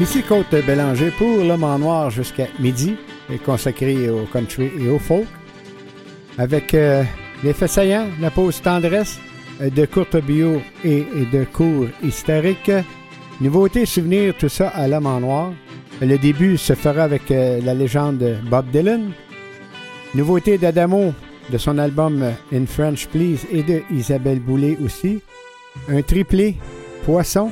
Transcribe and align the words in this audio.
Ici 0.00 0.22
Côte 0.22 0.54
Bélanger 0.64 1.10
pour 1.18 1.38
Le 1.38 1.56
Mans 1.56 1.76
Noir 1.76 2.10
jusqu'à 2.10 2.46
midi, 2.60 2.96
consacré 3.44 4.08
au 4.08 4.26
country 4.32 4.70
et 4.80 4.88
au 4.88 5.00
folk. 5.00 5.26
Avec 6.38 6.72
euh, 6.72 7.02
les 7.42 7.52
faits 7.52 7.80
la 8.20 8.30
pause 8.30 8.62
tendresse, 8.62 9.18
euh, 9.60 9.70
de 9.70 9.86
courtes 9.86 10.16
bio 10.18 10.62
et, 10.84 11.04
de 11.32 11.44
cours 11.44 11.88
historiques. 12.04 12.70
Nouveautés, 13.40 13.86
souvenirs, 13.86 14.34
tout 14.38 14.48
ça 14.48 14.68
à 14.68 14.86
l'homme 14.86 15.06
en 15.06 15.18
noir. 15.18 15.52
Le 16.00 16.16
début 16.16 16.56
se 16.58 16.74
fera 16.74 17.02
avec 17.02 17.32
euh, 17.32 17.60
la 17.64 17.74
légende 17.74 18.38
Bob 18.48 18.70
Dylan. 18.70 19.10
Nouveauté 20.14 20.58
d'Adamo 20.58 21.12
de 21.50 21.58
son 21.58 21.76
album 21.76 22.24
In 22.52 22.66
French 22.66 23.08
Please 23.08 23.46
et 23.50 23.64
de 23.64 23.82
Isabelle 23.90 24.38
Boulay 24.38 24.78
aussi. 24.80 25.20
Un 25.88 26.02
triplé 26.02 26.54
Poisson 27.04 27.50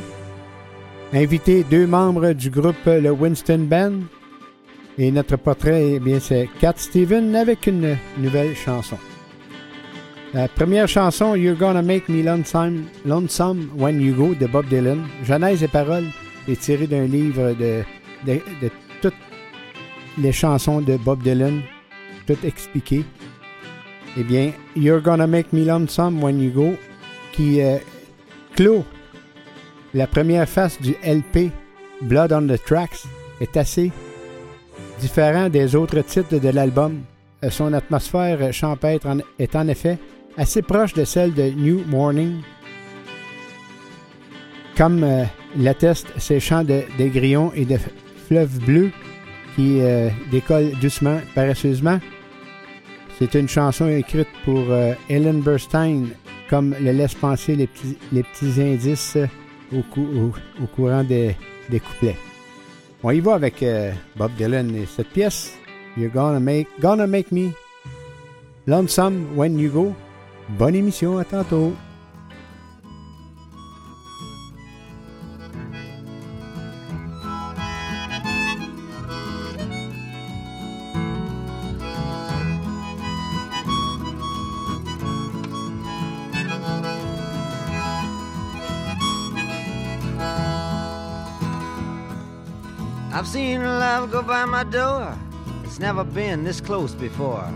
Invité 1.16 1.64
deux 1.64 1.86
membres 1.86 2.34
du 2.34 2.50
groupe 2.50 2.84
le 2.84 3.10
Winston 3.10 3.66
Band. 3.70 4.00
Et 4.98 5.10
notre 5.10 5.36
portrait, 5.36 5.92
eh 5.94 5.98
bien, 5.98 6.20
c'est 6.20 6.46
Cat 6.60 6.74
Steven 6.76 7.34
avec 7.34 7.66
une 7.66 7.96
nouvelle 8.18 8.54
chanson. 8.54 8.98
La 10.34 10.46
première 10.46 10.86
chanson, 10.86 11.34
You're 11.34 11.56
Gonna 11.56 11.80
Make 11.80 12.10
Me 12.10 12.22
Lonesome, 12.22 12.84
Lonesome 13.06 13.70
When 13.78 13.98
You 13.98 14.14
Go 14.14 14.34
de 14.34 14.46
Bob 14.46 14.66
Dylan. 14.68 15.06
Genèse 15.24 15.62
et 15.62 15.68
paroles 15.68 16.04
est 16.48 16.60
tirée 16.60 16.86
d'un 16.86 17.06
livre 17.06 17.54
de, 17.54 17.82
de, 18.26 18.70
toutes 19.00 19.14
les 20.18 20.32
chansons 20.32 20.82
de 20.82 20.98
Bob 20.98 21.22
Dylan, 21.22 21.62
toutes 22.26 22.44
expliquées. 22.44 23.06
Eh 24.18 24.22
bien, 24.22 24.52
You're 24.76 25.00
Gonna 25.00 25.26
Make 25.26 25.50
Me 25.54 25.64
Lonesome 25.64 26.22
When 26.22 26.42
You 26.42 26.50
Go, 26.50 26.74
qui 27.32 27.62
euh, 27.62 27.78
clôt 28.54 28.84
la 29.96 30.06
première 30.06 30.46
face 30.46 30.78
du 30.80 30.94
LP 31.02 31.50
Blood 32.02 32.30
on 32.30 32.46
the 32.46 32.62
Tracks 32.62 33.04
est 33.40 33.56
assez 33.56 33.90
différent 35.00 35.48
des 35.48 35.74
autres 35.74 36.02
titres 36.02 36.38
de 36.38 36.48
l'album. 36.50 37.00
Euh, 37.42 37.48
son 37.48 37.72
atmosphère 37.72 38.52
champêtre 38.52 39.08
est 39.38 39.56
en 39.56 39.66
effet 39.68 39.98
assez 40.36 40.60
proche 40.60 40.92
de 40.92 41.04
celle 41.06 41.32
de 41.32 41.44
New 41.44 41.82
Morning. 41.86 42.42
Comme 44.76 45.02
euh, 45.02 45.24
l'attestent 45.56 46.12
ces 46.18 46.40
chants 46.40 46.64
de, 46.64 46.82
des 46.98 47.08
grillons 47.08 47.50
et 47.54 47.64
de 47.64 47.78
fleuves 48.28 48.58
bleus 48.66 48.92
qui 49.54 49.80
euh, 49.80 50.10
décollent 50.30 50.72
doucement, 50.82 51.20
paresseusement. 51.34 51.98
C'est 53.18 53.32
une 53.34 53.48
chanson 53.48 53.88
écrite 53.88 54.28
pour 54.44 54.66
Ellen 55.08 55.40
Burstein, 55.40 56.08
comme 56.50 56.74
le 56.78 56.92
laissent 56.92 57.14
penser 57.14 57.56
les 57.56 57.66
petits 58.22 58.60
indices 58.60 59.16
au, 59.72 60.66
courant 60.74 61.04
des, 61.04 61.36
couplets. 61.70 62.16
On 63.02 63.10
y 63.10 63.20
va 63.20 63.34
avec 63.34 63.62
euh, 63.62 63.92
Bob 64.16 64.32
Dylan 64.36 64.74
et 64.74 64.86
cette 64.86 65.08
pièce, 65.08 65.56
You're 65.96 66.10
gonna 66.12 66.40
make, 66.40 66.68
gonna 66.80 67.06
make 67.06 67.32
me 67.32 67.52
lonesome 68.66 69.34
when 69.34 69.58
you 69.58 69.70
go. 69.70 69.94
Bonne 70.58 70.74
émission, 70.74 71.18
à 71.18 71.24
tantôt. 71.24 71.72
I've 93.26 93.32
seen 93.32 93.60
love 93.60 94.12
go 94.12 94.22
by 94.22 94.44
my 94.44 94.62
door. 94.62 95.18
It's 95.64 95.80
never 95.80 96.04
been 96.04 96.44
this 96.44 96.60
close 96.60 96.94
before. 96.94 97.52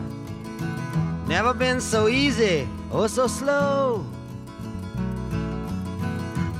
Never 1.28 1.54
been 1.54 1.80
so 1.80 2.08
easy 2.08 2.66
or 2.90 3.08
so 3.08 3.28
slow. 3.28 4.04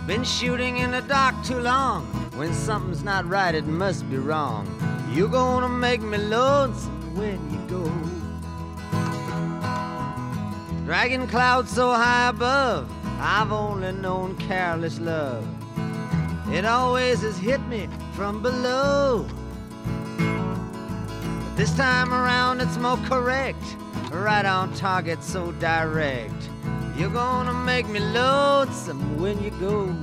Been 0.07 0.23
shooting 0.23 0.77
in 0.77 0.93
the 0.93 1.01
dark 1.01 1.35
too 1.45 1.59
long. 1.59 2.07
When 2.37 2.55
something's 2.55 3.03
not 3.03 3.29
right, 3.29 3.53
it 3.53 3.67
must 3.67 4.09
be 4.09 4.17
wrong. 4.17 4.65
You're 5.13 5.27
gonna 5.27 5.69
make 5.69 6.03
me 6.03 6.17
lonesome 6.17 7.17
when 7.17 7.41
you 7.51 7.59
go. 7.67 7.83
Dragging 10.85 11.27
clouds 11.27 11.73
so 11.73 11.91
high 11.91 12.29
above, 12.29 12.89
I've 13.19 13.51
only 13.51 13.91
known 13.91 14.37
careless 14.37 15.01
love. 15.01 15.45
It 16.53 16.65
always 16.65 17.23
has 17.23 17.39
hit 17.39 17.61
me 17.69 17.89
from 18.15 18.43
below. 18.43 19.25
But 20.19 21.57
this 21.57 21.73
time 21.77 22.13
around 22.13 22.61
it's 22.61 22.77
more 22.77 22.97
correct, 23.05 23.63
right 24.11 24.45
on 24.45 24.75
target, 24.75 25.23
so 25.23 25.53
direct. 25.53 26.51
You're 26.97 27.09
gonna 27.09 27.53
make 27.53 27.89
me 27.89 28.01
lonesome 28.01 29.21
when 29.21 29.41
you 29.41 29.51
go. 29.61 29.95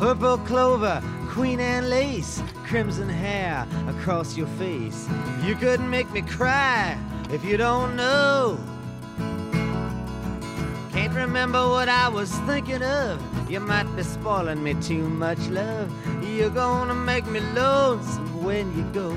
Purple 0.00 0.38
clover, 0.38 1.02
queen 1.28 1.60
Anne 1.60 1.90
lace, 1.90 2.42
crimson 2.64 3.08
hair 3.08 3.66
across 3.86 4.34
your 4.34 4.48
face. 4.58 5.06
You 5.44 5.54
couldn't 5.56 5.90
make 5.90 6.10
me 6.10 6.22
cry 6.22 6.98
if 7.30 7.44
you 7.44 7.58
don't 7.58 7.96
know. 7.96 8.58
Can't 10.90 11.14
remember 11.14 11.68
what 11.68 11.90
I 11.90 12.08
was 12.08 12.30
thinking 12.40 12.82
of 12.82 13.29
you 13.50 13.58
might 13.58 13.96
be 13.96 14.02
spoiling 14.04 14.62
me 14.62 14.74
too 14.74 15.08
much, 15.08 15.38
love. 15.48 15.90
You're 16.24 16.50
gonna 16.50 16.94
make 16.94 17.26
me 17.26 17.40
lonesome 17.40 18.44
when 18.44 18.66
you 18.76 18.84
go. 18.92 19.10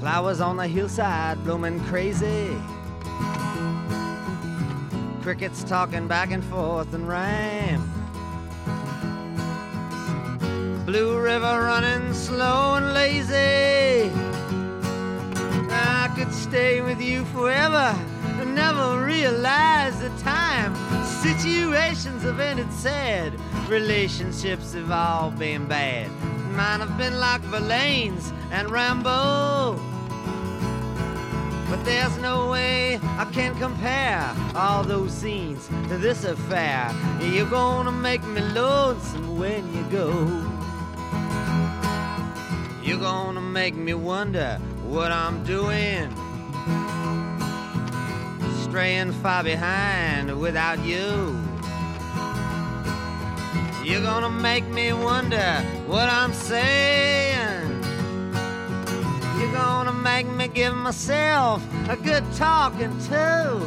Flowers 0.00 0.42
on 0.42 0.58
the 0.58 0.68
hillside 0.68 1.42
blooming 1.44 1.80
crazy. 1.84 2.54
Crickets 5.22 5.64
talking 5.64 6.06
back 6.08 6.30
and 6.30 6.44
forth 6.44 6.92
in 6.92 7.06
rhyme. 7.06 7.82
Blue 10.84 11.18
River 11.18 11.62
running 11.62 12.12
slow 12.12 12.74
and 12.74 12.92
lazy. 12.92 14.10
I 15.70 16.12
could 16.14 16.34
stay 16.34 16.82
with 16.82 17.00
you 17.00 17.24
forever 17.26 17.96
and 18.40 18.54
never 18.54 19.06
realize 19.06 19.98
the 20.00 20.10
time. 20.22 20.41
Situations 21.42 22.22
have 22.22 22.38
ended 22.38 22.72
sad, 22.72 23.32
relationships 23.68 24.74
have 24.74 24.92
all 24.92 25.32
been 25.32 25.66
bad. 25.66 26.08
Mine 26.52 26.78
have 26.78 26.96
been 26.96 27.18
like 27.18 27.40
Verlaine's 27.40 28.32
and 28.52 28.70
Rambo. 28.70 29.74
But 31.68 31.84
there's 31.84 32.16
no 32.18 32.48
way 32.48 33.00
I 33.18 33.24
can 33.32 33.58
compare 33.58 34.32
all 34.54 34.84
those 34.84 35.12
scenes 35.12 35.66
to 35.88 35.98
this 35.98 36.22
affair. 36.22 36.94
You're 37.20 37.50
gonna 37.50 37.90
make 37.90 38.22
me 38.22 38.40
lonesome 38.40 39.36
when 39.36 39.66
you 39.74 39.82
go. 39.90 40.12
You're 42.84 43.00
gonna 43.00 43.40
make 43.40 43.74
me 43.74 43.94
wonder 43.94 44.60
what 44.84 45.10
I'm 45.10 45.42
doing 45.42 46.08
straying 48.72 49.12
far 49.12 49.44
behind 49.44 50.34
without 50.40 50.78
you. 50.82 51.38
You're 53.84 54.00
gonna 54.00 54.30
make 54.30 54.66
me 54.68 54.94
wonder 54.94 55.60
what 55.86 56.08
I'm 56.08 56.32
saying. 56.32 57.68
You're 59.38 59.52
gonna 59.52 59.92
make 59.92 60.26
me 60.26 60.48
give 60.48 60.74
myself 60.74 61.62
a 61.90 61.96
good 61.98 62.24
talking 62.32 62.98
to. 63.10 63.60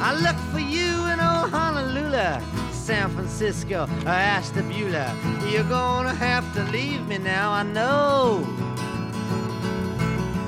I 0.00 0.14
look 0.24 0.38
for 0.52 0.60
you 0.60 0.90
in 1.12 1.18
old 1.18 1.50
Honolulu, 1.50 2.40
San 2.70 3.10
Francisco, 3.10 3.88
or 4.06 4.16
Ashtabula. 4.36 5.12
You're 5.50 5.64
gonna 5.64 6.14
have 6.14 6.46
to 6.54 6.62
leave 6.70 7.04
me 7.08 7.18
now, 7.18 7.50
I 7.50 7.64
know. 7.64 8.46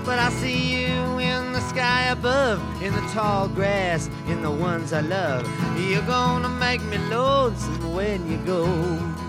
But 0.04 0.20
I 0.20 0.30
see 0.40 0.84
you 0.84 1.15
the 1.56 1.62
sky 1.70 2.08
above, 2.08 2.60
in 2.82 2.92
the 2.92 3.00
tall 3.14 3.48
grass, 3.48 4.10
in 4.28 4.42
the 4.42 4.50
ones 4.50 4.92
I 4.92 5.00
love. 5.00 5.48
You're 5.80 6.02
gonna 6.02 6.50
make 6.50 6.82
me 6.82 6.98
lonesome 7.08 7.94
when 7.94 8.30
you 8.30 8.36
go. 8.44 9.25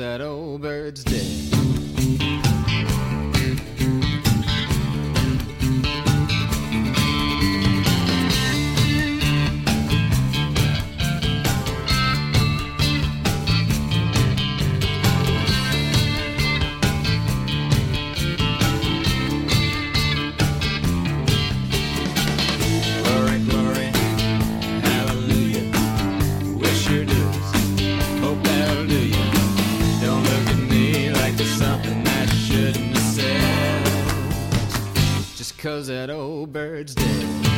0 0.00 0.29
That 35.86 36.10
old 36.10 36.52
bird's 36.52 36.94
dead. 36.94 37.49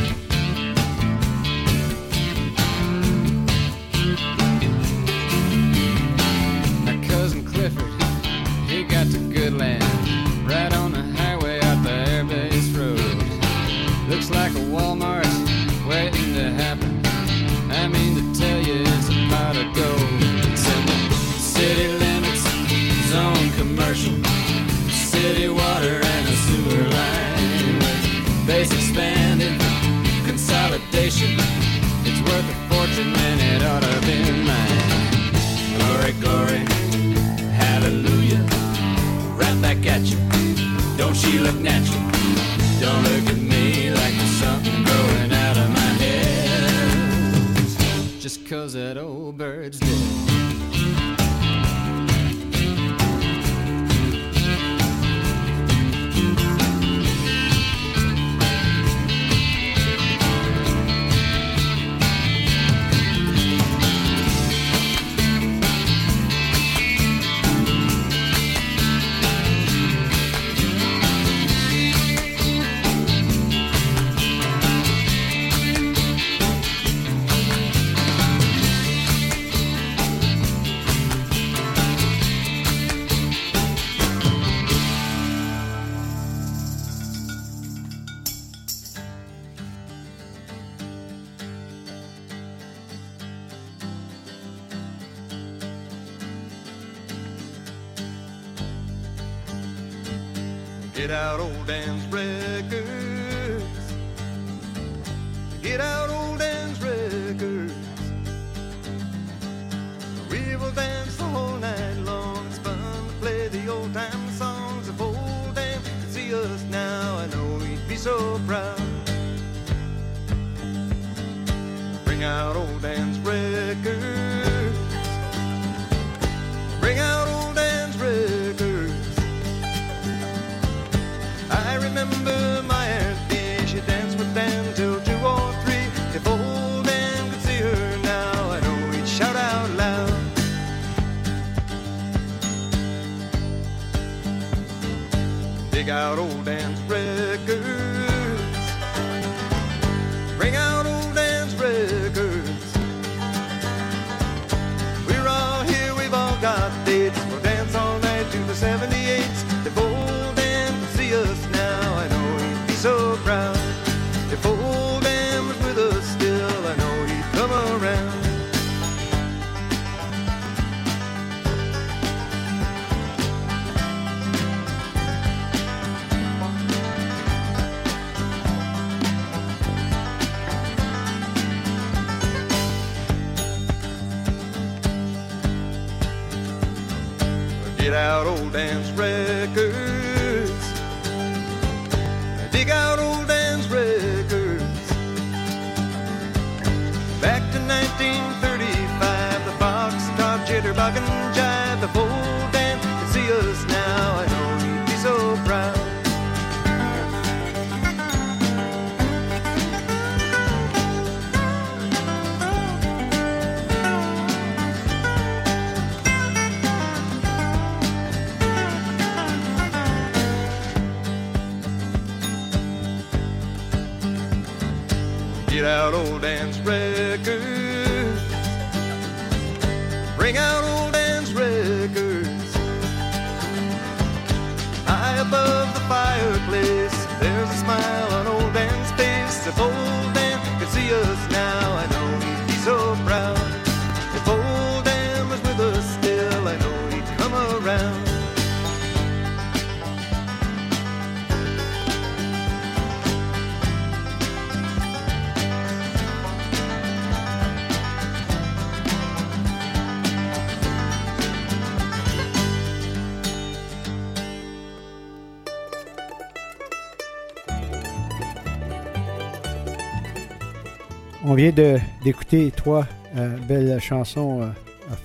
D'écouter 271.50 272.52
trois 272.54 272.86
euh, 273.16 273.36
belles 273.48 273.80
chansons 273.80 274.42
euh, 274.42 274.46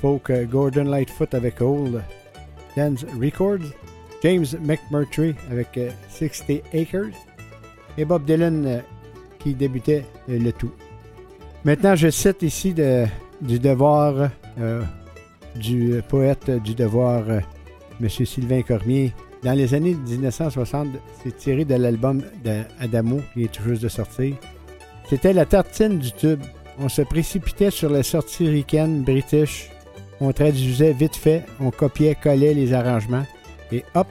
folk. 0.02 0.30
euh, 0.30 0.46
Gordon 0.46 0.84
Lightfoot 0.84 1.34
avec 1.34 1.62
Old 1.62 2.04
Dance 2.76 3.06
Records, 3.20 3.66
James 4.22 4.46
McMurtry 4.62 5.34
avec 5.50 5.76
euh, 5.78 5.90
60 6.10 6.62
Acres 6.76 7.10
et 7.98 8.06
Bob 8.06 8.26
Dylan 8.26 8.66
euh, 8.68 8.80
qui 9.40 9.56
débutait 9.56 10.06
euh, 10.30 10.38
le 10.38 10.52
tout. 10.54 10.72
Maintenant, 11.66 11.96
je 11.96 12.10
cite 12.10 12.44
ici 12.44 12.76
du 13.42 13.60
devoir 13.60 14.30
euh, 14.60 14.84
du 15.56 16.02
poète 16.08 16.52
du 16.64 16.76
devoir, 16.76 17.24
euh, 17.30 17.40
M. 18.00 18.10
Sylvain 18.10 18.62
Cormier. 18.62 19.12
Dans 19.44 19.54
les 19.54 19.74
années 19.74 19.96
1960, 19.96 20.88
c'est 21.24 21.36
tiré 21.36 21.66
de 21.66 21.76
l'album 21.76 22.22
d'Adamo 22.44 23.22
qui 23.34 23.46
est 23.46 23.62
juste 23.64 23.82
de 23.82 23.88
sortir. 23.88 24.36
C'était 25.10 25.34
la 25.34 25.46
tartine 25.46 26.00
du 26.00 26.12
tube. 26.12 26.42
On 26.80 26.90
se 26.90 27.02
précipitait 27.02 27.72
sur 27.72 27.90
les 27.90 28.04
sorties 28.04 28.48
ricaines, 28.50 29.04
british. 29.04 29.70
On 30.20 30.32
traduisait 30.32 30.94
vite 30.94 31.16
fait, 31.16 31.44
on 31.60 31.72
copiait, 31.72 32.16
collait 32.16 32.54
les 32.54 32.74
arrangements. 32.74 33.26
Et 33.72 33.84
hop, 33.96 34.08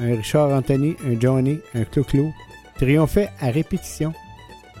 un 0.00 0.16
Richard 0.16 0.50
Anthony, 0.50 0.96
un 1.06 1.18
Johnny, 1.20 1.58
un 1.74 1.84
Clou-Clou 1.84 2.32
triomphait 2.76 3.30
à 3.40 3.50
répétition. 3.50 4.12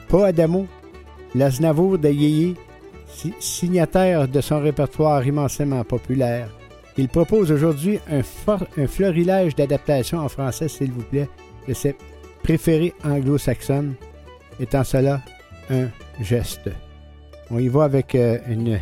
Pas 0.08 0.26
Adamo, 0.28 0.66
l'Aznavour 1.34 1.98
de 1.98 2.08
Yéyé, 2.08 2.54
si- 3.08 3.34
signataire 3.38 4.26
de 4.26 4.40
son 4.40 4.60
répertoire 4.60 5.24
immensément 5.26 5.84
populaire. 5.84 6.48
Il 6.96 7.08
propose 7.08 7.50
aujourd'hui 7.50 7.98
un, 8.10 8.20
un 8.20 8.86
florilège 8.86 9.54
d'adaptations 9.54 10.18
en 10.18 10.28
français, 10.28 10.68
s'il 10.68 10.92
vous 10.92 11.02
plaît, 11.02 11.28
de 11.68 11.74
ses 11.74 11.96
préférés 12.42 12.94
anglo-saxonnes, 13.04 13.94
étant 14.60 14.84
cela 14.84 15.20
un 15.70 15.88
geste. 16.20 16.70
On 17.50 17.58
y 17.58 17.68
va 17.68 17.84
avec 17.84 18.14
euh, 18.14 18.38
une. 18.48 18.78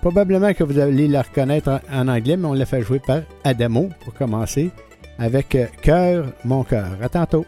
Probablement 0.00 0.54
que 0.54 0.64
vous 0.64 0.78
allez 0.78 1.08
la 1.08 1.22
reconnaître 1.22 1.80
en, 1.92 2.08
anglais, 2.08 2.36
mais 2.36 2.46
on 2.46 2.54
l'a 2.54 2.64
fait 2.64 2.82
jouer 2.82 3.00
par 3.00 3.20
Adamo 3.44 3.90
pour 4.02 4.14
commencer, 4.14 4.70
avec 5.18 5.54
euh, 5.54 5.66
Cœur, 5.82 6.26
mon 6.44 6.64
cœur. 6.64 6.86
À 7.02 7.08
tantôt. 7.08 7.44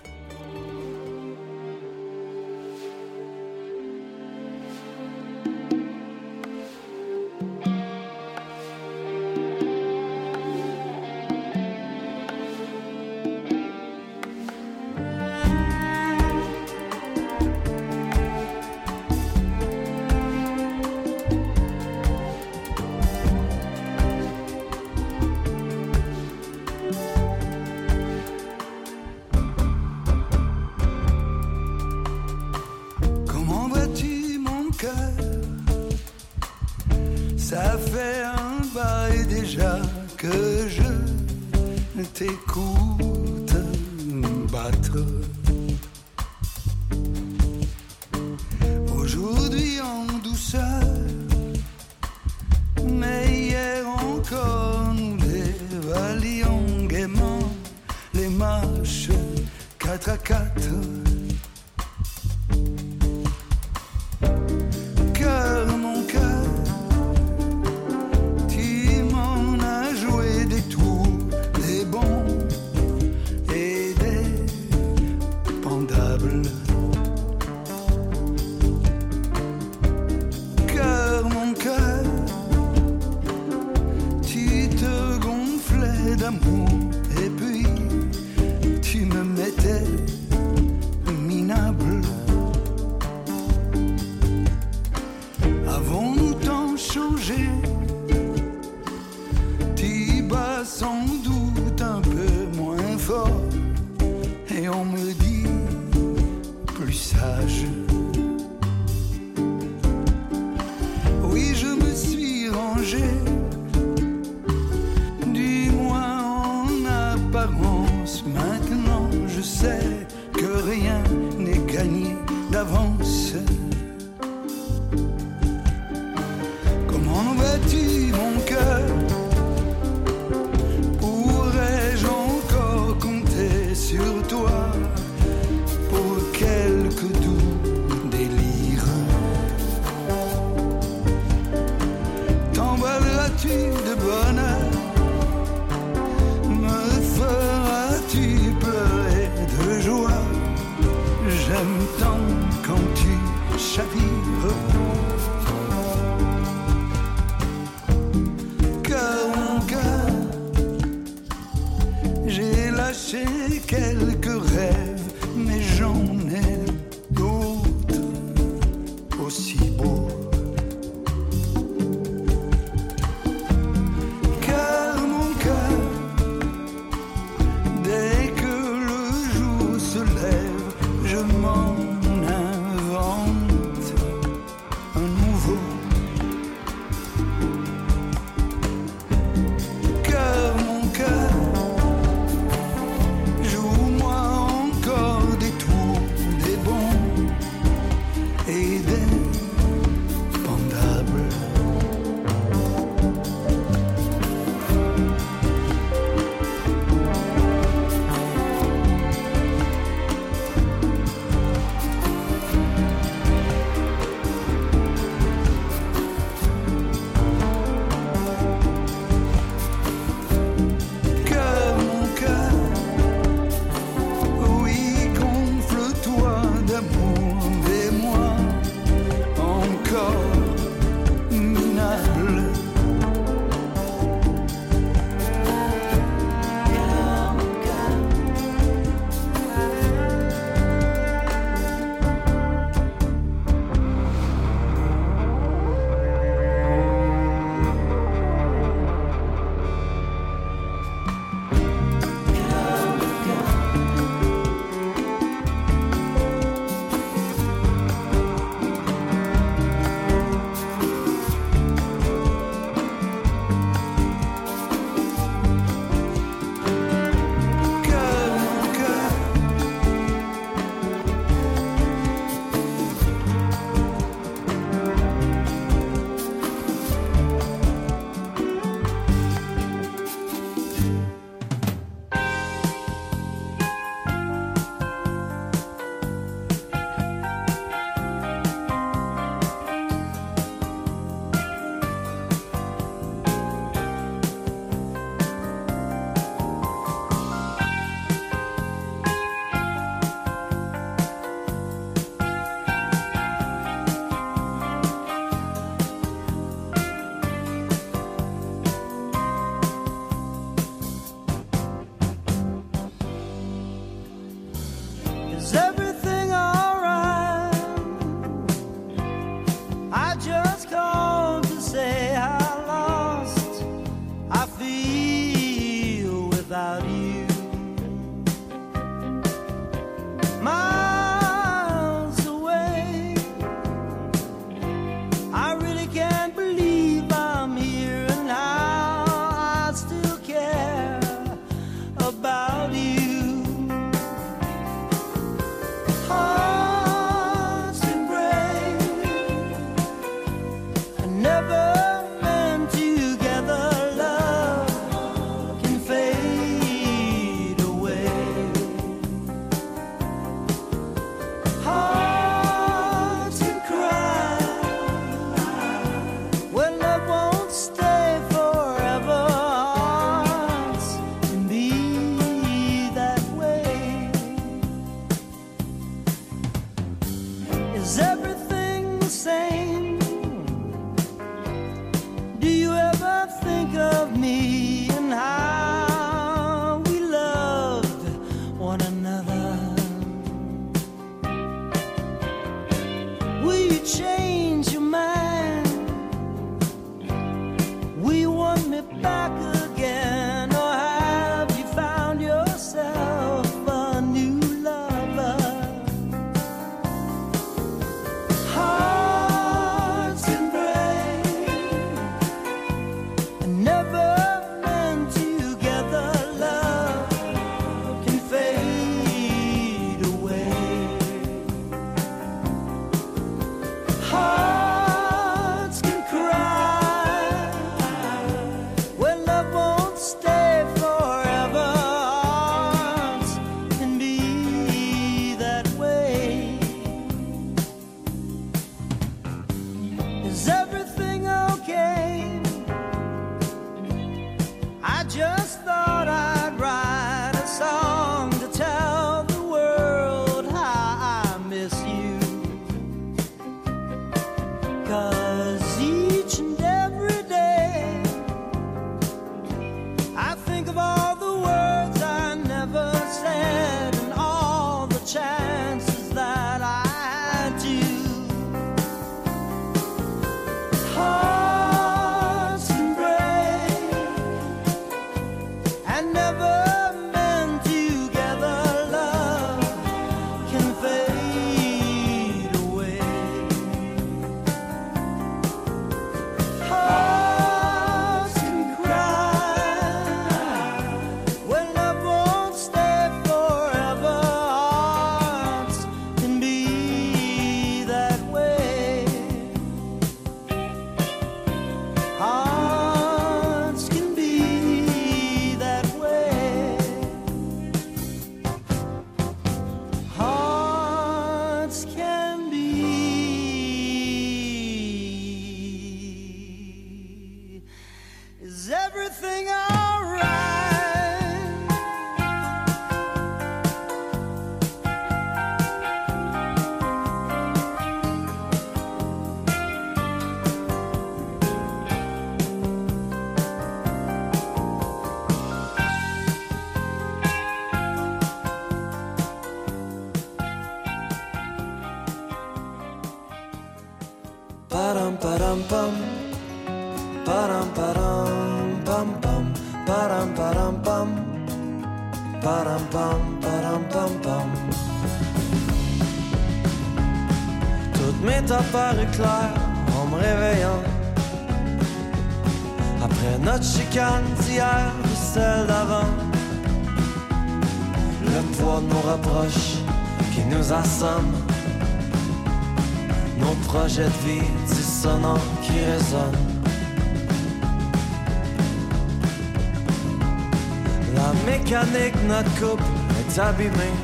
Est 583.43 583.49
abîmée. 583.49 583.95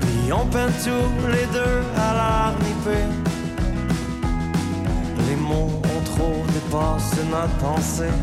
Puis 0.00 0.32
on 0.32 0.46
peine 0.46 0.72
tous 0.84 1.26
les 1.28 1.46
deux 1.52 1.82
à 1.96 2.14
l'arniper. 2.14 3.06
Les 5.28 5.36
mots 5.36 5.82
ont 5.94 6.04
trop 6.04 6.44
dépassé 6.54 7.22
notre 7.30 7.56
pensée. 7.56 8.16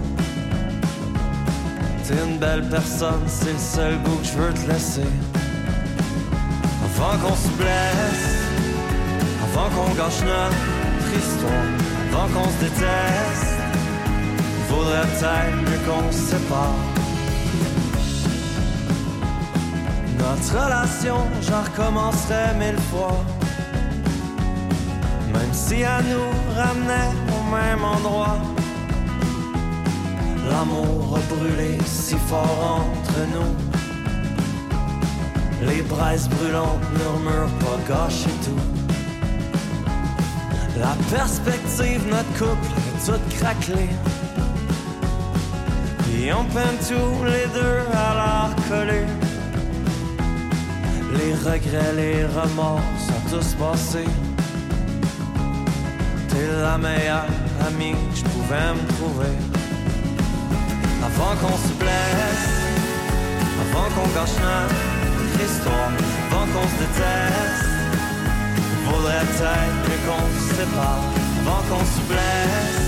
T'es 2.08 2.16
une 2.26 2.38
belle 2.38 2.68
personne, 2.70 3.24
c'est 3.28 3.54
le 3.54 3.60
seul 3.60 3.98
goût 4.04 4.18
que 4.22 4.26
je 4.26 4.38
veux 4.38 4.54
te 4.54 4.72
laisser. 4.72 5.10
Avant 6.86 7.18
qu'on 7.20 7.36
se 7.36 7.50
blesse. 7.50 8.30
Avant 9.44 9.70
qu'on 9.70 9.94
gâche 9.96 10.22
notre 10.22 11.12
histoire, 11.18 11.68
avant 12.12 12.28
qu'on 12.34 12.50
se 12.50 12.60
déteste, 12.66 13.58
faudrait 14.70 15.08
peut-être 15.08 15.56
mieux 15.66 15.80
qu'on 15.86 16.12
se 16.12 16.20
sépare. 16.32 16.89
Notre 20.40 20.64
relation, 20.64 21.18
j'en 21.42 21.64
recommencerai 21.64 22.54
mille 22.58 22.80
fois. 22.90 23.18
Même 25.34 25.52
si 25.52 25.82
elle 25.82 26.06
nous 26.06 26.32
ramenait 26.56 27.12
au 27.36 27.42
même 27.54 27.84
endroit. 27.84 28.38
L'amour 30.50 31.18
a 31.18 31.34
brûlé 31.34 31.78
si 31.86 32.16
fort 32.30 32.86
entre 32.88 33.20
nous. 33.34 33.54
Les 35.68 35.82
braises 35.82 36.30
brûlantes 36.30 36.88
murmurent 36.98 37.58
pas 37.60 37.78
gâcher 37.90 38.32
tout. 38.46 38.64
La 40.80 40.96
perspective, 41.14 42.02
notre 42.10 42.32
couple 42.40 42.72
est 42.78 43.06
toute 43.06 43.28
craquelée. 43.38 43.90
Puis 46.04 46.32
on 46.32 46.46
peine 46.46 46.78
tous 46.88 47.26
les 47.26 47.48
deux 47.54 47.82
à 47.94 48.14
la 48.16 48.56
recoller. 48.56 49.06
Les 51.20 51.34
regrets, 51.34 51.94
les 51.96 52.26
remords 52.26 52.82
sont 53.08 53.22
tous 53.30 53.54
passés. 53.56 54.12
T'es 56.30 56.48
la 56.62 56.78
meilleure 56.78 57.28
amie 57.68 57.96
que 58.10 58.18
je 58.20 58.24
pouvais 58.24 58.70
me 58.78 58.84
trouver. 58.98 59.36
Avant 61.08 61.36
qu'on 61.42 61.58
se 61.68 61.74
blesse, 61.82 62.48
avant 63.64 63.88
qu'on 63.94 64.08
gâche 64.16 64.38
notre 64.48 65.44
histoire, 65.46 65.92
avant 66.32 66.46
qu'on 66.52 66.68
se 66.74 66.78
déteste. 66.84 67.70
Faudrait 68.86 69.26
peut-être 69.32 69.74
mieux 69.88 70.02
qu'on 70.08 70.26
se 70.40 70.56
sépare 70.56 71.20
avant 71.50 71.64
qu'on 71.70 71.86
se 71.86 72.02
blesse, 72.08 72.80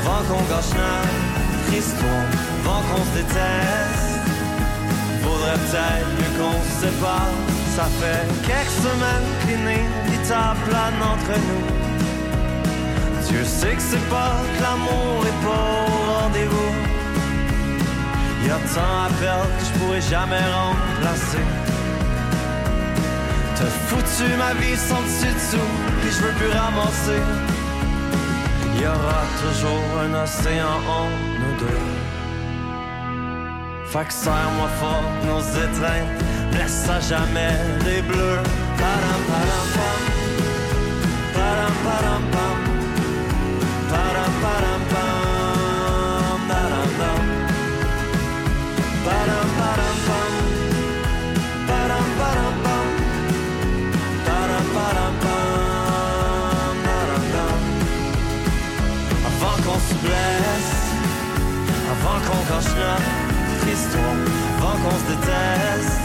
avant 0.00 0.22
qu'on 0.28 0.42
gâche 0.44 0.72
notre 0.78 1.78
histoire, 1.78 2.26
avant 2.64 2.82
qu'on 2.88 3.04
se 3.04 3.16
déteste. 3.16 4.09
Faudrait 5.50 5.66
peut-être 5.66 6.08
mieux 6.16 6.32
qu'on 6.38 6.62
se 6.62 6.86
sépare, 6.86 7.34
Ça 7.74 7.84
fait 8.00 8.24
quelques 8.46 8.78
semaines 8.86 9.28
qu'une 9.40 10.12
guitare 10.12 10.54
plane 10.68 11.02
entre 11.02 11.34
nous. 11.48 11.66
Dieu 13.28 13.44
sait 13.44 13.74
que 13.74 13.82
c'est 13.82 14.08
pas 14.08 14.36
que 14.56 14.62
l'amour 14.62 15.26
est 15.26 15.40
pas 15.44 15.68
au 15.86 16.22
rendez-vous. 16.22 16.74
Y 18.44 18.50
a 18.50 18.58
tant 18.74 19.04
à 19.06 19.10
perdre 19.20 19.50
que 19.58 19.64
je 19.64 19.78
pourrais 19.78 20.00
jamais 20.00 20.44
remplacer. 20.60 21.44
T'as 23.56 23.72
foutu 23.88 24.28
ma 24.36 24.54
vie 24.54 24.76
sans 24.76 25.02
dessus 25.02 25.34
dessous, 25.34 25.70
puis 26.00 26.10
je 26.10 26.22
veux 26.22 26.32
plus 26.32 26.50
ramasser. 26.50 27.22
Y 28.80 28.86
aura 28.86 29.22
toujours 29.42 29.84
un 30.04 30.22
océan 30.22 30.78
deux. 30.86 31.29
Fait 33.92 34.04
que 34.04 34.12
serre-moi 34.12 34.68
fort 34.78 35.02
nos 35.26 35.40
étreintes, 35.40 36.22
laisse 36.52 36.88
à 36.88 37.00
jamais 37.00 37.58
les 37.84 38.00
bleus. 38.02 38.38
Padam, 38.78 39.20
padam, 39.28 39.66
pam. 39.74 40.00
Padam, 41.34 41.74
padam, 41.84 42.22
pam. 42.30 42.58
Padam, 43.90 44.32
padam, 44.42 44.80
pam. 44.92 46.38
Dadam, 46.48 46.90
dam. 47.00 47.22
Padam, 49.04 49.48
padam, 49.58 49.96
pam. 50.06 50.32
Padam, 51.66 52.06
padam, 52.20 52.54
pam. 52.64 52.86
Padam, 54.26 54.66
padam, 54.76 55.14
pam. 55.24 56.74
Dadam, 56.86 57.24
dam. 57.34 57.58
Avant 59.30 59.56
qu'on 59.64 59.80
se 59.88 59.94
blesse, 60.04 60.74
avant 61.92 62.18
qu'on 62.26 62.40
gâche 62.54 62.72
notre 62.78 63.19
histoire, 63.90 64.16
avant 64.58 64.76
qu'on 64.82 64.96
se 64.98 65.06
déteste, 65.12 66.00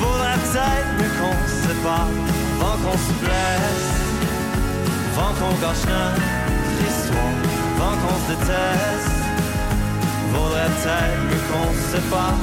vaudrait 0.00 0.38
peut-être 0.44 0.90
mieux 0.98 1.12
qu'on 1.18 1.36
se 1.48 1.68
sépare, 1.68 2.08
avant 2.60 2.76
qu'on 2.82 2.98
se 2.98 3.12
blesse, 3.20 3.88
avant 5.12 5.32
qu'on 5.38 5.54
gâche 5.62 5.86
notre 5.86 6.82
histoire, 6.88 7.36
avant 7.76 7.96
qu'on 8.02 8.16
se 8.22 8.28
déteste, 8.32 9.16
vaudrait 10.32 10.72
peut-être 10.76 11.20
mieux 11.28 11.44
qu'on 11.50 11.72
se 11.74 11.96
sépare, 11.96 12.40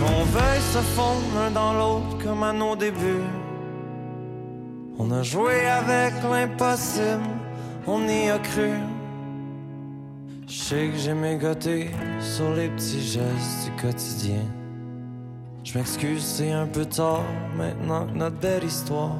qu'on 0.00 0.24
veuille 0.24 0.66
se 0.72 0.82
fondre 0.94 1.26
l'un 1.36 1.50
dans 1.50 1.72
l'autre 1.72 2.24
comme 2.24 2.42
à 2.42 2.52
nos 2.52 2.76
débuts. 2.76 3.28
On 4.98 5.10
a 5.12 5.22
joué 5.22 5.66
avec 5.66 6.14
l'impossible, 6.22 7.28
on 7.86 8.06
y 8.06 8.30
a 8.30 8.38
cru. 8.38 8.72
Je 10.48 10.54
sais 10.54 10.88
que 10.88 10.96
j'ai 10.96 11.12
mégoté 11.12 11.90
sur 12.20 12.54
les 12.54 12.70
petits 12.70 13.02
gestes 13.02 13.66
du 13.66 13.82
quotidien. 13.82 14.42
Je 15.62 15.76
m'excuse, 15.76 16.24
c'est 16.24 16.52
un 16.52 16.66
peu 16.66 16.86
tard 16.86 17.22
maintenant 17.54 18.06
que 18.06 18.12
notre 18.12 18.36
belle 18.36 18.64
histoire 18.64 19.18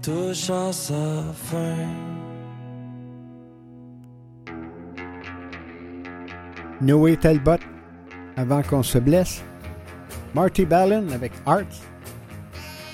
touche 0.00 0.48
à 0.48 0.72
sa 0.72 1.22
fin. 1.34 1.76
Noé 6.80 7.18
Talbot, 7.18 7.58
avant 8.38 8.62
qu'on 8.62 8.82
se 8.82 8.96
blesse. 8.96 9.42
Marty 10.34 10.64
Ballin 10.64 11.10
avec 11.10 11.32
Art. 11.44 11.60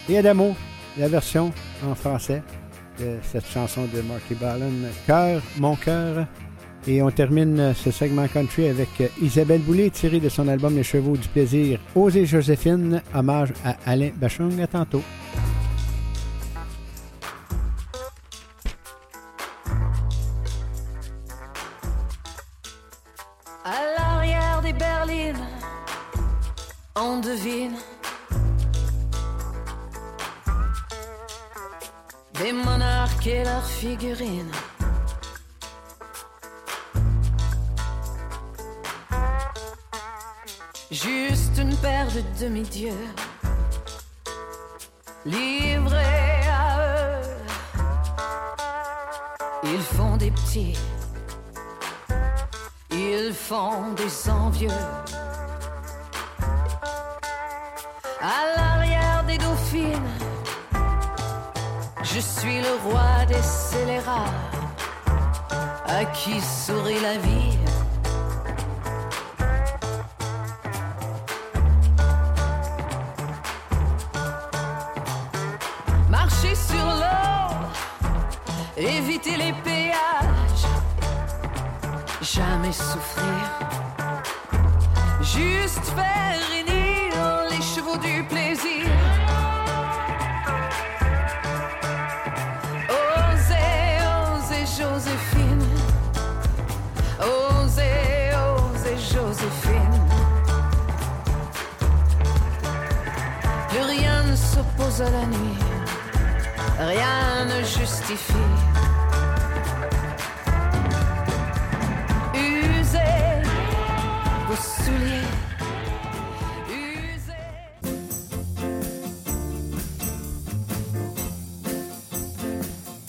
Et 0.08 0.18
Adamo, 0.18 0.56
la 0.98 1.06
version 1.06 1.52
en 1.88 1.94
français 1.94 2.42
de 2.98 3.18
cette 3.22 3.46
chanson 3.46 3.84
de 3.94 4.00
Marty 4.00 4.34
Ballin, 4.34 4.72
Cœur, 5.06 5.40
mon 5.58 5.76
cœur. 5.76 6.26
Et 6.86 7.00
on 7.00 7.10
termine 7.12 7.74
ce 7.74 7.92
segment 7.92 8.26
country 8.26 8.68
avec 8.68 8.88
Isabelle 9.20 9.60
Boulay, 9.60 9.90
tirée 9.90 10.18
de 10.18 10.28
son 10.28 10.48
album 10.48 10.74
Les 10.74 10.82
Chevaux 10.82 11.16
du 11.16 11.28
plaisir, 11.28 11.78
Osée 11.94 12.26
Joséphine, 12.26 13.00
hommage 13.14 13.52
à 13.64 13.76
Alain 13.86 14.10
Bachung. 14.16 14.60
À 14.60 14.66
tantôt. 14.66 15.02
À 23.64 23.80
l'arrière 23.96 24.60
des 24.62 24.72
berlines, 24.72 25.36
on 26.96 27.20
devine 27.20 27.76
des 32.42 32.52
monarques 32.52 33.26
et 33.28 33.44
leurs 33.44 33.66
figurines. 33.66 34.50
Juste 40.92 41.56
une 41.56 41.74
paire 41.76 42.08
de 42.08 42.20
demi-dieux 42.38 42.92
livrés 45.24 46.46
à 46.52 46.80
eux. 46.80 47.22
Ils 49.64 49.80
font 49.80 50.18
des 50.18 50.30
petits. 50.30 50.76
Ils 52.90 53.32
font 53.32 53.94
des 53.96 54.30
envieux. 54.30 54.68
À 58.20 58.54
l'arrière 58.54 59.24
des 59.26 59.38
dauphines, 59.38 60.12
je 62.02 62.20
suis 62.20 62.60
le 62.60 62.90
roi 62.90 63.24
des 63.28 63.42
scélérats, 63.42 64.34
à 65.86 66.04
qui 66.04 66.38
sourit 66.42 67.00
la 67.00 67.16
vie. 67.16 67.51
Éviter 78.76 79.36
les 79.36 79.52
péages 79.64 80.66
jamais 82.22 82.72
souffrir. 82.72 83.44
Juste 85.20 85.84
faire 85.96 86.38
réunir 86.50 87.14
les 87.50 87.62
chevaux 87.62 87.96
du 87.96 88.22
plaisir. 88.24 88.86
Osez, 92.88 93.98
osez, 94.30 94.66
Joséphine. 94.66 95.66
Osez, 97.20 98.30
osez, 98.46 98.98
Joséphine. 98.98 100.00
Plus 103.68 103.80
rien 103.80 104.22
ne 104.24 104.36
s'oppose 104.36 105.02
à 105.02 105.10
la 105.10 105.26
nuit. 105.26 105.58
Rien 106.78 107.44
ne 107.46 107.64
justifie. 107.64 108.61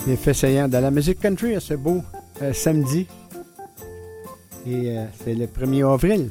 Les 0.06 0.18
faits 0.18 0.36
saillants 0.36 0.68
de 0.68 0.78
la 0.78 0.92
musique 0.92 1.22
country 1.22 1.56
à 1.56 1.62
ce 1.62 1.76
beau 1.76 2.04
euh, 2.42 2.52
samedi. 2.52 3.08
Et 4.68 4.98
euh, 4.98 5.06
c'est 5.24 5.34
le 5.34 5.46
1er 5.46 5.90
avril. 5.90 6.30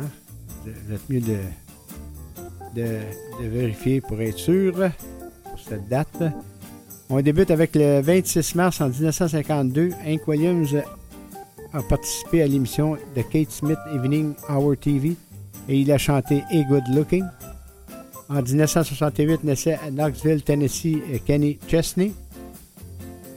Hein? 0.00 0.06
Vous 0.64 0.98
mieux 1.08 1.20
de, 1.20 1.36
de, 2.74 3.48
vérifier 3.48 4.00
pour 4.00 4.20
être 4.20 4.38
sûr 4.38 4.74
pour 5.44 5.58
cette 5.60 5.88
date. 5.88 6.22
On 7.08 7.20
débute 7.20 7.52
avec 7.52 7.76
le 7.76 8.00
26 8.00 8.56
mars 8.56 8.80
en 8.80 8.88
1952. 8.88 9.90
Hank 10.04 10.26
Williams 10.26 10.74
a 11.72 11.82
participé 11.82 12.42
à 12.42 12.46
l'émission 12.46 12.96
de 13.14 13.22
Kate 13.22 13.50
Smith 13.50 13.78
Evening 13.94 14.34
Hour 14.48 14.76
TV 14.76 15.16
et 15.68 15.78
il 15.78 15.92
a 15.92 15.98
chanté 15.98 16.42
A 16.50 16.62
Good 16.62 16.84
Looking. 16.94 17.24
En 18.28 18.42
1968 18.42 19.44
naissait 19.44 19.78
à 19.84 19.90
Knoxville, 19.90 20.42
Tennessee, 20.42 20.98
Kenny 21.24 21.58
Chesney. 21.68 22.12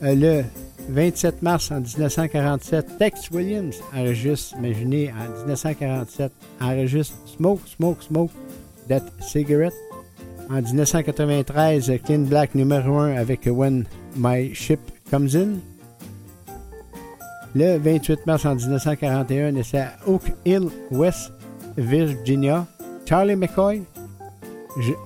Euh, 0.02 0.14
le 0.14 0.44
27 0.88 1.42
mars 1.42 1.70
en 1.70 1.80
1947, 1.80 2.98
Tex 2.98 3.30
Williams 3.30 3.76
enregistre, 3.94 4.56
imaginez, 4.58 5.10
en 5.12 5.38
1947, 5.38 6.32
enregistre 6.60 7.16
Smoke, 7.26 7.60
Smoke, 7.66 8.02
Smoke, 8.02 8.32
That 8.88 9.02
Cigarette. 9.20 9.74
En 10.50 10.60
1993, 10.60 11.92
Clean 12.04 12.18
Black 12.18 12.54
numéro 12.54 12.98
1 12.98 13.16
avec 13.16 13.46
When 13.46 13.86
My 14.16 14.54
Ship 14.54 14.80
Comes 15.10 15.34
In. 15.34 15.71
Le 17.54 17.78
28 17.78 18.26
mars 18.26 18.46
en 18.46 18.54
1941, 18.54 19.52
naissait 19.52 19.78
à 19.78 19.92
Oak 20.06 20.22
Hill, 20.46 20.68
West 20.90 21.32
Virginia, 21.76 22.66
Charlie 23.06 23.36
McCoy, 23.36 23.82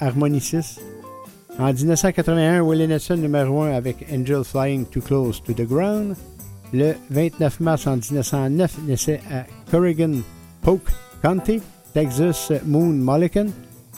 harmoniciste. 0.01 0.81
En 1.59 1.73
1981, 1.73 2.63
Willie 2.63 2.87
Nelson 2.87 3.17
numéro 3.17 3.63
1 3.63 3.73
avec 3.73 4.07
Angel 4.13 4.45
Flying 4.45 4.85
Too 4.87 5.01
Close 5.01 5.43
to 5.43 5.55
the 5.55 5.67
Ground. 5.67 6.15
Le 6.73 6.95
29 7.11 7.61
mars 7.61 7.87
en 7.87 7.97
1909, 7.97 8.79
naissait 8.87 9.21
à 9.33 9.45
Corrigan, 9.71 10.21
Polk 10.63 10.83
County, 11.23 11.61
Texas, 11.95 12.53
Moon 12.65 12.93
Mullican. 12.93 13.47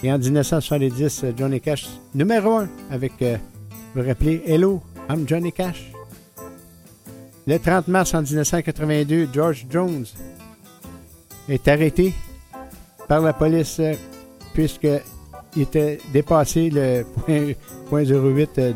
Et 0.02 0.12
en 0.12 0.18
1970, 0.18 1.24
euh, 1.24 1.32
Johnny 1.36 1.60
Cash, 1.60 1.88
numéro 2.14 2.58
1, 2.58 2.68
avec, 2.92 3.12
euh, 3.22 3.36
vous 3.94 4.02
vous 4.02 4.08
rappelez, 4.08 4.42
Hello, 4.46 4.80
I'm 5.10 5.26
Johnny 5.26 5.52
Cash. 5.52 5.90
Le 7.48 7.58
30 7.58 7.88
mars 7.88 8.12
en 8.12 8.20
1982, 8.20 9.30
George 9.32 9.64
Jones 9.70 10.04
est 11.48 11.66
arrêté 11.66 12.12
par 13.08 13.22
la 13.22 13.32
police 13.32 13.80
euh, 13.80 13.94
puisqu'il 14.52 15.62
était 15.62 15.98
dépassé 16.12 16.68
le 16.68 17.04
point, 17.24 17.52
point 17.88 18.04
08 18.04 18.50
euh, 18.58 18.72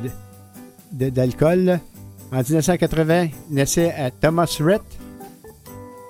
d'alcool. 0.91 1.81
En 2.33 2.39
1980, 2.39 3.29
naissait 3.51 3.93
à 3.93 4.11
Thomas 4.11 4.57
Rhett, 4.59 4.81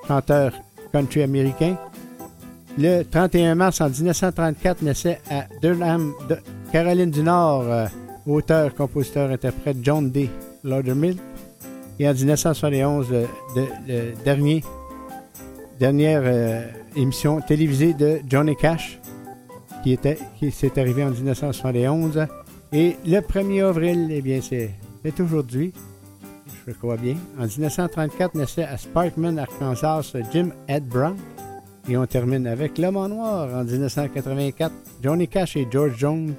chanteur 0.07 0.53
country 0.92 1.25
américain. 1.25 1.77
Le 2.79 3.03
31 3.03 3.57
mars 3.57 3.81
en 3.81 3.88
1934, 3.88 4.83
naissait 4.83 5.20
à 5.29 5.46
Durham, 5.61 6.14
Caroline 6.70 7.11
du 7.11 7.25
Nord, 7.25 7.62
euh, 7.62 7.87
auteur, 8.25 8.72
compositeur, 8.72 9.33
interprète 9.33 9.79
John 9.83 10.12
D. 10.12 10.31
Laudermill. 10.62 11.16
Et 12.03 12.09
en 12.09 12.15
1971, 12.15 13.15
le, 13.55 14.61
dernière 15.79 16.23
euh, 16.25 16.67
émission 16.97 17.41
télévisée 17.41 17.95
de 17.95 18.19
Johnny 18.29 18.57
Cash, 18.57 18.99
qui, 19.85 19.93
était, 19.93 20.19
qui 20.37 20.51
s'est 20.51 20.81
arrivé 20.81 21.05
en 21.05 21.11
1971. 21.11 22.27
Et 22.73 22.97
le 23.07 23.21
1er 23.21 23.67
avril, 23.67 24.09
eh 24.11 24.21
bien, 24.21 24.41
c'est 24.43 25.21
aujourd'hui, 25.21 25.73
je 26.67 26.73
crois 26.73 26.97
bien. 26.97 27.15
En 27.38 27.47
1934, 27.47 28.35
naissait 28.35 28.65
à 28.65 28.77
Sparkman, 28.77 29.38
Arkansas, 29.38 30.12
Jim 30.33 30.49
Ed 30.67 30.88
Brown. 30.88 31.17
Et 31.88 31.97
on 31.97 32.07
termine 32.07 32.49
avec 32.49 32.79
L'Homme 32.79 32.97
en 32.97 33.09
Noir 33.11 33.49
en 33.55 33.62
1984. 33.62 34.75
Johnny 35.01 35.29
Cash 35.29 35.57
et 35.57 35.69
George 35.71 35.97
Jones 35.99 36.35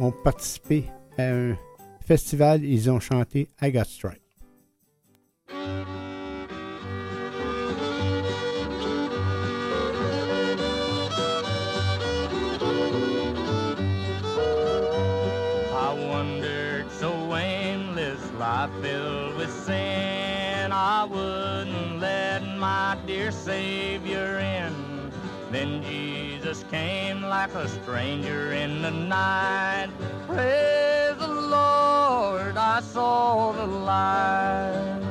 ont 0.00 0.10
participé 0.24 0.86
à 1.16 1.22
un 1.22 1.56
festival. 2.04 2.64
Ils 2.64 2.90
ont 2.90 2.98
chanté 2.98 3.48
I 3.62 3.70
Got 3.70 3.84
Strike. 3.84 4.27
Life 18.58 18.82
filled 18.82 19.36
with 19.36 19.52
sin. 19.66 20.72
I 20.72 21.04
wouldn't 21.04 22.00
let 22.00 22.42
my 22.56 22.98
dear 23.06 23.30
Savior 23.30 24.40
in. 24.40 25.12
Then 25.52 25.80
Jesus 25.84 26.64
came 26.68 27.22
like 27.22 27.54
a 27.54 27.68
stranger 27.68 28.50
in 28.52 28.82
the 28.82 28.90
night. 28.90 29.90
Praise 30.26 31.16
the 31.18 31.28
Lord, 31.28 32.56
I 32.56 32.80
saw 32.80 33.52
the 33.52 33.66
light. 33.66 35.02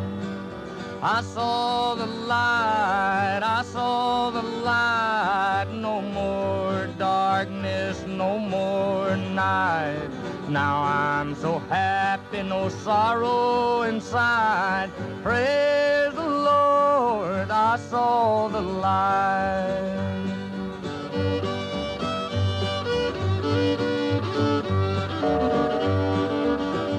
I 1.01 1.21
saw 1.21 1.95
the 1.95 2.05
light, 2.05 3.39
I 3.43 3.63
saw 3.63 4.29
the 4.29 4.41
light. 4.41 5.67
No 5.71 6.01
more 6.01 6.89
darkness, 6.97 8.03
no 8.07 8.37
more 8.37 9.15
night. 9.15 10.16
Now 10.49 10.81
I'm 10.83 11.35
so 11.35 11.59
happy, 11.59 12.41
no 12.41 12.69
sorrow 12.69 13.81
inside. 13.81 14.89
Praise 15.21 16.13
the 16.13 16.25
Lord, 16.25 17.49
I 17.51 17.75
saw 17.75 18.47
the 18.47 18.61
light. 18.61 19.97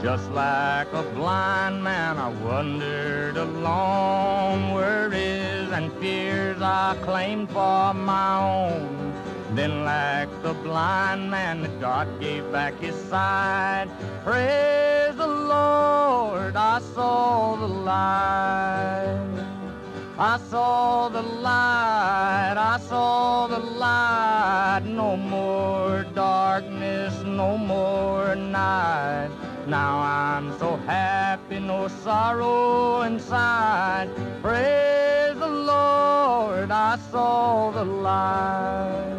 Just 0.02 0.30
like 0.32 0.92
a 0.92 1.02
blind 1.14 1.82
man, 1.82 2.18
I 2.18 2.28
wandered 2.44 3.38
along, 3.38 4.74
worries 4.74 5.70
and 5.72 5.90
fears 5.94 6.60
I 6.60 6.98
claimed 7.02 7.48
for 7.48 7.94
my 7.94 8.38
own. 8.42 9.07
Then, 9.58 9.82
like 9.82 10.30
the 10.44 10.54
blind 10.54 11.32
man, 11.32 11.66
God 11.80 12.06
gave 12.20 12.44
back 12.52 12.78
his 12.78 12.94
sight. 13.10 13.88
Praise 14.22 15.16
the 15.16 15.26
Lord, 15.26 16.54
I 16.54 16.78
saw 16.94 17.56
the 17.56 17.66
light. 17.66 19.18
I 20.16 20.38
saw 20.48 21.08
the 21.08 21.22
light, 21.22 22.54
I 22.56 22.78
saw 22.88 23.48
the 23.48 23.58
light. 23.58 24.84
No 24.84 25.16
more 25.16 26.06
darkness, 26.14 27.20
no 27.24 27.58
more 27.58 28.36
night. 28.36 29.30
Now 29.66 29.98
I'm 29.98 30.56
so 30.60 30.76
happy, 30.86 31.58
no 31.58 31.88
sorrow 31.88 33.02
inside. 33.02 34.08
Praise 34.40 35.36
the 35.36 35.48
Lord, 35.48 36.70
I 36.70 36.96
saw 37.10 37.72
the 37.72 37.84
light. 37.84 39.17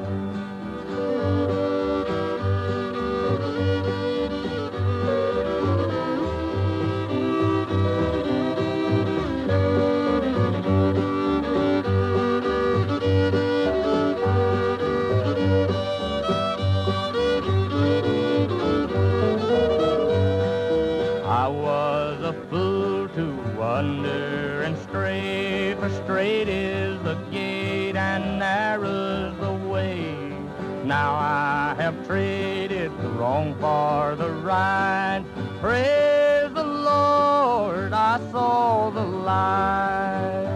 Traded 32.09 32.91
the 33.03 33.09
wrong 33.09 33.53
for 33.61 34.15
the 34.15 34.31
right. 34.41 35.23
Praise 35.61 36.51
the 36.55 36.63
Lord, 36.63 37.93
I 37.93 38.19
saw 38.31 38.89
the 38.89 39.03
light. 39.03 40.47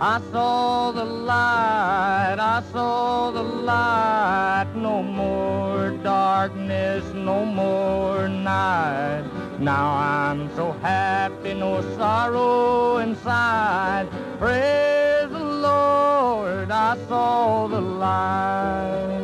I 0.00 0.18
saw 0.32 0.90
the 0.92 1.04
light, 1.04 2.36
I 2.40 2.62
saw 2.72 3.30
the 3.30 3.42
light. 3.42 4.68
No 4.74 5.02
more 5.02 5.90
darkness, 6.02 7.04
no 7.12 7.44
more 7.44 8.26
night. 8.26 9.24
Now 9.60 9.88
I'm 9.96 10.48
so 10.56 10.72
happy, 10.80 11.52
no 11.52 11.82
sorrow 11.98 12.98
inside. 12.98 14.08
Praise 14.38 15.28
the 15.28 15.44
Lord, 15.68 16.70
I 16.70 16.96
saw 17.06 17.66
the 17.66 17.82
light. 17.82 19.17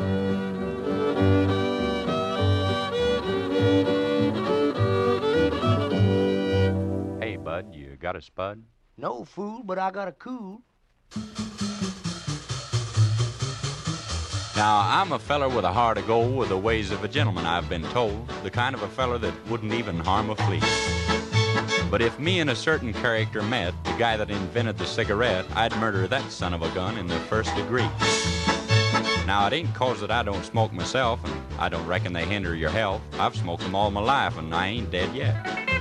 Got 8.05 8.17
a 8.17 8.21
spud? 8.21 8.62
No 8.99 9.25
fool, 9.25 9.62
but 9.64 9.79
I 9.79 9.90
got 9.90 10.09
a 10.09 10.12
cool. 10.12 10.61
Now, 14.55 14.83
I'm 14.85 15.12
a 15.12 15.19
feller 15.19 15.49
with 15.49 15.64
a 15.64 15.73
heart 15.73 15.97
of 15.97 16.07
gold 16.07 16.37
with 16.37 16.51
the 16.51 16.59
ways 16.59 16.90
of 16.90 17.03
a 17.03 17.09
gentleman, 17.09 17.47
I've 17.47 17.67
been 17.71 17.83
told. 17.85 18.29
The 18.43 18.51
kind 18.51 18.75
of 18.75 18.83
a 18.83 18.88
feller 18.88 19.17
that 19.17 19.33
wouldn't 19.49 19.73
even 19.73 19.99
harm 19.99 20.29
a 20.29 20.37
flea. 20.37 20.61
But 21.90 22.03
if 22.03 22.19
me 22.19 22.40
and 22.40 22.51
a 22.51 22.55
certain 22.55 22.93
character 22.93 23.40
met, 23.43 23.73
the 23.85 23.97
guy 23.97 24.19
that 24.19 24.31
invented 24.31 24.77
the 24.77 24.85
cigarette, 24.85 25.47
I'd 25.55 25.75
murder 25.79 26.07
that 26.07 26.31
son 26.31 26.53
of 26.53 26.61
a 26.61 26.69
gun 26.75 26.99
in 26.99 27.07
the 27.07 27.19
first 27.21 27.57
degree. 27.57 27.88
Now, 29.27 29.47
it 29.47 29.55
ain't 29.55 29.75
cause 29.75 30.03
that 30.03 30.11
I 30.11 30.23
don't 30.23 30.45
smoke 30.45 30.75
myself, 30.75 31.25
and 31.25 31.35
I 31.59 31.71
don't 31.71 31.87
reckon 31.87 32.12
they 32.12 32.27
hinder 32.27 32.55
your 32.55 32.69
health. 32.69 33.01
I've 33.19 33.35
smoked 33.35 33.62
them 33.62 33.75
all 33.75 33.90
my 33.90 34.03
life, 34.03 34.37
and 34.37 34.55
I 34.55 34.67
ain't 34.67 34.90
dead 34.90 35.14
yet. 35.17 35.74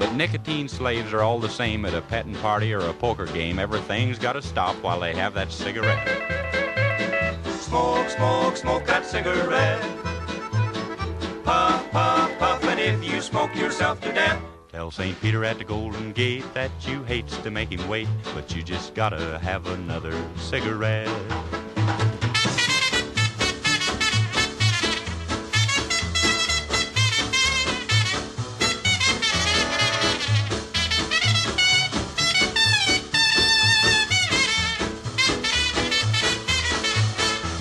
But 0.00 0.14
nicotine 0.14 0.66
slaves 0.66 1.12
are 1.12 1.20
all 1.20 1.38
the 1.38 1.50
same 1.50 1.84
at 1.84 1.92
a 1.92 2.00
petting 2.00 2.34
party 2.36 2.72
or 2.72 2.80
a 2.80 2.94
poker 2.94 3.26
game. 3.26 3.58
Everything's 3.58 4.18
got 4.18 4.32
to 4.32 4.40
stop 4.40 4.74
while 4.76 4.98
they 4.98 5.14
have 5.14 5.34
that 5.34 5.52
cigarette. 5.52 6.08
Smoke, 7.44 8.08
smoke, 8.08 8.56
smoke 8.56 8.86
that 8.86 9.04
cigarette. 9.04 9.78
Puff, 11.44 11.90
puff, 11.90 12.38
puff, 12.38 12.64
and 12.64 12.80
if 12.80 13.04
you 13.04 13.20
smoke 13.20 13.54
yourself 13.54 14.00
to 14.00 14.10
death, 14.14 14.42
Tell 14.72 14.90
St. 14.90 15.20
Peter 15.20 15.44
at 15.44 15.58
the 15.58 15.64
Golden 15.64 16.12
Gate 16.12 16.44
that 16.54 16.70
you 16.88 17.02
hates 17.02 17.36
to 17.36 17.50
make 17.50 17.70
him 17.70 17.86
wait, 17.86 18.08
but 18.34 18.56
you 18.56 18.62
just 18.62 18.94
gotta 18.94 19.38
have 19.40 19.66
another 19.66 20.18
cigarette. 20.36 21.08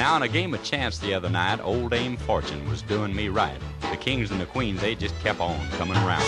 Now 0.09 0.15
in 0.15 0.23
a 0.23 0.27
game 0.27 0.55
of 0.55 0.63
chance 0.63 0.97
the 0.97 1.13
other 1.13 1.29
night, 1.29 1.59
old 1.61 1.91
Dame 1.91 2.17
Fortune 2.17 2.67
was 2.67 2.81
doing 2.81 3.15
me 3.15 3.29
right. 3.29 3.59
The 3.91 3.95
kings 3.95 4.31
and 4.31 4.41
the 4.41 4.47
queens, 4.47 4.81
they 4.81 4.95
just 4.95 5.13
kept 5.19 5.39
on 5.39 5.55
coming 5.77 5.97
around. 5.97 6.25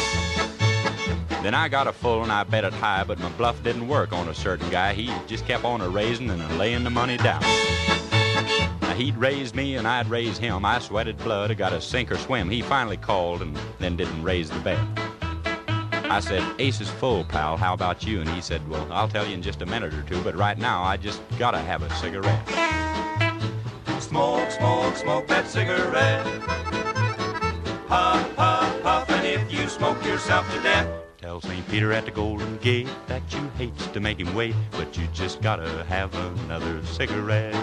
Then 1.42 1.56
I 1.56 1.68
got 1.68 1.88
a 1.88 1.92
full 1.92 2.22
and 2.22 2.32
I 2.32 2.44
bet 2.44 2.64
it 2.64 2.74
high, 2.74 3.04
but 3.04 3.18
my 3.18 3.30
bluff 3.30 3.64
didn't 3.64 3.88
work 3.88 4.14
on 4.14 4.28
a 4.28 4.36
certain 4.36 4.70
guy. 4.70 4.94
He 4.94 5.12
just 5.26 5.48
kept 5.48 5.66
on 5.66 5.82
a 5.82 5.90
raising 5.90 6.30
and 6.30 6.44
a 6.44 6.54
laying 6.58 6.84
the 6.84 6.92
money 6.92 7.18
down. 7.18 7.42
Now 8.84 8.94
he'd 8.96 9.18
raise 9.18 9.56
me 9.56 9.78
and 9.78 9.88
I'd 9.88 10.08
raise 10.12 10.38
him. 10.38 10.64
I 10.64 10.78
sweated 10.78 11.18
blood, 11.18 11.50
I 11.50 11.56
got 11.56 11.74
a 11.74 11.82
sink 11.82 12.12
or 12.12 12.20
swim. 12.20 12.52
He 12.52 12.62
finally 12.62 12.98
called 12.98 13.42
and 13.42 13.58
then 13.80 13.98
didn't 13.98 14.22
raise 14.22 14.52
the 14.52 14.60
bet. 14.60 14.80
I 16.12 16.20
said, 16.20 16.44
Ace 16.60 16.82
is 16.82 16.90
full, 16.92 17.24
pal. 17.24 17.58
How 17.58 17.74
about 17.74 18.06
you? 18.06 18.22
And 18.22 18.30
he 18.30 18.42
said, 18.42 18.62
Well, 18.70 18.88
I'll 18.92 19.10
tell 19.10 19.26
you 19.26 19.34
in 19.34 19.42
just 19.42 19.64
a 19.64 19.66
minute 19.66 19.96
or 19.96 20.04
two, 20.04 20.22
but 20.22 20.36
right 20.36 20.60
now 20.60 20.84
I 20.84 20.98
just 20.98 21.20
gotta 21.40 21.58
have 21.58 21.82
a 21.82 21.90
cigarette. 21.96 22.91
Smoke, 24.12 24.52
smoke, 24.52 24.96
smoke 24.98 25.28
that 25.28 25.48
cigarette. 25.48 26.26
Puff, 27.88 28.36
puff, 28.36 28.82
puff, 28.84 29.10
and 29.10 29.26
if 29.26 29.50
you 29.54 29.70
smoke 29.70 30.04
yourself 30.04 30.54
to 30.54 30.62
death, 30.62 30.86
Tell 31.18 31.40
St. 31.40 31.66
Peter 31.70 31.94
at 31.94 32.04
the 32.04 32.12
Golden 32.12 32.58
Gate 32.58 32.90
that 33.08 33.22
you 33.34 33.40
hate 33.58 33.78
to 33.94 34.02
make 34.02 34.20
him 34.20 34.36
wait, 34.36 34.54
but 34.72 34.98
you 34.98 35.08
just 35.14 35.42
gotta 35.42 35.86
have 35.86 36.14
another 36.44 36.86
cigarette. 36.88 37.56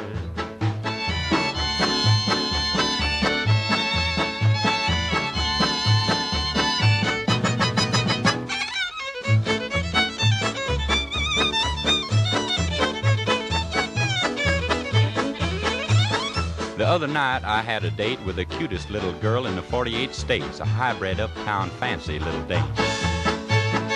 Other 16.88 17.06
night, 17.06 17.44
I 17.44 17.60
had 17.60 17.84
a 17.84 17.90
date 17.90 18.18
with 18.24 18.36
the 18.36 18.46
cutest 18.46 18.88
little 18.88 19.12
girl 19.20 19.46
in 19.46 19.56
the 19.56 19.62
48 19.62 20.14
states, 20.14 20.60
a 20.60 20.64
hybrid 20.64 21.20
uptown 21.20 21.68
fancy 21.70 22.18
little 22.18 22.42
dame. 22.44 22.64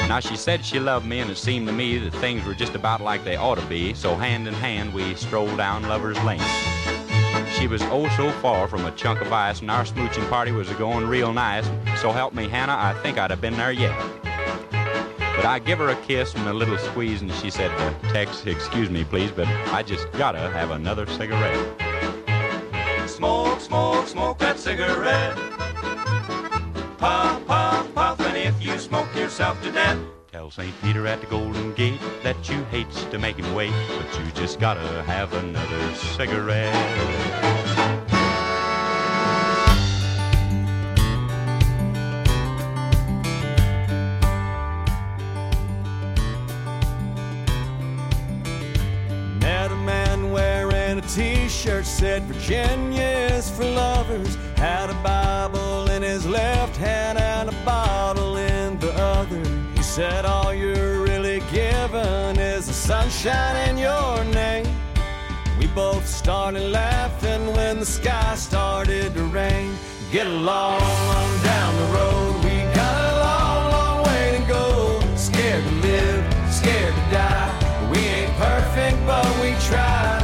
Now, 0.08 0.20
she 0.20 0.36
said 0.36 0.62
she 0.62 0.78
loved 0.78 1.06
me, 1.06 1.20
and 1.20 1.30
it 1.30 1.38
seemed 1.38 1.66
to 1.68 1.72
me 1.72 1.96
that 1.96 2.12
things 2.14 2.44
were 2.44 2.52
just 2.52 2.74
about 2.74 3.00
like 3.00 3.24
they 3.24 3.36
ought 3.36 3.58
to 3.58 3.64
be, 3.64 3.94
so 3.94 4.14
hand 4.14 4.46
in 4.46 4.52
hand, 4.52 4.92
we 4.92 5.14
strolled 5.14 5.56
down 5.56 5.84
Lover's 5.84 6.22
Lane. 6.22 6.38
She 7.58 7.66
was 7.66 7.80
oh 7.84 8.08
so 8.10 8.30
far 8.42 8.68
from 8.68 8.84
a 8.84 8.90
chunk 8.90 9.22
of 9.22 9.32
ice, 9.32 9.62
and 9.62 9.70
our 9.70 9.84
smooching 9.84 10.28
party 10.28 10.52
was 10.52 10.68
going 10.74 11.06
real 11.06 11.32
nice. 11.32 11.66
So 11.98 12.12
help 12.12 12.34
me, 12.34 12.46
Hannah, 12.46 12.76
I 12.76 12.92
think 13.02 13.16
I'd 13.16 13.30
have 13.30 13.40
been 13.40 13.56
there 13.56 13.72
yet. 13.72 13.98
But 14.70 15.46
I 15.46 15.60
give 15.64 15.78
her 15.78 15.88
a 15.88 15.96
kiss 16.02 16.34
and 16.34 16.46
a 16.46 16.52
little 16.52 16.76
squeeze, 16.76 17.22
and 17.22 17.32
she 17.32 17.48
said, 17.48 17.70
Tex, 18.12 18.44
excuse 18.44 18.90
me, 18.90 19.02
please, 19.02 19.30
but 19.30 19.48
I 19.72 19.82
just 19.82 20.12
gotta 20.12 20.50
have 20.50 20.72
another 20.72 21.06
cigarette. 21.06 21.81
Smoke, 23.22 23.60
smoke, 23.60 24.08
smoke 24.08 24.38
that 24.38 24.58
cigarette. 24.58 25.36
Puff, 26.98 27.46
puff, 27.46 27.94
puff, 27.94 28.20
and 28.20 28.36
if 28.36 28.60
you 28.60 28.76
smoke 28.80 29.14
yourself 29.14 29.62
to 29.62 29.70
death, 29.70 29.96
Tell 30.32 30.50
St. 30.50 30.74
Peter 30.82 31.06
at 31.06 31.20
the 31.20 31.28
Golden 31.28 31.72
Gate 31.74 32.00
that 32.24 32.48
you 32.48 32.64
hates 32.64 33.04
to 33.04 33.20
make 33.20 33.36
him 33.36 33.54
wait, 33.54 33.72
but 33.96 34.18
you 34.18 34.28
just 34.32 34.58
gotta 34.58 35.04
have 35.04 35.32
another 35.34 35.94
cigarette. 35.94 38.01
T-shirt 51.42 51.84
said 51.84 52.22
Virginia 52.24 53.02
is 53.32 53.50
for 53.50 53.64
lovers. 53.64 54.36
Had 54.56 54.90
a 54.90 54.94
Bible 55.02 55.90
in 55.90 56.00
his 56.02 56.24
left 56.24 56.76
hand 56.76 57.18
and 57.18 57.48
a 57.48 57.64
bottle 57.64 58.36
in 58.36 58.78
the 58.78 58.92
other. 58.92 59.42
He 59.74 59.82
said 59.82 60.24
all 60.24 60.54
you're 60.54 61.02
really 61.02 61.40
given 61.50 62.38
is 62.38 62.66
the 62.66 62.72
sunshine 62.72 63.56
in 63.68 63.76
your 63.76 64.24
name. 64.24 64.66
We 65.58 65.66
both 65.68 66.06
started 66.06 66.70
laughing 66.70 67.52
when 67.56 67.80
the 67.80 67.86
sky 67.86 68.36
started 68.36 69.12
to 69.14 69.24
rain. 69.24 69.74
Get 70.12 70.28
along 70.28 70.80
down 71.42 71.70
the 71.82 71.88
road. 71.98 72.44
We 72.44 72.56
got 72.80 72.94
a 73.10 73.16
long, 73.26 73.62
long 73.76 74.04
way 74.04 74.38
to 74.38 74.42
go. 74.46 75.00
Scared 75.16 75.64
to 75.64 75.74
live, 75.88 76.22
scared 76.52 76.94
to 76.94 77.04
die. 77.10 77.90
We 77.90 77.98
ain't 77.98 78.32
perfect, 78.34 78.96
but 79.06 79.26
we 79.40 79.50
try. 79.68 80.21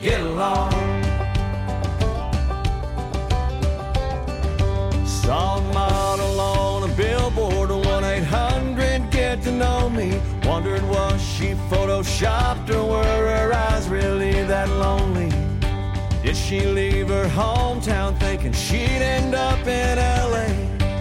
Get 0.00 0.20
along? 0.20 0.72
Saw 5.06 5.58
a 5.58 5.72
model 5.74 6.40
on 6.40 6.90
a 6.90 6.94
billboard, 6.94 7.70
1 7.70 8.04
800 8.04 9.10
get 9.10 9.42
to 9.42 9.52
know 9.52 9.90
me. 9.90 10.20
Wondered 10.44 10.82
was 10.88 11.20
she 11.20 11.54
photoshopped 11.70 12.70
or 12.70 12.84
were 12.84 13.04
her 13.04 13.52
eyes 13.52 13.88
really 13.88 14.44
that 14.44 14.68
lonely? 14.68 15.30
Did 16.22 16.36
she 16.36 16.60
leave 16.66 17.08
her 17.08 17.28
hometown 17.28 18.18
thinking 18.18 18.52
she'd 18.52 19.02
end 19.16 19.34
up 19.34 19.66
in 19.66 19.98
LA? 19.98 20.48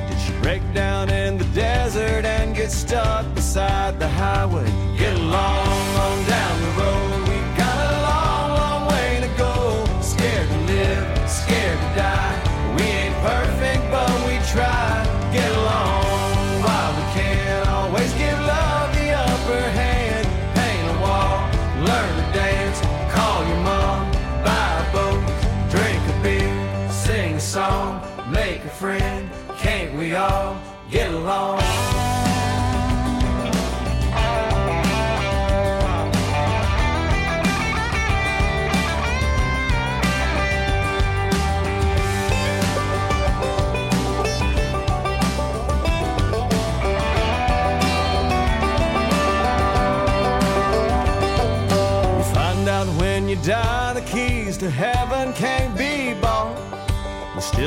Did 0.08 0.20
she 0.20 0.34
break 0.42 0.62
down 0.74 1.10
in 1.10 1.38
the 1.38 1.46
desert 1.46 2.26
and 2.26 2.56
get 2.56 2.72
stuck 2.72 3.26
beside 3.36 4.00
the 4.00 4.08
highway? 4.08 4.66
Get 4.98 5.16
along 5.16 5.68
on 6.06 6.26
down 6.28 6.62
the 6.62 6.82
road. 6.82 7.07
We 11.98 12.84
ain't 12.84 13.16
perfect, 13.26 13.82
but 13.90 14.08
we 14.28 14.38
try. 14.54 15.04
Get 15.34 15.52
along 15.52 16.06
while 16.62 16.92
we 16.96 17.04
can. 17.18 17.68
Always 17.68 18.14
give 18.14 18.38
love 18.38 18.94
the 18.94 19.10
upper 19.14 19.62
hand. 19.82 20.28
Paint 20.54 20.88
a 20.94 21.02
wall, 21.02 21.50
learn 21.90 22.12
to 22.20 22.26
dance. 22.38 22.80
Call 23.12 23.48
your 23.48 23.62
mom, 23.62 24.12
buy 24.46 24.70
a 24.78 24.94
boat, 24.94 25.24
drink 25.72 26.02
a 26.14 26.22
beer, 26.22 26.92
sing 26.92 27.34
a 27.34 27.40
song, 27.40 28.00
make 28.32 28.64
a 28.64 28.70
friend. 28.70 29.28
Can't 29.58 29.98
we 29.98 30.14
all 30.14 30.62
get 30.92 31.12
along? 31.12 31.67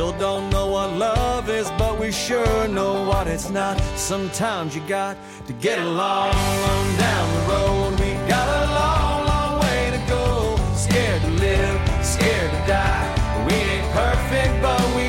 Still 0.00 0.18
don't 0.18 0.48
know 0.48 0.66
what 0.66 0.90
love 0.96 1.50
is, 1.50 1.68
but 1.76 2.00
we 2.00 2.10
sure 2.10 2.66
know 2.68 3.06
what 3.06 3.26
it's 3.26 3.50
not. 3.50 3.78
Sometimes 3.96 4.74
you 4.74 4.80
got 4.88 5.14
to 5.46 5.52
get 5.52 5.78
along 5.78 6.32
on 6.72 6.86
down 6.96 7.26
the 7.36 7.42
road. 7.52 7.90
We 8.00 8.10
got 8.26 8.48
a 8.60 8.64
long, 8.80 9.18
long 9.32 9.60
way 9.60 9.90
to 9.94 10.00
go. 10.08 10.56
Scared 10.74 11.20
to 11.20 11.30
live, 11.46 11.78
scared 12.02 12.50
to 12.50 12.60
die. 12.66 13.08
We 13.46 13.52
ain't 13.72 13.88
perfect, 13.92 14.52
but 14.62 14.80
we 14.96 14.99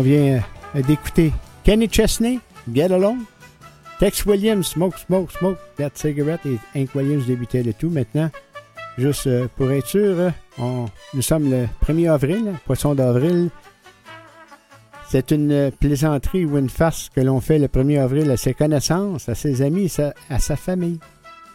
On 0.00 0.02
vient 0.02 0.40
euh, 0.74 0.80
d'écouter 0.82 1.30
Kenny 1.62 1.86
Chesney, 1.92 2.40
Get 2.72 2.90
Along. 2.90 3.18
Tex 3.98 4.24
Williams, 4.24 4.66
Smoke, 4.68 4.96
Smoke, 4.96 5.30
Smoke, 5.30 5.58
That 5.76 5.90
Cigarette. 5.92 6.40
Et 6.46 6.56
Hank 6.74 6.94
Williams 6.94 7.26
débutait 7.26 7.62
le 7.62 7.74
tout. 7.74 7.90
Maintenant, 7.90 8.30
juste 8.96 9.26
euh, 9.26 9.46
pour 9.58 9.70
être 9.70 9.86
sûr, 9.86 10.00
euh, 10.58 10.86
nous 11.12 11.20
sommes 11.20 11.50
le 11.50 11.66
1er 11.86 12.10
avril, 12.10 12.54
poisson 12.64 12.94
d'avril. 12.94 13.50
C'est 15.10 15.32
une 15.32 15.70
plaisanterie 15.78 16.46
ou 16.46 16.56
une 16.56 16.70
farce 16.70 17.10
que 17.14 17.20
l'on 17.20 17.42
fait 17.42 17.58
le 17.58 17.66
1er 17.68 18.00
avril 18.00 18.30
à 18.30 18.38
ses 18.38 18.54
connaissances, 18.54 19.28
à 19.28 19.34
ses 19.34 19.60
amis 19.60 19.84
et 19.84 19.88
sa- 19.88 20.14
à 20.30 20.38
sa 20.38 20.56
famille. 20.56 20.98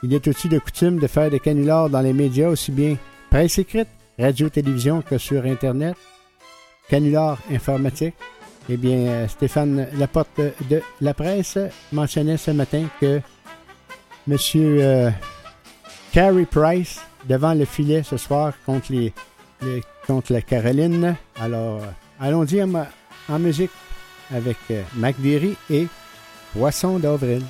Il 0.04 0.14
est 0.14 0.28
aussi 0.28 0.50
de 0.50 0.60
coutume 0.60 1.00
de 1.00 1.08
faire 1.08 1.32
des 1.32 1.40
canulars 1.40 1.90
dans 1.90 2.02
les 2.02 2.14
médias, 2.14 2.50
aussi 2.50 2.72
bien 2.72 2.96
presse 3.32 3.58
écrite, 3.58 3.88
radio-télévision 4.20 5.02
que 5.02 5.18
sur 5.18 5.44
Internet. 5.46 5.96
Canular 6.88 7.40
informatique. 7.52 8.14
Eh 8.68 8.78
bien, 8.78 8.98
euh, 8.98 9.28
Stéphane 9.28 9.88
Laporte 9.98 10.42
de 10.70 10.82
la 11.02 11.14
presse 11.14 11.58
mentionnait 11.92 12.38
ce 12.38 12.52
matin 12.52 12.86
que 13.00 13.22
M. 14.28 14.38
Euh, 14.56 15.12
Carey 16.12 16.46
Price 16.46 17.00
devant 17.28 17.54
le 17.54 17.66
filet 17.66 18.02
ce 18.02 18.18
soir 18.18 18.54
contre, 18.66 18.92
les, 18.92 19.14
contre 20.08 20.34
la 20.34 20.42
Caroline. 20.42 21.16
Alors, 21.40 21.82
euh, 21.84 21.88
allons-y 22.20 22.64
en 22.64 23.40
musique 23.40 23.72
avec 24.34 24.58
euh, 24.72 24.82
Mac 24.96 25.16
Derry 25.20 25.56
et 25.70 25.88
Poisson 26.54 26.98
d'avril. 26.98 27.44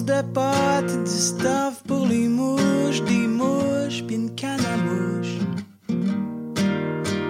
De 0.00 0.22
pâte, 0.32 1.04
du 1.04 1.10
stuff 1.10 1.82
pour 1.86 2.06
les 2.06 2.26
mouches, 2.26 3.02
des 3.02 3.26
mouches, 3.26 4.02
puis 4.06 4.16
une 4.16 4.34
canne 4.34 4.64
à 4.64 4.76
mouche. 4.78 5.36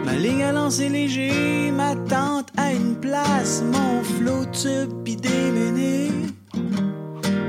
Ma 0.05 0.15
ligne 0.15 0.45
à 0.45 0.53
lancer 0.53 0.89
léger, 0.89 1.73
ma 1.73 1.97
tente 1.97 2.51
à 2.57 2.73
une 2.73 2.95
place, 2.95 3.65
mon 3.73 4.05
flot 4.05 4.45
tube 4.53 4.93
pis 5.05 5.17
des 5.17 5.51
menus. 5.51 6.33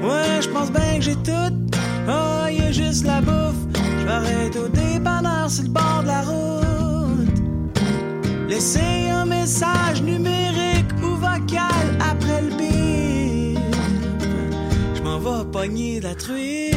Ouais, 0.01 0.41
je 0.41 0.49
pense 0.49 0.71
bien 0.71 0.95
que 0.97 1.01
j'ai 1.01 1.15
tout. 1.15 1.55
Oh, 2.07 2.47
y 2.49 2.61
a 2.61 2.71
juste 2.71 3.05
la 3.05 3.21
bouffe. 3.21 3.61
Arrêter 4.09 4.59
au 4.59 4.67
dépanneur 4.67 5.49
sur 5.49 5.63
le 5.63 5.69
bord 5.69 6.01
de 6.01 6.07
la 6.07 6.21
route. 6.21 7.41
Laissez 8.49 9.09
un 9.11 9.25
message 9.25 10.01
numérique 10.01 10.52
la 15.55 16.15
truite. 16.15 16.75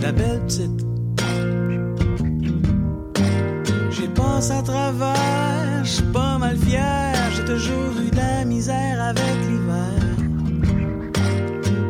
La 0.00 0.12
belle 0.12 0.40
petite. 0.46 0.86
J'ai 3.90 4.08
passé 4.08 4.52
à 4.52 4.62
travers, 4.62 5.84
j'suis 5.84 6.02
pas 6.12 6.38
mal 6.38 6.56
fier. 6.56 7.12
J'ai 7.34 7.44
toujours 7.44 7.92
eu 8.04 8.10
de 8.10 8.16
la 8.16 8.44
misère 8.46 9.02
avec 9.02 9.36
l'hiver. 9.48 10.00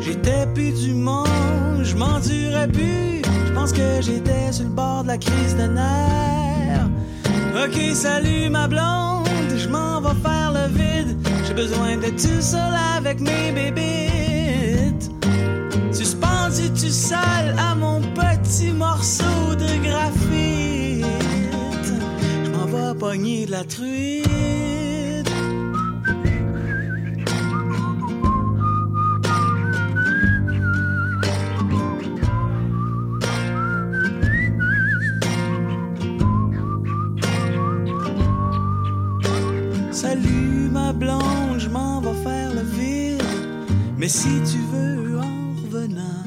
J'étais 0.00 0.46
plus 0.52 0.72
du 0.72 0.92
monde, 0.92 1.82
je 1.82 1.96
m'endurais 1.96 2.68
plus. 2.68 3.22
Je 3.46 3.52
pense 3.52 3.72
que 3.72 4.00
j'étais 4.00 4.50
sur 4.50 4.64
le 4.64 4.70
bord 4.70 5.04
de 5.04 5.08
la 5.08 5.18
crise 5.18 5.56
de 5.56 5.68
nerfs. 5.68 6.90
Ok, 7.64 7.94
salut 7.94 8.50
ma 8.50 8.66
blonde, 8.66 9.28
je 9.56 9.68
m'en 9.68 10.00
vais 10.00 10.20
faire 10.22 10.52
le 10.52 10.66
vide. 10.76 11.25
Besoin 11.56 11.96
tout 11.96 12.42
seul 12.42 12.74
avec 12.98 13.18
mes 13.18 13.50
bébites. 13.50 15.10
Suspendu 15.90 16.68
tout 16.68 16.92
seul 16.92 17.56
à 17.58 17.74
mon 17.74 18.02
petit 18.02 18.72
morceau 18.72 19.54
de 19.54 19.82
graphite. 19.82 21.06
Je 22.44 22.50
m'en 22.50 22.66
vais 22.66 22.98
pogner 22.98 23.46
de 23.46 23.52
la 23.52 23.64
truite. 23.64 24.85
Blonde, 40.96 41.58
je 41.58 41.68
m'en 41.68 42.00
vais 42.00 42.14
faire 42.22 42.54
le 42.54 42.62
vide. 42.62 43.22
Mais 43.98 44.08
si 44.08 44.28
tu 44.50 44.58
veux 44.72 45.18
en 45.18 45.54
revenant, 45.62 46.24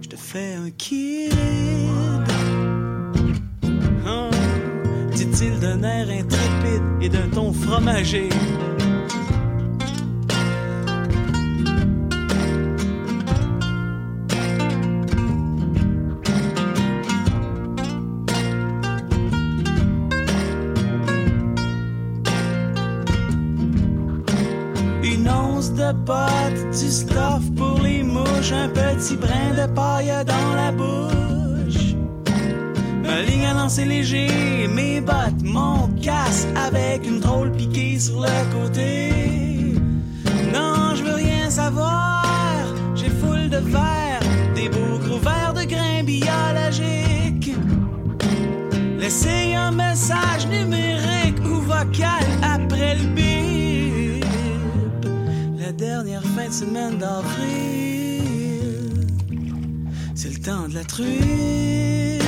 je 0.00 0.08
te 0.08 0.16
fais 0.16 0.54
un 0.54 0.70
kid. 0.70 1.32
Oh, 4.06 4.30
dit-il 5.14 5.58
d'un 5.60 5.82
air 5.82 6.08
intrépide 6.08 6.82
et 7.00 7.08
d'un 7.08 7.28
ton 7.28 7.52
fromager. 7.52 8.28
Sur 38.04 38.26
côté. 38.52 39.10
Non, 40.52 40.94
je 40.94 41.02
veux 41.04 41.14
rien 41.14 41.48
savoir, 41.48 42.66
j'ai 42.94 43.08
foule 43.08 43.48
de 43.48 43.56
verre, 43.56 44.20
des 44.54 44.68
beaux 44.68 44.98
gros 44.98 45.18
verres 45.18 45.54
de 45.54 45.64
grains 45.64 46.02
biologiques. 46.04 47.56
Laissez 48.98 49.54
un 49.54 49.70
message 49.70 50.46
numérique 50.48 51.40
ou 51.46 51.60
vocal 51.60 52.26
après 52.42 52.94
le 52.96 53.06
bip. 53.16 54.24
La 55.58 55.72
dernière 55.72 56.24
fin 56.34 56.48
de 56.48 56.52
semaine 56.52 56.98
d'avril, 56.98 58.20
c'est 60.14 60.32
le 60.34 60.40
temps 60.40 60.68
de 60.68 60.74
la 60.74 60.84
truite. 60.84 62.23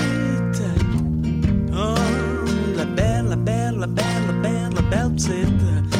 Belle, 5.16 5.46
la 5.90 5.95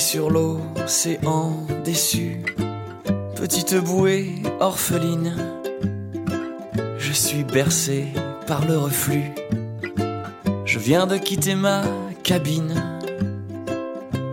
sur 0.00 0.30
l'océan 0.30 1.52
déçu, 1.84 2.42
petite 3.36 3.74
bouée 3.74 4.32
orpheline, 4.58 5.36
je 6.98 7.12
suis 7.12 7.44
bercé 7.44 8.06
par 8.46 8.64
le 8.64 8.78
reflux. 8.78 9.34
Je 10.64 10.78
viens 10.78 11.06
de 11.06 11.18
quitter 11.18 11.54
ma 11.54 11.82
cabine. 12.22 12.82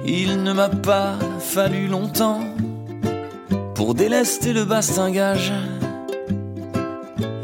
Il 0.05 0.41
ne 0.41 0.53
m'a 0.53 0.69
pas 0.69 1.19
fallu 1.39 1.87
longtemps 1.87 2.39
pour 3.75 3.93
délester 3.93 4.53
le 4.53 4.63
bastingage 4.63 5.51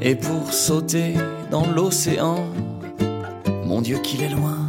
et 0.02 0.16
pour 0.16 0.54
sauter 0.54 1.16
dans 1.52 1.66
l'océan. 1.66 2.46
Mon 3.66 3.82
Dieu 3.82 3.98
qu'il 4.00 4.24
est 4.24 4.30
loin, 4.30 4.63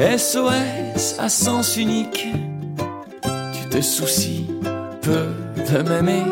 SOS 0.00 1.18
à 1.18 1.28
sens 1.28 1.76
unique, 1.76 2.26
tu 3.52 3.68
te 3.68 3.82
soucies 3.82 4.46
peu 5.02 5.26
de 5.70 5.82
m'aimer. 5.82 6.22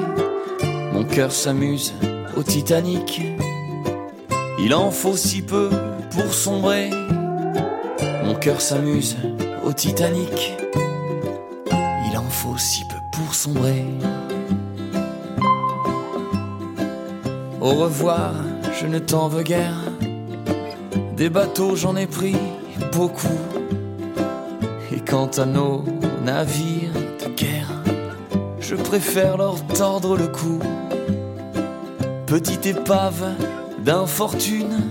Mon 0.95 1.05
cœur 1.05 1.31
s'amuse 1.31 1.93
au 2.39 2.43
Titanic. 2.43 3.21
Il 4.59 4.75
en 4.75 4.91
faut 4.91 5.19
si 5.19 5.43
peu 5.43 5.69
pour 6.13 6.33
sombrer. 6.33 6.89
Mon 8.25 8.35
cœur 8.37 8.63
s'amuse 8.63 9.19
au 9.63 9.75
Titanic. 9.75 10.57
Il 12.11 12.17
en 12.17 12.31
faut 12.31 12.57
si 12.57 12.85
peu 12.85 12.97
pour 13.13 13.35
sombrer. 13.35 13.85
Au 17.61 17.75
revoir, 17.75 18.33
je 18.81 18.87
ne 18.87 18.99
t'en 18.99 19.29
veux 19.29 19.43
guère. 19.43 19.77
Des 21.19 21.29
bateaux, 21.29 21.77
j'en 21.77 21.97
ai 21.97 22.07
pris 22.07 22.37
beaucoup. 22.93 23.58
Quant 25.09 25.31
à 25.39 25.47
nos 25.47 25.85
navires 26.23 26.93
de 26.93 27.29
guerre, 27.35 27.73
je 28.61 28.75
préfère 28.75 29.39
leur 29.39 29.67
tordre 29.69 30.19
le 30.19 30.29
cou. 30.29 30.59
Petite 32.27 32.67
épave 32.67 33.33
d'infortune, 33.79 34.83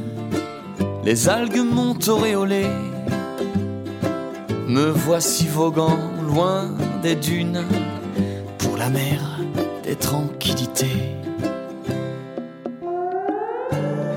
les 1.04 1.30
algues 1.30 1.64
m'ont 1.64 2.00
auréolé. 2.08 2.66
Me 4.68 4.90
voici 4.90 5.46
voguant 5.46 6.00
loin 6.28 6.72
des 7.04 7.16
dunes, 7.16 7.64
pour 8.58 8.76
la 8.76 8.90
mer 8.90 9.40
des 9.84 9.96
tranquillités. 9.96 11.14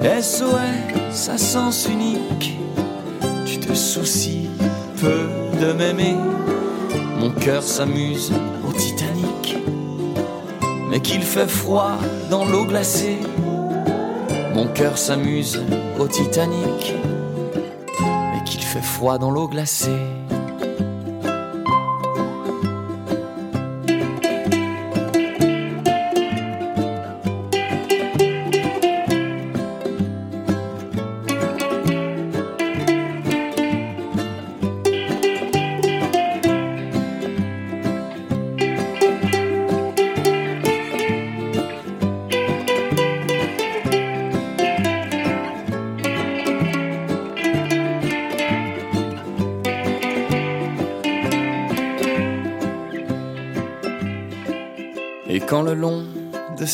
SOS 0.02 1.28
à 1.28 1.36
sens 1.36 1.86
unique, 1.86 2.56
tu 3.44 3.58
te 3.58 3.74
soucies 3.74 4.48
peu 4.98 5.39
de 5.60 5.72
m'aimer. 5.72 6.16
Mon 7.18 7.30
cœur 7.30 7.62
s'amuse 7.62 8.32
au 8.66 8.72
Titanic, 8.72 9.58
mais 10.88 11.00
qu'il 11.00 11.22
fait 11.22 11.48
froid 11.48 11.92
dans 12.30 12.46
l'eau 12.46 12.64
glacée. 12.64 13.18
Mon 14.54 14.66
cœur 14.68 14.96
s'amuse 14.96 15.62
au 15.98 16.08
Titanic, 16.08 16.94
mais 18.00 18.42
qu'il 18.44 18.62
fait 18.62 18.82
froid 18.82 19.18
dans 19.18 19.30
l'eau 19.30 19.48
glacée. 19.48 20.19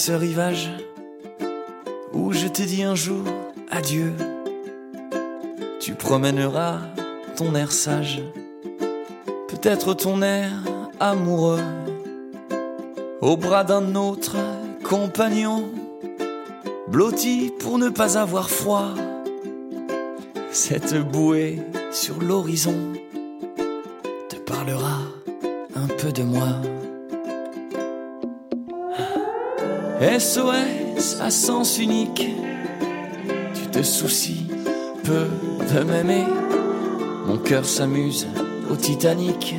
Ce 0.06 0.12
rivage, 0.12 0.70
où 2.12 2.32
je 2.32 2.46
t'ai 2.46 2.64
dit 2.64 2.84
un 2.84 2.94
jour 2.94 3.24
adieu, 3.72 4.12
tu 5.80 5.94
promèneras 5.94 6.78
ton 7.34 7.56
air 7.56 7.72
sage, 7.72 8.22
peut-être 9.48 9.94
ton 9.94 10.22
air 10.22 10.52
amoureux, 11.00 11.64
au 13.20 13.36
bras 13.36 13.64
d'un 13.64 13.96
autre 13.96 14.36
compagnon, 14.84 15.64
blotti 16.86 17.52
pour 17.58 17.76
ne 17.76 17.88
pas 17.88 18.16
avoir 18.16 18.48
froid, 18.48 18.90
cette 20.52 20.94
bouée 20.94 21.58
sur 21.90 22.20
l'horizon 22.20 22.92
te 24.28 24.36
parlera 24.36 25.00
un 25.74 25.88
peu 25.88 26.12
de 26.12 26.22
moi. 26.22 26.60
SOS 30.06 31.20
à 31.20 31.30
sens 31.30 31.78
unique, 31.78 32.28
tu 33.54 33.66
te 33.66 33.82
soucies 33.82 34.46
peu 35.02 35.26
de 35.74 35.82
m'aimer. 35.82 36.24
Mon 37.26 37.38
cœur 37.38 37.64
s'amuse 37.64 38.28
au 38.70 38.76
Titanic, 38.76 39.56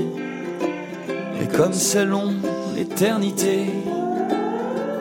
et 1.41 1.47
comme 1.47 1.73
c'est 1.73 2.05
long 2.05 2.33
l'éternité, 2.75 3.65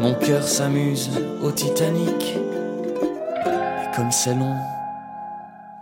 mon 0.00 0.14
cœur 0.14 0.42
s'amuse 0.42 1.10
au 1.40 1.52
Titanic, 1.52 2.36
et 3.44 3.96
comme 3.96 4.10
c'est 4.10 4.34
long 4.34 4.56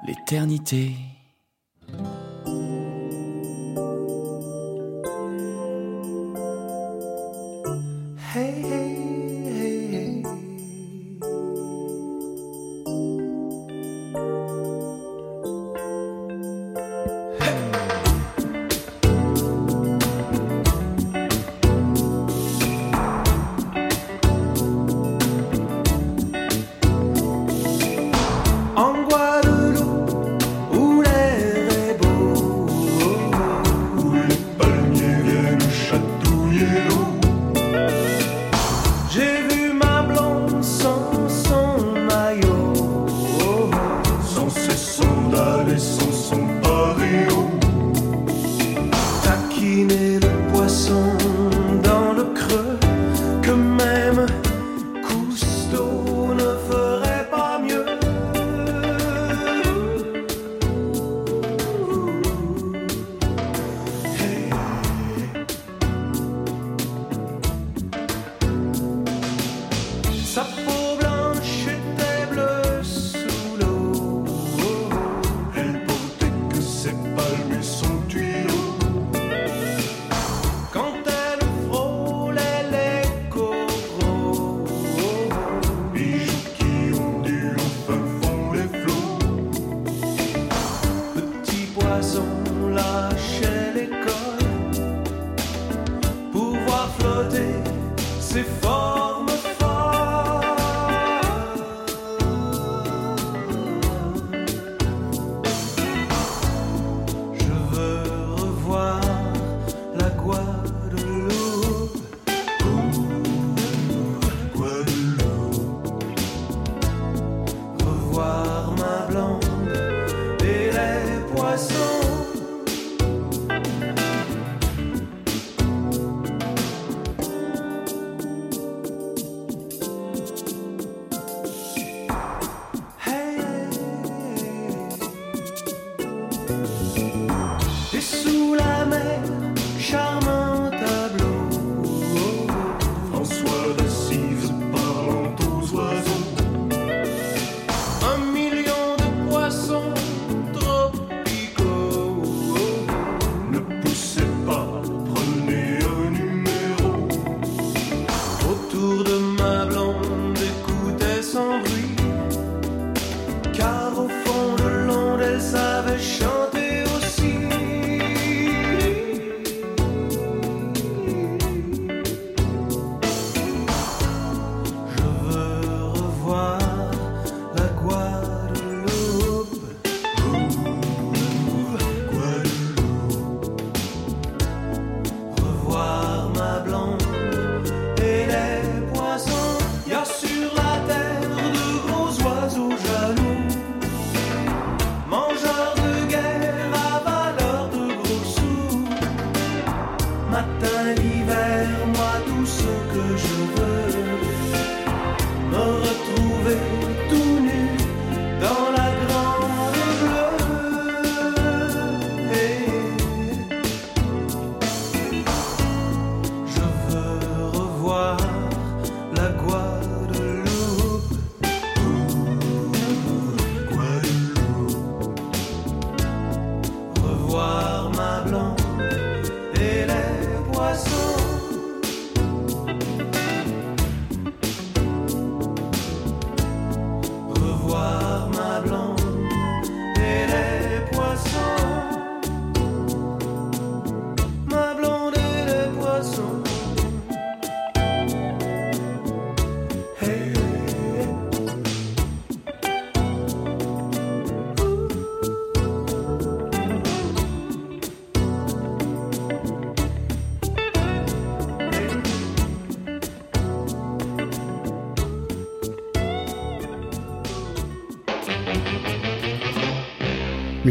l'éternité. 0.06 0.92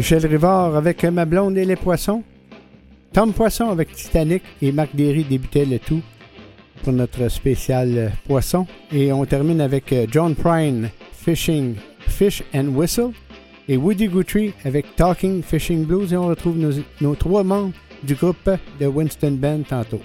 Michel 0.04 0.26
Rivard 0.26 0.76
avec 0.76 1.02
Ma 1.04 1.24
blonde 1.24 1.56
et 1.56 1.64
les 1.64 1.76
poissons. 1.76 2.22
Tom 3.14 3.32
Poisson 3.32 3.70
avec 3.70 3.90
Titanic 3.90 4.42
et 4.60 4.70
Marc 4.70 4.94
Derry 4.94 5.24
débutait 5.24 5.64
le 5.64 5.78
tout 5.78 6.02
pour 6.82 6.92
notre 6.92 7.30
spécial 7.30 8.12
poisson. 8.26 8.66
Et 8.92 9.14
on 9.14 9.24
termine 9.24 9.62
avec 9.62 9.90
euh, 9.94 10.04
John 10.10 10.34
Prine, 10.34 10.90
Fishing, 11.10 11.76
Fish 12.00 12.42
and 12.54 12.66
Whistle. 12.74 13.12
Et 13.66 13.78
Woody 13.78 14.08
Guthrie 14.08 14.52
avec 14.66 14.94
Talking 14.94 15.42
Fishing 15.42 15.86
Blues. 15.86 16.12
Et 16.12 16.18
on 16.18 16.26
retrouve 16.26 16.58
nos, 16.58 16.72
nos 17.00 17.14
trois 17.14 17.42
membres 17.42 17.72
du 18.02 18.14
groupe 18.14 18.50
de 18.78 18.86
Winston 18.86 19.38
Band 19.40 19.62
tantôt. 19.66 20.02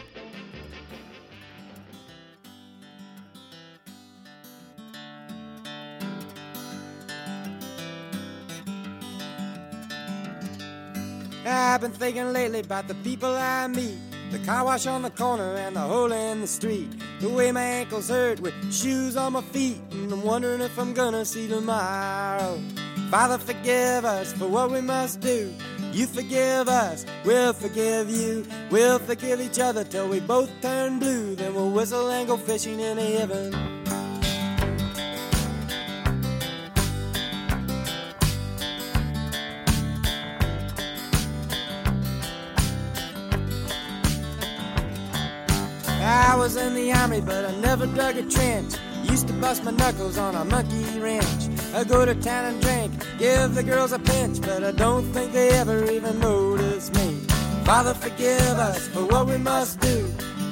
I've 11.80 11.84
been 11.84 11.92
thinking 11.94 12.34
lately 12.34 12.60
about 12.60 12.90
the 12.90 12.96
people 12.96 13.34
I 13.34 13.66
meet. 13.68 13.98
The 14.32 14.40
car 14.40 14.66
wash 14.66 14.86
on 14.86 15.02
the 15.02 15.10
corner 15.12 15.56
and 15.56 15.78
the 15.78 15.80
hole 15.80 16.12
in 16.12 16.42
the 16.42 16.48
street. 16.48 16.90
The 17.22 17.30
way 17.30 17.54
my 17.54 17.64
ankles 17.64 18.10
hurt 18.10 18.42
with 18.42 18.54
shoes 18.70 19.16
on 19.16 19.32
my 19.32 19.42
feet. 19.42 19.78
And 19.92 20.12
I'm 20.12 20.22
wondering 20.22 20.60
if 20.60 20.78
I'm 20.78 20.94
gonna 20.94 21.24
see 21.24 21.48
tomorrow. 21.48 22.60
Father, 23.10 23.38
forgive 23.38 24.04
us 24.04 24.34
for 24.34 24.50
what 24.50 24.72
we 24.72 24.82
must 24.82 25.22
do. 25.22 25.54
You 25.94 26.06
forgive 26.06 26.68
us, 26.68 27.06
we'll 27.24 27.54
forgive 27.54 28.10
you. 28.10 28.46
We'll 28.70 29.00
forgive 29.00 29.40
each 29.40 29.60
other 29.60 29.86
till 29.86 30.10
we 30.10 30.20
both 30.20 30.52
turn 30.62 31.00
blue. 31.00 31.36
Then 31.36 31.54
we'll 31.54 31.72
whistle 31.72 32.10
and 32.10 32.28
go 32.28 32.36
fishing 32.36 32.82
in 32.82 32.98
heaven. 32.98 33.54
Was 46.50 46.58
in 46.58 46.74
the 46.74 46.92
army, 46.92 47.22
but 47.22 47.46
I 47.46 47.54
never 47.58 47.86
dug 47.86 48.18
a 48.18 48.24
trench. 48.24 48.74
Used 49.04 49.28
to 49.28 49.34
bust 49.34 49.64
my 49.64 49.70
knuckles 49.70 50.18
on 50.18 50.34
a 50.34 50.44
monkey 50.46 51.00
wrench. 51.00 51.42
I 51.76 51.84
go 51.84 52.06
to 52.06 52.16
town 52.16 52.46
and 52.46 52.60
drink, 52.60 52.92
give 53.20 53.54
the 53.54 53.62
girls 53.62 53.92
a 53.92 54.00
pinch, 54.00 54.42
but 54.42 54.64
I 54.64 54.72
don't 54.72 55.06
think 55.14 55.32
they 55.32 55.50
ever 55.50 55.92
even 55.92 56.20
notice 56.20 56.92
me. 56.94 57.08
Father, 57.66 57.94
forgive 57.94 58.58
us 58.70 58.88
for 58.88 59.06
what 59.06 59.28
we 59.28 59.38
must 59.38 59.80
do. 59.80 59.98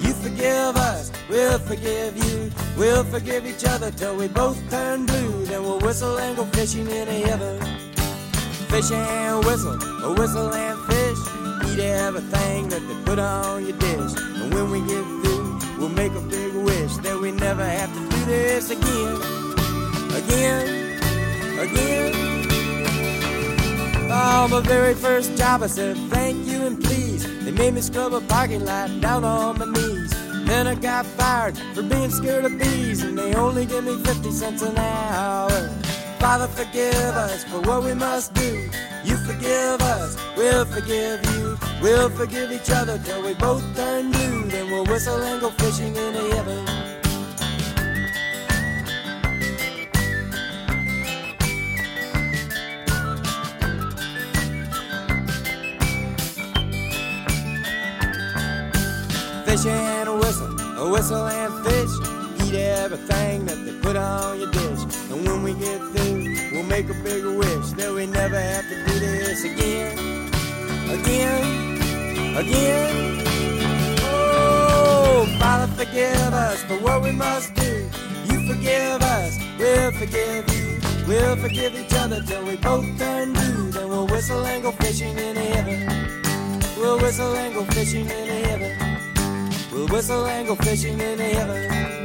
You 0.04 0.14
forgive 0.14 0.76
us, 0.92 1.12
we'll 1.30 1.58
forgive 1.58 2.14
you. 2.26 2.52
We'll 2.78 3.04
forgive 3.04 3.48
each 3.48 3.66
other 3.66 3.90
till 3.90 4.16
we 4.16 4.28
both 4.28 4.60
turn 4.70 5.08
blue. 5.08 5.46
Then 5.46 5.64
we'll 5.64 5.80
whistle 5.80 6.16
and 6.20 6.38
go 6.38 6.46
fishing 6.58 6.88
in 6.88 7.08
heaven. 7.08 7.60
Fish 8.70 8.92
and 8.92 9.44
whistle, 9.46 9.82
a 10.04 10.14
whistle 10.14 10.54
and 10.54 10.78
fish. 10.92 11.22
Eat 11.72 11.80
everything 11.80 12.70
that 12.70 12.84
they 12.88 12.98
put 13.04 13.18
on 13.18 13.66
your 13.66 13.78
dish. 13.78 14.14
And 14.40 14.54
when 14.54 14.70
we 14.70 14.80
get 14.82 15.04
through, 15.04 15.37
we'll 15.78 15.90
make 15.90 16.14
a 16.14 16.22
big 16.22 16.54
wish 16.54 16.98
that 16.98 17.20
we 17.20 17.32
never 17.32 17.66
have 17.66 17.94
to 17.94 18.00
do 18.10 18.26
this 18.26 18.70
again. 18.70 19.16
Again, 20.22 21.00
again. 21.60 22.28
On 24.12 24.50
my 24.50 24.62
very 24.62 24.94
first 24.94 25.38
job, 25.38 25.62
I 25.64 25.68
said 25.68 25.98
thank 26.10 26.48
you 26.48 26.66
and 26.66 26.84
please. 26.84 27.24
They 27.44 27.52
made 27.52 27.74
me 27.74 27.82
scrub 27.82 28.14
a 28.14 28.22
parking 28.22 28.66
lot 28.66 28.90
down 29.02 29.24
on 29.24 29.60
my 29.60 29.66
knees. 29.66 30.12
Then 30.48 30.66
I 30.66 30.76
got 30.76 31.06
fired 31.06 31.58
for 31.74 31.84
being 31.84 32.10
scared 32.10 32.46
of 32.46 32.58
bees, 32.58 33.04
and 33.04 33.18
they 33.18 33.34
only 33.36 33.66
give 33.66 33.84
me 33.84 34.02
50 34.04 34.32
cents 34.32 34.62
an 34.62 34.78
hour. 34.78 35.50
Father, 36.20 36.48
forgive 36.48 36.96
us 36.96 37.44
for 37.44 37.60
what 37.62 37.84
we 37.84 37.94
must 37.94 38.34
do. 38.34 38.70
You 39.04 39.18
forgive 39.18 39.82
us, 39.82 40.18
we'll 40.36 40.66
forgive 40.66 41.24
you. 41.36 41.67
We'll 41.80 42.10
forgive 42.10 42.52
each 42.52 42.72
other 42.72 42.98
till 42.98 43.22
we 43.24 43.36
both 43.36 43.64
turn 43.76 44.12
blue. 44.12 44.44
Then 44.50 44.72
we'll 44.72 44.86
whistle 44.86 45.22
and 45.22 45.40
go 45.40 45.52
fishing 45.52 45.96
in 45.96 46.14
the 46.14 46.36
heaven. 46.36 46.66
Fish 59.46 59.66
and 59.68 60.10
a 60.10 60.16
whistle, 60.16 60.60
a 60.80 60.92
whistle 60.92 61.28
and 61.28 61.66
fish. 61.66 62.48
Eat 62.48 62.56
everything 62.56 63.46
that 63.46 63.64
they 63.66 63.80
put 63.82 63.96
on 63.96 64.40
your 64.40 64.50
dish. 64.52 64.82
And 65.12 65.28
when 65.28 65.44
we 65.44 65.54
get 65.54 65.80
through, 65.80 66.52
we'll 66.52 66.64
make 66.64 66.90
a 66.90 66.96
bigger 67.04 67.38
wish 67.38 67.70
that 67.74 67.94
we 67.94 68.08
never 68.08 68.40
have 68.40 68.68
to 68.68 68.76
do 68.86 69.00
this 69.00 69.44
again. 69.44 70.37
Again, 70.90 72.38
again. 72.38 73.22
Oh, 74.04 75.28
Father, 75.40 75.68
forgive 75.74 76.34
us 76.34 76.64
for 76.64 76.76
what 76.76 77.02
we 77.02 77.12
must 77.12 77.54
do. 77.56 77.90
You 78.30 78.48
forgive 78.48 79.02
us, 79.02 79.38
we'll 79.60 79.92
forgive 79.92 80.48
you. 80.54 80.80
We'll 81.08 81.36
forgive 81.38 81.76
each 81.76 81.94
other 81.94 82.22
till 82.22 82.46
we 82.46 82.56
both 82.58 82.86
turn 82.98 83.34
blue. 83.34 83.72
Then 83.72 83.90
we'll 83.90 84.08
whistle 84.08 84.46
and 84.46 84.64
go 84.64 84.72
fishing 84.72 85.18
in 85.18 85.36
heaven. 85.36 85.88
We'll 86.78 87.00
whistle 87.00 87.36
and 87.36 87.54
go 87.54 87.64
fishing 87.66 88.10
in 88.10 88.44
heaven. 88.46 88.98
We'll 89.72 89.88
whistle 89.88 90.26
and 90.26 90.48
go 90.48 90.56
fishing 90.56 91.00
in 91.00 91.20
heaven. 91.20 91.97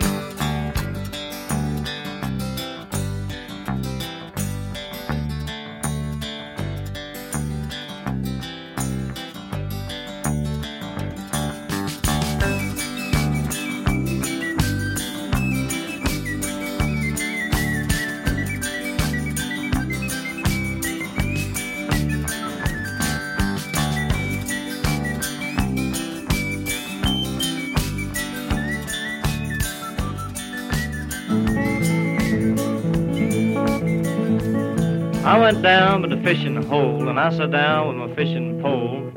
I 35.33 35.39
went 35.39 35.63
down 35.63 36.03
by 36.03 36.09
the 36.09 36.23
fishing 36.23 36.63
hole 36.63 37.09
and 37.09 37.19
I 37.19 37.35
sat 37.35 37.53
down 37.53 37.89
with 37.89 37.97
my 38.11 38.15
fishing 38.15 38.61
pole. 38.61 39.11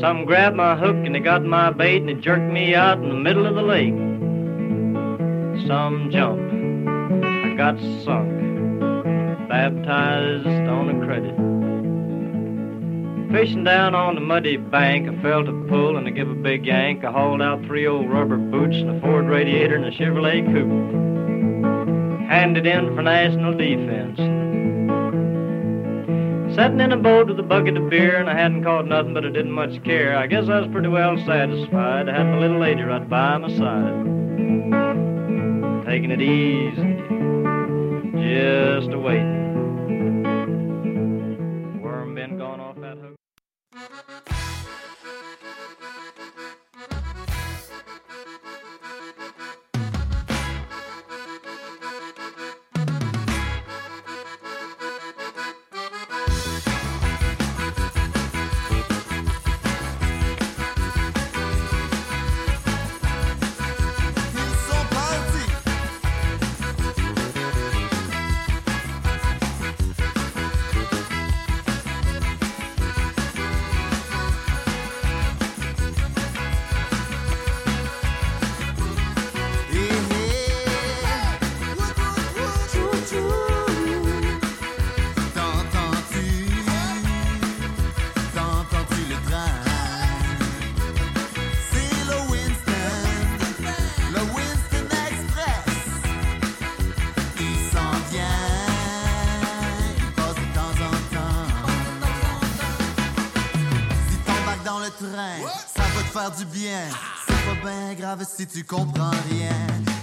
Some 0.00 0.24
grabbed 0.24 0.56
my 0.56 0.74
hook 0.74 0.96
and 0.96 1.14
they 1.14 1.20
got 1.20 1.44
my 1.44 1.70
bait 1.70 1.98
and 1.98 2.08
they 2.08 2.14
jerked 2.14 2.52
me 2.52 2.74
out 2.74 2.98
in 2.98 3.08
the 3.08 3.14
middle 3.14 3.46
of 3.46 3.54
the 3.54 3.62
lake. 3.62 3.94
Some 5.68 6.10
jumped, 6.10 6.52
I 7.22 7.54
got 7.54 7.78
sunk, 8.02 8.28
baptized 9.48 10.48
on 10.48 10.90
a 10.90 11.06
credit. 11.06 11.36
Fishing 13.30 13.62
down 13.62 13.94
on 13.94 14.16
the 14.16 14.20
muddy 14.20 14.56
bank, 14.56 15.08
I 15.08 15.22
felt 15.22 15.48
a 15.48 15.52
pull 15.68 15.96
and 15.96 16.08
I 16.08 16.10
give 16.10 16.28
a 16.28 16.34
big 16.34 16.66
yank. 16.66 17.04
I 17.04 17.12
hauled 17.12 17.40
out 17.40 17.64
three 17.66 17.86
old 17.86 18.10
rubber 18.10 18.36
boots 18.36 18.78
and 18.78 18.96
a 18.96 19.00
Ford 19.00 19.26
radiator 19.26 19.76
and 19.76 19.84
a 19.84 19.92
Chevrolet 19.92 20.44
coupe. 20.44 22.28
Handed 22.28 22.66
in 22.66 22.96
for 22.96 23.02
national 23.02 23.56
defense. 23.56 24.45
Sitting 26.56 26.80
in 26.80 26.90
a 26.90 26.96
boat 26.96 27.28
with 27.28 27.38
a 27.38 27.42
bucket 27.42 27.76
of 27.76 27.90
beer, 27.90 28.16
and 28.16 28.30
I 28.30 28.34
hadn't 28.34 28.64
caught 28.64 28.86
nothing, 28.86 29.12
but 29.12 29.26
I 29.26 29.28
didn't 29.28 29.52
much 29.52 29.84
care. 29.84 30.16
I 30.16 30.26
guess 30.26 30.48
I 30.48 30.60
was 30.60 30.70
pretty 30.72 30.88
well 30.88 31.18
satisfied. 31.26 32.08
I 32.08 32.16
had 32.16 32.24
my 32.24 32.38
little 32.38 32.58
lady 32.58 32.80
right 32.80 33.06
by 33.06 33.36
my 33.36 33.48
side. 33.48 34.04
Taking 35.84 36.10
it 36.12 36.22
easy, 36.22 36.96
just 38.22 38.90
a 38.90 38.98
waiting. 38.98 39.45
Du 106.30 106.44
bien. 106.46 106.82
C'est 107.26 107.34
pas 107.34 107.70
bien 107.70 107.94
grave 107.94 108.26
si 108.28 108.46
tu 108.46 108.64
comprends 108.64 109.10
rien. 109.30 109.52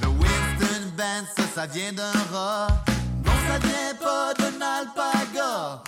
Le 0.01 0.07
Winston 0.07 0.91
Band, 0.97 1.25
ça, 1.35 1.43
ça 1.55 1.65
vient 1.65 1.91
d'un 1.91 2.11
rat. 2.31 2.67
Non, 3.25 3.31
ça 3.47 3.59
vient 3.59 3.95
pas 4.01 4.33
d'un 4.33 4.61
alpaga 4.61 5.82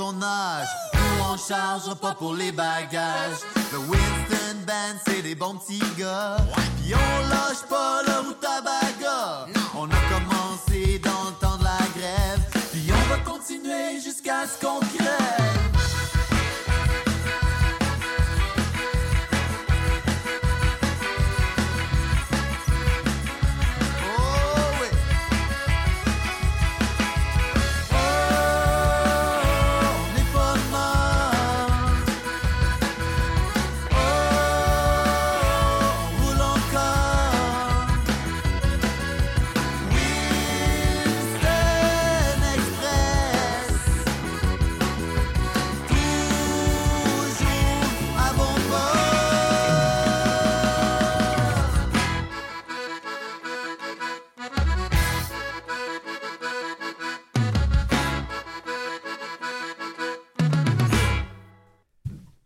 ton 0.00 0.22
âge. 0.22 0.68
Nous 0.94 1.24
on 1.30 1.36
charge 1.36 1.94
pas 1.96 2.14
pour 2.14 2.34
les 2.34 2.52
bagages. 2.52 3.40
Le 3.70 3.78
Winston 3.80 4.56
Band 4.66 4.96
c'est 5.06 5.20
des 5.20 5.34
bons 5.34 5.56
petits 5.56 5.82
gars. 5.98 6.38
Puis 6.80 6.94
on 6.94 7.28
lâche 7.28 7.64
pas 7.68 8.00
le 8.06 8.26
route 8.26 8.39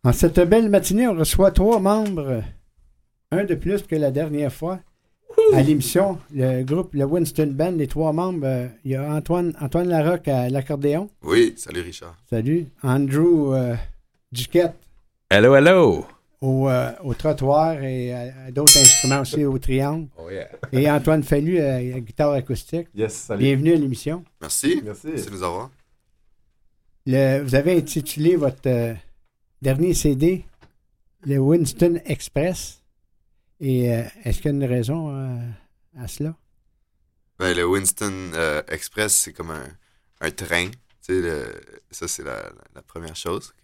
En 0.05 0.12
cette 0.12 0.38
belle 0.40 0.68
matinée, 0.68 1.09
on 1.09 1.14
reçoit 1.14 1.50
trois 1.50 1.80
membres, 1.80 2.42
un 3.30 3.44
de 3.44 3.55
plus 3.55 3.82
que 3.82 3.96
la 3.96 4.11
dernière 4.11 4.52
fois, 4.52 4.80
à 5.55 5.62
l'émission. 5.62 6.18
Le 6.32 6.62
groupe, 6.62 6.92
le 6.94 7.05
Winston 7.05 7.52
Band, 7.55 7.72
les 7.72 7.86
trois 7.86 8.12
membres, 8.12 8.46
euh, 8.46 8.68
il 8.84 8.92
y 8.92 8.96
a 8.96 9.11
Antoine, 9.14 9.55
Antoine 9.61 9.88
Larocque 9.88 10.28
à 10.28 10.48
l'accordéon. 10.50 11.09
Oui, 11.22 11.55
salut 11.57 11.80
Richard. 11.80 12.16
Salut. 12.28 12.66
Andrew 12.82 13.55
euh, 13.55 13.74
Duquette 14.30 14.74
Hello, 15.30 15.55
hello. 15.57 16.05
au, 16.42 16.68
euh, 16.68 16.92
au 17.02 17.14
trottoir 17.14 17.82
et 17.82 18.12
à, 18.12 18.20
à 18.46 18.50
d'autres 18.50 18.76
instruments 18.78 19.20
aussi 19.22 19.44
au 19.44 19.59
triangle. 19.59 20.07
Oh 20.18 20.28
yeah. 20.30 20.48
Et 20.72 20.88
Antoine 20.90 21.22
Fallu 21.22 21.59
à 21.59 21.80
la 21.80 22.00
guitare 22.00 22.32
acoustique. 22.32 22.88
Yes, 22.94 23.14
salut. 23.14 23.42
Bienvenue 23.42 23.72
à 23.72 23.76
l'émission. 23.76 24.22
Merci. 24.40 24.82
Merci. 24.84 25.09
Merci 25.09 25.26
de 25.26 25.30
nous 25.34 25.42
avoir. 25.42 25.70
Le- 27.07 27.42
vous 27.42 27.55
avez 27.55 27.76
intitulé 27.76 28.36
votre 28.36 28.61
euh, 28.66 28.94
dernier 29.64 29.94
CD 29.94 30.44
le 31.26 31.38
Winston 31.38 31.98
Express. 32.04 32.82
Et 33.60 33.92
euh, 33.94 34.02
est-ce 34.24 34.42
qu'il 34.42 34.50
y 34.50 34.54
a 34.54 34.56
une 34.58 34.64
raison 34.64 35.10
euh, 35.16 35.38
à 35.98 36.06
cela? 36.06 36.34
Ben, 37.38 37.56
le 37.56 37.64
Winston 37.66 38.12
euh, 38.34 38.62
Express, 38.68 39.16
c'est 39.16 39.32
comme 39.32 39.50
un, 39.50 39.66
un 40.20 40.30
train. 40.30 40.68
Le- 41.08 41.46
ça, 41.90 42.06
c'est 42.08 42.24
la, 42.24 42.50
la 42.74 42.82
première 42.82 43.16
chose. 43.16 43.54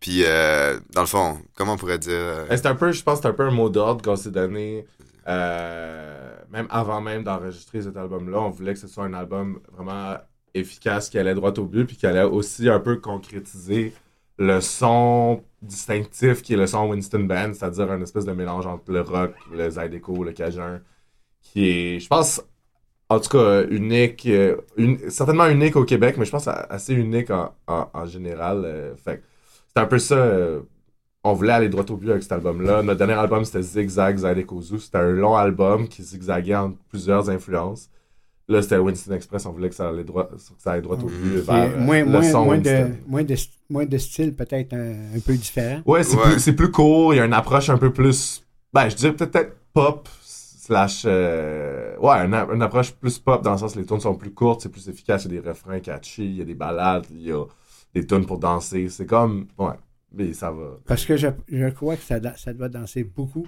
Puis, 0.00 0.22
euh, 0.24 0.78
dans 0.92 1.00
le 1.00 1.06
fond, 1.08 1.38
comment 1.54 1.72
on 1.74 1.76
pourrait 1.76 1.98
dire. 1.98 2.12
euh, 2.12 2.46
Eh, 2.50 2.56
C'est 2.56 2.66
un 2.66 2.74
peu, 2.76 2.92
je 2.92 3.02
pense 3.02 3.18
que 3.18 3.22
c'est 3.22 3.28
un 3.28 3.32
peu 3.32 3.46
un 3.46 3.50
mot 3.50 3.68
d'ordre 3.70 4.02
qu'on 4.02 4.16
s'est 4.16 4.30
donné, 4.30 4.86
euh, 5.26 6.36
même 6.50 6.66
avant 6.70 7.00
même 7.00 7.24
d'enregistrer 7.24 7.82
cet 7.82 7.96
album-là. 7.96 8.40
On 8.40 8.50
voulait 8.50 8.74
que 8.74 8.80
ce 8.80 8.88
soit 8.88 9.04
un 9.04 9.14
album 9.14 9.60
vraiment 9.72 10.16
efficace, 10.54 11.08
qui 11.10 11.18
allait 11.18 11.34
droit 11.34 11.52
au 11.58 11.64
but, 11.64 11.86
puis 11.86 11.96
qui 11.96 12.06
allait 12.06 12.22
aussi 12.22 12.68
un 12.68 12.78
peu 12.80 12.96
concrétiser 12.96 13.92
le 14.38 14.60
son 14.60 15.42
distinctif 15.62 16.42
qui 16.42 16.54
est 16.54 16.56
le 16.56 16.66
son 16.66 16.88
Winston 16.90 17.20
Band, 17.20 17.52
c'est-à-dire 17.54 17.90
un 17.90 18.00
espèce 18.02 18.24
de 18.24 18.32
mélange 18.32 18.66
entre 18.66 18.90
le 18.92 19.00
rock, 19.02 19.34
le 19.52 19.70
zydeco, 19.70 20.24
le 20.24 20.32
cajun, 20.32 20.82
qui 21.42 21.68
est, 21.70 22.00
je 22.00 22.08
pense, 22.08 22.42
en 23.08 23.20
tout 23.20 23.30
cas, 23.30 23.64
unique, 23.68 24.26
euh, 24.26 24.56
certainement 25.08 25.46
unique 25.48 25.76
au 25.76 25.84
Québec, 25.84 26.16
mais 26.18 26.24
je 26.24 26.30
pense 26.32 26.48
assez 26.48 26.94
unique 26.94 27.30
en, 27.30 27.54
en- 27.66 28.06
général. 28.06 28.64
euh, 28.64 28.96
fait 28.96 29.22
c'est 29.74 29.82
un 29.82 29.86
peu 29.86 29.98
ça. 29.98 30.16
euh, 30.16 30.62
on 31.24 31.32
voulait 31.34 31.52
aller 31.54 31.68
droit 31.68 31.84
au 31.90 31.96
but 31.96 32.10
avec 32.10 32.22
cet 32.22 32.32
album-là. 32.32 32.82
Notre 32.82 32.98
dernier 32.98 33.14
album, 33.14 33.44
c'était 33.44 33.62
Zigzag 33.62 34.18
Zydeco 34.18 34.60
Zoo. 34.62 34.78
C'était 34.78 34.98
un 34.98 35.10
long 35.10 35.36
album 35.36 35.88
qui 35.88 36.02
zigzaguait 36.02 36.54
entre 36.56 36.78
plusieurs 36.90 37.30
influences. 37.30 37.90
Là, 38.46 38.60
c'était 38.60 38.76
Winston 38.76 39.14
Express. 39.14 39.46
On 39.46 39.52
voulait 39.52 39.70
que 39.70 39.74
ça 39.74 39.88
allait 39.88 40.04
droit, 40.04 40.28
que 40.28 40.36
ça 40.58 40.72
aille 40.72 40.82
droit 40.82 40.96
au 40.96 41.06
but 41.06 41.38
vers 41.38 41.54
euh, 41.54 41.78
moins, 41.78 42.00
le 42.00 42.10
moins, 42.10 42.22
son 42.22 42.44
moins, 42.44 42.58
de, 42.58 42.88
moins, 43.06 43.24
de, 43.24 43.34
moins 43.70 43.86
de 43.86 43.96
style, 43.98 44.34
peut-être 44.34 44.74
un, 44.74 45.16
un 45.16 45.20
peu 45.24 45.34
différent. 45.34 45.80
Ouais, 45.86 46.04
c'est 46.04 46.16
plus, 46.18 46.38
c'est 46.38 46.52
plus 46.52 46.70
court. 46.70 47.14
Il 47.14 47.16
y 47.16 47.20
a 47.20 47.24
une 47.24 47.32
approche 47.32 47.70
un 47.70 47.78
peu 47.78 47.90
plus. 47.92 48.44
Ben, 48.72 48.88
je 48.90 48.96
dirais 48.96 49.14
peut-être 49.14 49.56
pop 49.72 50.08
slash. 50.22 51.04
euh, 51.06 51.96
ouais, 51.98 52.16
une, 52.26 52.62
approche 52.62 52.92
plus 52.92 53.18
pop 53.18 53.42
dans 53.42 53.52
le 53.52 53.58
sens 53.58 53.72
que 53.74 53.78
les 53.78 53.86
tunes 53.86 54.00
sont 54.00 54.14
plus 54.14 54.32
courtes, 54.32 54.60
c'est 54.60 54.68
plus 54.68 54.88
efficace. 54.88 55.24
Il 55.24 55.34
y 55.34 55.38
a 55.38 55.40
des 55.40 55.48
refrains 55.48 55.80
catchy, 55.80 56.24
il 56.26 56.36
y 56.36 56.42
a 56.42 56.44
des 56.44 56.54
ballades, 56.54 57.06
il 57.10 57.22
y 57.22 57.32
a 57.32 57.44
des 57.94 58.06
tunes 58.06 58.26
pour 58.26 58.38
danser. 58.38 58.90
C'est 58.90 59.06
comme. 59.06 59.46
Ouais, 59.58 59.74
mais 60.12 60.34
ça 60.34 60.50
va. 60.50 60.78
Parce 60.86 61.06
que 61.06 61.16
je, 61.16 61.28
je 61.48 61.68
crois 61.70 61.96
que 61.96 62.02
ça, 62.02 62.18
ça 62.36 62.52
doit 62.52 62.68
danser 62.68 63.04
beaucoup 63.04 63.46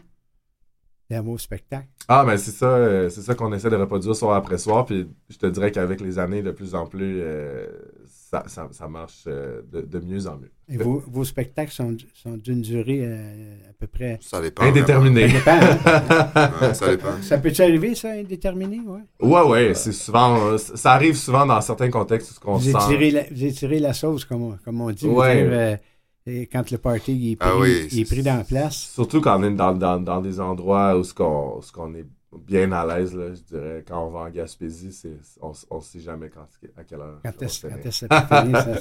d'amour 1.11 1.41
spectacle. 1.41 1.87
Ah, 2.09 2.25
mais 2.27 2.37
c'est 2.37 2.51
ça, 2.53 2.67
euh, 2.69 3.09
c'est 3.09 3.21
ça 3.23 3.35
qu'on 3.35 3.53
essaie 3.53 3.71
de 3.71 3.77
reproduire 3.77 4.15
soir 4.15 4.37
après 4.37 4.59
soir. 4.59 4.85
Puis 4.87 5.09
je 5.29 5.37
te 5.39 5.47
dirais 5.47 5.71
qu'avec 5.73 6.01
les 6.01 6.19
années, 6.19 6.43
de 6.43 6.51
plus 6.53 6.75
en 6.75 6.87
plus, 6.87 7.21
euh, 7.21 7.67
ça, 8.07 8.45
ça, 8.47 8.69
ça 8.73 8.89
marche 8.89 9.25
euh, 9.27 9.63
de, 9.73 9.81
de 9.83 9.99
mieux 10.01 10.27
en 10.27 10.37
mieux. 10.37 10.51
Et 10.69 10.77
vos, 10.79 11.03
vos 11.07 11.25
spectacles 11.25 11.71
sont, 11.73 11.97
sont 12.15 12.37
d'une 12.37 12.61
durée 12.61 13.01
euh, 13.03 13.55
à 13.71 13.73
peu 13.79 13.87
près. 13.87 14.19
Ça 14.21 14.41
dépend. 14.41 14.63
Indéterminé. 14.65 15.29
Ça 15.29 15.37
dépend. 15.37 15.51
hein? 15.51 16.51
Ouais, 16.61 16.75
ça 16.75 16.89
dépend. 16.91 17.23
Ça 17.23 17.39
peut-tu 17.39 17.63
arriver, 17.63 17.95
ça, 17.95 18.11
indéterminé? 18.11 18.81
Ouais? 18.87 19.01
Ouais, 19.21 19.43
ouais, 19.49 19.75
c'est 19.75 19.93
souvent. 19.93 20.59
ça 20.59 20.93
arrive 20.93 21.15
souvent 21.17 21.47
dans 21.47 21.61
certains 21.61 21.91
contextes 21.91 22.41
où 22.45 22.51
on 22.51 22.57
Vous 22.57 22.71
sent. 22.73 22.77
étirez, 22.85 23.11
la, 23.13 23.23
vous 23.31 23.45
étirez 23.45 23.79
la 23.79 23.93
sauce, 23.93 24.25
comme 24.25 24.43
on, 24.43 24.57
comme 24.65 24.81
on 24.81 24.91
dit. 24.91 25.07
Ouais. 25.07 25.81
Et 26.27 26.47
quand 26.47 26.69
le 26.71 26.79
party 26.79 27.13
il 27.17 27.33
est 27.33 27.37
pris, 27.37 27.49
Ah 27.53 27.57
oui, 27.59 27.89
il 27.93 28.01
est 28.01 28.05
pris 28.05 28.23
dans 28.23 28.37
la 28.37 28.45
place. 28.45 28.91
Surtout 28.95 29.21
quand 29.21 29.39
on 29.41 29.45
est 29.45 29.55
dans, 29.55 29.73
dans, 29.75 30.01
dans 30.01 30.21
des 30.21 30.41
endroits 30.41 30.99
où 30.99 31.05
ce 31.05 31.15
qu'on 31.15 31.61
ce 31.63 31.71
qu'on 31.71 31.95
est 31.95 32.05
bien 32.47 32.71
à 32.73 32.85
l'aise, 32.85 33.15
là, 33.15 33.33
je 33.33 33.41
dirais. 33.43 33.85
Quand 33.87 34.05
on 34.07 34.11
va 34.11 34.21
en 34.21 34.31
Gaspésie, 34.31 34.93
c'est, 34.93 35.17
on 35.41 35.53
ne 35.77 35.81
sait 35.83 36.01
jamais 36.01 36.29
quand, 36.29 36.47
à 36.77 36.85
quelle 36.85 37.01
heure. 37.01 37.21
Quand 37.23 37.43
est-ce 37.43 37.67
que 37.67 37.91
ça- 37.91 38.07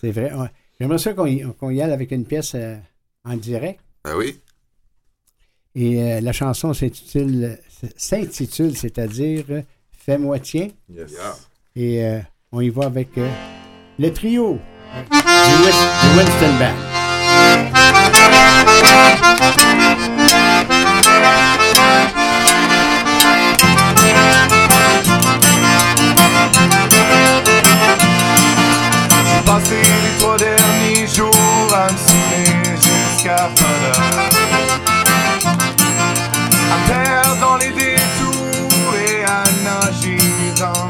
C'est 0.00 0.10
vrai. 0.12 0.32
ouais. 0.32 0.48
J'aimerais 0.80 0.98
ça 0.98 1.12
qu'on 1.12 1.26
y, 1.26 1.42
qu'on 1.58 1.68
y 1.70 1.82
aille 1.82 1.92
avec 1.92 2.10
une 2.10 2.24
pièce 2.24 2.52
euh, 2.54 2.76
en 3.24 3.36
direct. 3.36 3.80
Ben 4.02 4.16
oui. 4.16 4.40
Et 5.74 6.02
euh, 6.02 6.20
la 6.20 6.32
chanson 6.32 6.72
s'intitule, 6.72 7.58
s'intitule, 7.96 8.74
c'est-à-dire 8.76 9.44
euh, 9.50 9.62
Fais-moi 9.92 10.38
tien. 10.38 10.68
Yes. 10.88 11.12
Et 11.76 12.02
euh, 12.04 12.20
on 12.50 12.60
y 12.62 12.70
va 12.70 12.86
avec 12.86 13.16
euh, 13.18 13.28
le 13.98 14.10
trio 14.12 14.58
du 14.92 16.18
Winston 16.18 16.54
passé 29.46 29.76
les 29.82 30.18
trois 30.18 30.36
derniers 30.36 31.06
jours 31.06 31.30
à 31.74 31.92
me 31.92 31.96
saouler 31.96 32.76
jusqu'à 32.76 33.48
pas. 33.58 33.92
À 36.72 36.76
perdre 36.88 37.40
dans 37.40 37.56
les 37.56 37.70
détours 37.70 38.94
et 38.96 39.24
à 39.24 39.44
nager 39.64 40.18
dans 40.58 40.89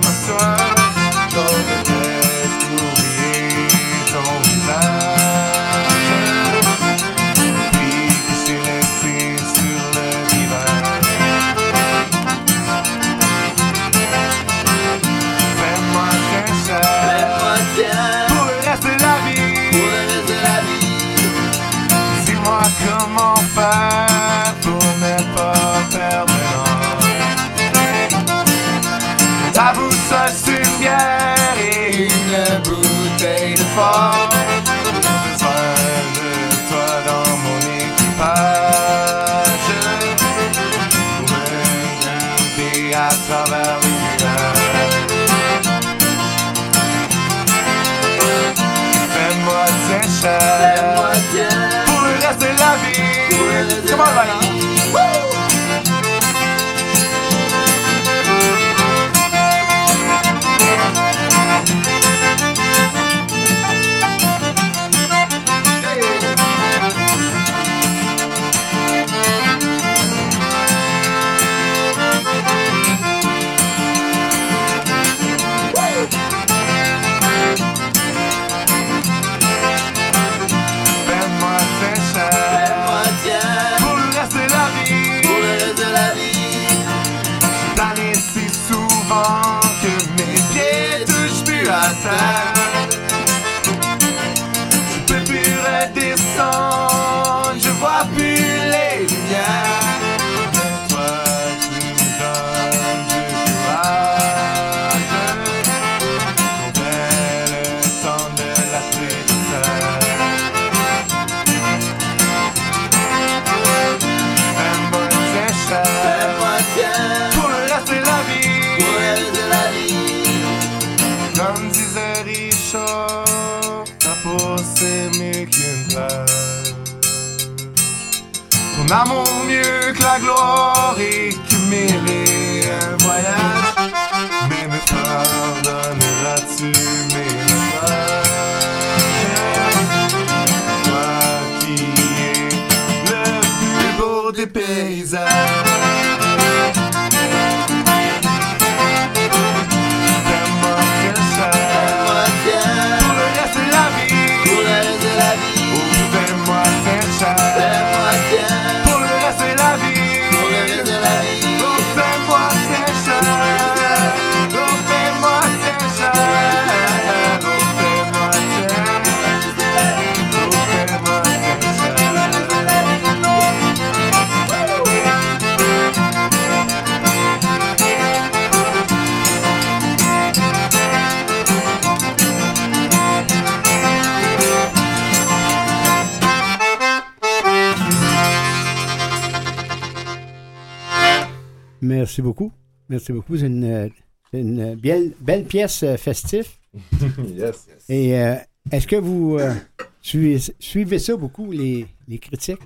pièce 195.50 195.82
euh, 195.82 195.96
festive. 195.96 196.46
yes. 197.26 197.66
Et 197.88 198.18
euh, 198.18 198.36
est-ce 198.70 198.86
que 198.86 198.96
vous 198.96 199.36
euh, 199.38 199.52
suivez, 200.00 200.38
suivez 200.60 200.98
ça 201.00 201.16
beaucoup, 201.16 201.50
les, 201.50 201.86
les 202.08 202.18
critiques? 202.18 202.60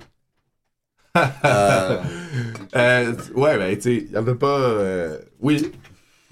Euh, 2.75 3.13
ouais, 3.35 3.57
ben, 3.57 3.75
tu 3.75 3.81
sais, 3.81 3.95
il 4.05 4.09
n'y 4.11 4.15
avait 4.17 4.35
pas. 4.35 4.59
euh, 4.59 5.19
oui. 5.39 5.71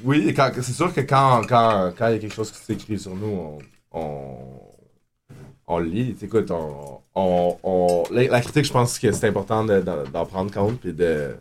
Oui, 0.04 0.34
quand- 0.36 0.52
c'est 0.56 0.74
sûr 0.74 0.94
que 0.94 1.02
quand 1.02 1.44
quand 1.48 1.94
quand 1.98 2.08
il 2.10 2.14
y 2.14 2.16
a 2.18 2.20
quelque 2.20 2.34
chose 2.36 2.52
qui 2.52 2.60
s'écrit 2.60 3.00
sur 3.00 3.16
nous, 3.16 3.60
on, 3.92 4.60
on, 5.68 5.80
lit. 5.80 6.16
Écoute, 6.22 6.52
on, 6.52 7.00
on, 7.16 7.58
on- 7.64 8.04
la, 8.12 8.24
la 8.28 8.42
critique, 8.42 8.66
je 8.66 8.72
pense 8.74 9.00
que 9.00 9.12
c'est 9.12 9.28
important 9.28 9.64
de- 9.66 9.82
d'en 9.82 10.04
d'en 10.06 10.26
prendre 10.26 10.52
compte 10.52 10.80
puis 10.80 10.94
de. 10.94 11.36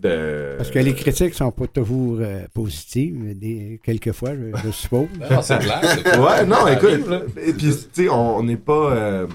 De 0.00 0.54
Parce 0.56 0.70
que 0.70 0.78
les 0.78 0.94
critiques 0.94 1.34
sont 1.34 1.50
pas 1.50 1.66
toujours 1.66 2.18
euh, 2.20 2.44
positives, 2.54 3.38
des, 3.38 3.80
quelquefois, 3.82 4.30
je, 4.34 4.56
je 4.64 4.70
suppose. 4.70 5.08
Non, 5.30 5.42
c'est 5.42 5.58
clair, 5.58 5.80
c'est 5.82 6.02
clair. 6.02 6.20
Ouais, 6.22 6.46
non, 6.46 6.66
écoute. 6.68 6.88
arrive. 7.08 7.24
Et 7.44 7.52
puis, 7.52 7.68
tu 7.92 8.04
sais, 8.04 8.08
on 8.08 8.42
n'est 8.42 8.56
pas. 8.56 8.92
euh, 8.92 9.26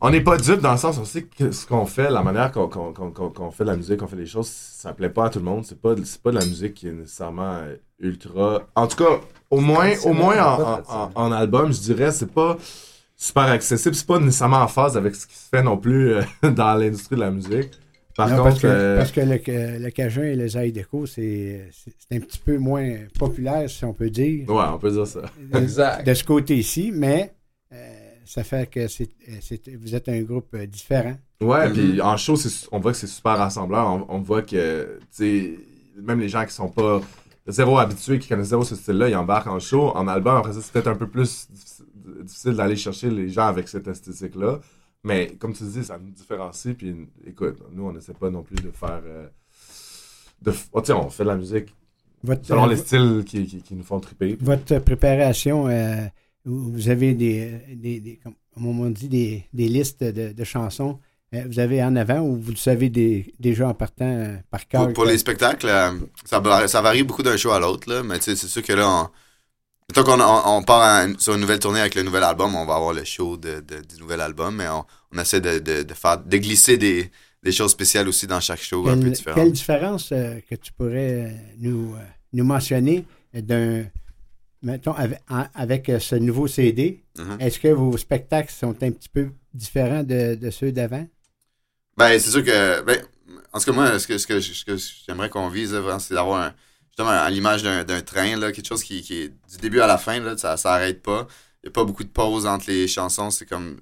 on 0.00 0.10
n'est 0.10 0.20
pas 0.20 0.36
dupe 0.36 0.60
dans 0.60 0.72
le 0.72 0.78
sens, 0.78 0.98
on 0.98 1.04
sait 1.04 1.22
que 1.22 1.50
ce 1.52 1.66
qu'on 1.66 1.86
fait, 1.86 2.10
la 2.10 2.22
manière 2.22 2.50
qu'on 2.52 2.68
qu'on- 2.68 2.92
qu'on- 2.92 3.10
qu'on- 3.10 3.30
qu'on 3.30 3.50
fait 3.50 3.64
de 3.64 3.70
la 3.70 3.76
musique, 3.76 3.98
qu'on 4.00 4.06
fait 4.06 4.16
les 4.16 4.26
choses, 4.26 4.48
ça 4.48 4.92
plaît 4.92 5.08
pas 5.08 5.26
à 5.26 5.30
tout 5.30 5.38
le 5.38 5.44
monde. 5.44 5.64
C'est 5.64 5.80
pas, 5.80 5.94
c'est 6.04 6.20
pas 6.20 6.30
de 6.30 6.38
la 6.38 6.44
musique 6.44 6.74
qui 6.74 6.88
est 6.88 6.92
nécessairement 6.92 7.54
euh, 7.62 7.76
ultra. 8.00 8.62
En 8.74 8.86
tout 8.86 8.96
cas, 8.96 9.20
au 9.50 9.60
moins, 9.60 9.92
au 10.04 10.12
moins 10.12 10.36
en, 10.44 10.62
en- 10.62 10.82
en- 10.88 11.10
en 11.14 11.32
album, 11.32 11.72
je 11.72 11.80
dirais, 11.80 12.10
c'est 12.12 12.30
pas 12.32 12.56
super 13.16 13.44
accessible. 13.44 13.94
C'est 13.94 14.06
pas 14.06 14.18
nécessairement 14.18 14.58
en 14.62 14.68
phase 14.68 14.96
avec 14.96 15.14
ce 15.14 15.26
qui 15.26 15.34
se 15.36 15.48
fait 15.48 15.62
non 15.62 15.76
plus 15.78 16.14
euh, 16.14 16.22
dans 16.50 16.74
l'industrie 16.74 17.16
de 17.16 17.20
la 17.20 17.30
musique. 17.30 17.70
Par 18.16 18.28
Non, 18.28 18.36
contre, 18.36 18.48
parce 18.50 18.60
que, 18.60 18.66
euh, 18.68 18.96
parce 18.98 19.10
que 19.12 19.20
le, 19.20 19.38
que- 19.38 19.78
le 19.82 19.90
Cajun 19.90 20.22
et 20.22 20.36
le 20.36 20.46
Zydeco, 20.46 21.04
c'est 21.06 21.68
un 22.12 22.20
petit 22.20 22.38
peu 22.38 22.58
moins 22.58 22.96
populaire, 23.18 23.68
si 23.68 23.84
on 23.84 23.92
peut 23.92 24.10
dire. 24.10 24.48
Ouais, 24.48 24.64
on 24.72 24.78
peut 24.78 24.90
dire 24.92 25.06
ça. 25.06 25.22
De, 25.52 25.58
Exact. 25.58 26.06
de 26.06 26.14
ce 26.14 26.22
côté-ci, 26.22 26.92
mais 26.94 27.34
euh, 27.72 27.76
ça 28.24 28.44
fait 28.44 28.70
que 28.70 28.86
c'est 28.86 29.08
c'est- 29.40 29.68
vous 29.76 29.94
êtes 29.96 30.08
un 30.08 30.22
groupe 30.22 30.54
euh, 30.54 30.66
différent. 30.66 31.16
Ouais, 31.40 31.66
Mhm. 31.68 31.72
puis 31.74 32.00
en 32.00 32.16
show, 32.16 32.36
on 32.70 32.78
voit 32.78 32.92
que 32.92 32.98
c'est 32.98 33.08
super 33.08 33.36
rassembleur. 33.36 33.84
On, 33.86 34.06
on 34.08 34.20
voit 34.20 34.42
que, 34.42 34.98
tu 35.00 35.06
sais, 35.10 35.58
même 36.00 36.20
les 36.20 36.28
gens 36.28 36.44
qui 36.46 36.52
sont 36.54 36.68
pas 36.68 37.00
zéro 37.48 37.78
habitués, 37.78 38.18
qui 38.20 38.28
connaissent 38.28 38.48
zéro 38.48 38.64
ce 38.64 38.76
style-là, 38.76 39.08
ils 39.08 39.16
embarquent 39.16 39.48
en 39.48 39.58
show. 39.58 39.88
En 39.96 40.06
album, 40.06 40.36
après 40.36 40.52
ça, 40.52 40.60
c'est 40.62 40.72
peut-être 40.72 40.86
un 40.88 40.94
peu 40.94 41.08
plus 41.08 41.48
difficile- 41.50 41.84
difficile 42.22 42.52
d'aller 42.54 42.76
chercher 42.76 43.10
les 43.10 43.28
gens 43.28 43.46
avec 43.48 43.66
cette 43.68 43.88
esthétique-là. 43.88 44.60
Mais 45.04 45.34
comme 45.38 45.52
tu 45.52 45.64
dis, 45.64 45.84
ça 45.84 45.98
nous 45.98 46.10
différencie. 46.10 46.74
Puis 46.76 46.94
écoute, 47.26 47.58
nous, 47.72 47.84
on 47.86 47.92
n'essaie 47.92 48.14
pas 48.14 48.30
non 48.30 48.42
plus 48.42 48.56
de 48.56 48.70
faire. 48.70 49.00
euh, 49.04 49.28
de, 50.42 50.52
oh, 50.72 50.82
on 50.90 51.10
fait 51.10 51.22
de 51.24 51.28
la 51.28 51.36
musique 51.36 51.74
Votre- 52.22 52.44
selon 52.46 52.66
euh, 52.66 52.70
les 52.70 52.76
styles 52.76 53.22
qui, 53.26 53.46
qui- 53.46 53.62
qui 53.62 53.74
nous 53.74 53.84
font 53.84 54.00
triper. 54.00 54.36
Votre 54.40 54.78
préparation, 54.78 55.68
euh, 55.68 56.06
vous 56.44 56.88
avez 56.88 57.14
des, 57.14 57.60
des, 57.74 58.00
des- 58.00 58.18
comme 58.54 58.66
on 58.80 58.90
dit, 58.90 59.08
des, 59.08 59.44
des 59.52 59.68
listes 59.68 60.02
de, 60.02 60.32
de 60.32 60.44
chansons. 60.44 60.98
Euh, 61.34 61.44
vous 61.48 61.58
avez 61.58 61.82
en 61.82 61.96
avant 61.96 62.20
ou 62.20 62.36
vous 62.36 62.50
le 62.52 62.56
savez 62.56 62.88
des, 62.90 63.34
déjà 63.40 63.68
en 63.68 63.74
partant 63.74 64.36
par 64.50 64.68
cœur? 64.68 64.84
Pour, 64.84 64.92
pour 64.92 65.04
les 65.06 65.18
spectacles, 65.18 65.66
euh, 65.68 65.92
ça, 66.24 66.40
ça 66.68 66.80
varie 66.82 67.02
beaucoup 67.02 67.22
d'un 67.22 67.36
show 67.36 67.50
à 67.50 67.58
l'autre, 67.60 67.90
là, 67.92 68.02
mais 68.02 68.18
tu 68.18 68.24
sais, 68.24 68.36
c'est 68.36 68.46
sûr 68.46 68.62
que 68.62 68.72
là, 68.72 68.88
on, 68.88 69.08
qu'on 69.92 70.20
on, 70.20 70.42
on 70.58 70.62
part 70.62 70.82
à 70.82 71.06
sur 71.18 71.34
une 71.34 71.40
nouvelle 71.40 71.58
tournée 71.58 71.80
avec 71.80 71.94
le 71.94 72.02
nouvel 72.02 72.22
album, 72.24 72.54
on 72.54 72.64
va 72.64 72.74
avoir 72.76 72.92
le 72.94 73.04
show 73.04 73.36
de, 73.36 73.60
de- 73.60 73.80
du 73.82 74.00
nouvel 74.00 74.20
album, 74.20 74.56
mais 74.56 74.68
on, 74.68 74.84
on 75.12 75.18
essaie 75.18 75.40
de, 75.40 75.84
faire, 75.94 76.18
de 76.18 76.36
glisser 76.38 76.78
des, 76.78 77.10
des 77.42 77.52
choses 77.52 77.72
spéciales 77.72 78.08
aussi 78.08 78.26
dans 78.26 78.40
chaque 78.40 78.62
show 78.62 78.88
un 78.88 78.94
peu 78.96 79.02
Quelle, 79.02 79.12
différent. 79.12 79.34
quelle 79.36 79.52
différence 79.52 80.10
euh, 80.12 80.40
que 80.48 80.54
tu 80.54 80.72
pourrais 80.72 81.24
euh, 81.24 81.30
nous, 81.58 81.94
euh, 81.94 81.98
nous 82.32 82.44
mentionner 82.44 83.04
d'un. 83.34 83.84
Mettons, 84.62 84.94
avec, 85.54 85.92
ce 86.00 86.14
nouveau 86.14 86.46
CD, 86.46 87.02
Mhm. 87.18 87.36
est-ce 87.38 87.60
que 87.60 87.68
vos 87.68 87.96
spectacles 87.98 88.50
sont 88.50 88.70
un 88.82 88.90
petit 88.90 89.10
peu 89.10 89.28
différents 89.52 90.02
de, 90.02 90.34
de 90.36 90.50
ceux 90.50 90.72
d'avant? 90.72 91.06
Ben, 91.98 92.18
c'est 92.18 92.30
sûr 92.30 92.42
que, 92.42 92.80
ben, 92.80 92.98
en 93.52 93.58
tout 93.58 93.66
cas, 93.66 93.72
moi, 93.72 93.98
ce 93.98 94.06
que, 94.06 94.16
ce 94.16 94.26
que, 94.26 94.64
que 94.64 94.76
j'aimerais 95.06 95.28
qu'on 95.28 95.48
vise, 95.50 95.78
c'est 96.00 96.14
d'avoir 96.14 96.40
un, 96.46 96.54
justement, 96.96 97.10
à 97.10 97.28
l'image 97.28 97.64
d'un, 97.64 97.82
d'un 97.82 98.00
train, 98.02 98.36
là, 98.36 98.52
quelque 98.52 98.68
chose 98.68 98.84
qui, 98.84 99.02
qui 99.02 99.22
est 99.22 99.28
du 99.50 99.56
début 99.60 99.80
à 99.80 99.88
la 99.88 99.98
fin, 99.98 100.20
là, 100.20 100.36
ça 100.36 100.56
s'arrête 100.56 101.02
pas. 101.02 101.26
Il 101.62 101.66
n'y 101.66 101.68
a 101.68 101.72
pas 101.72 101.82
beaucoup 101.84 102.04
de 102.04 102.08
pauses 102.08 102.46
entre 102.46 102.66
les 102.68 102.86
chansons, 102.86 103.30
c'est 103.30 103.46
comme 103.46 103.78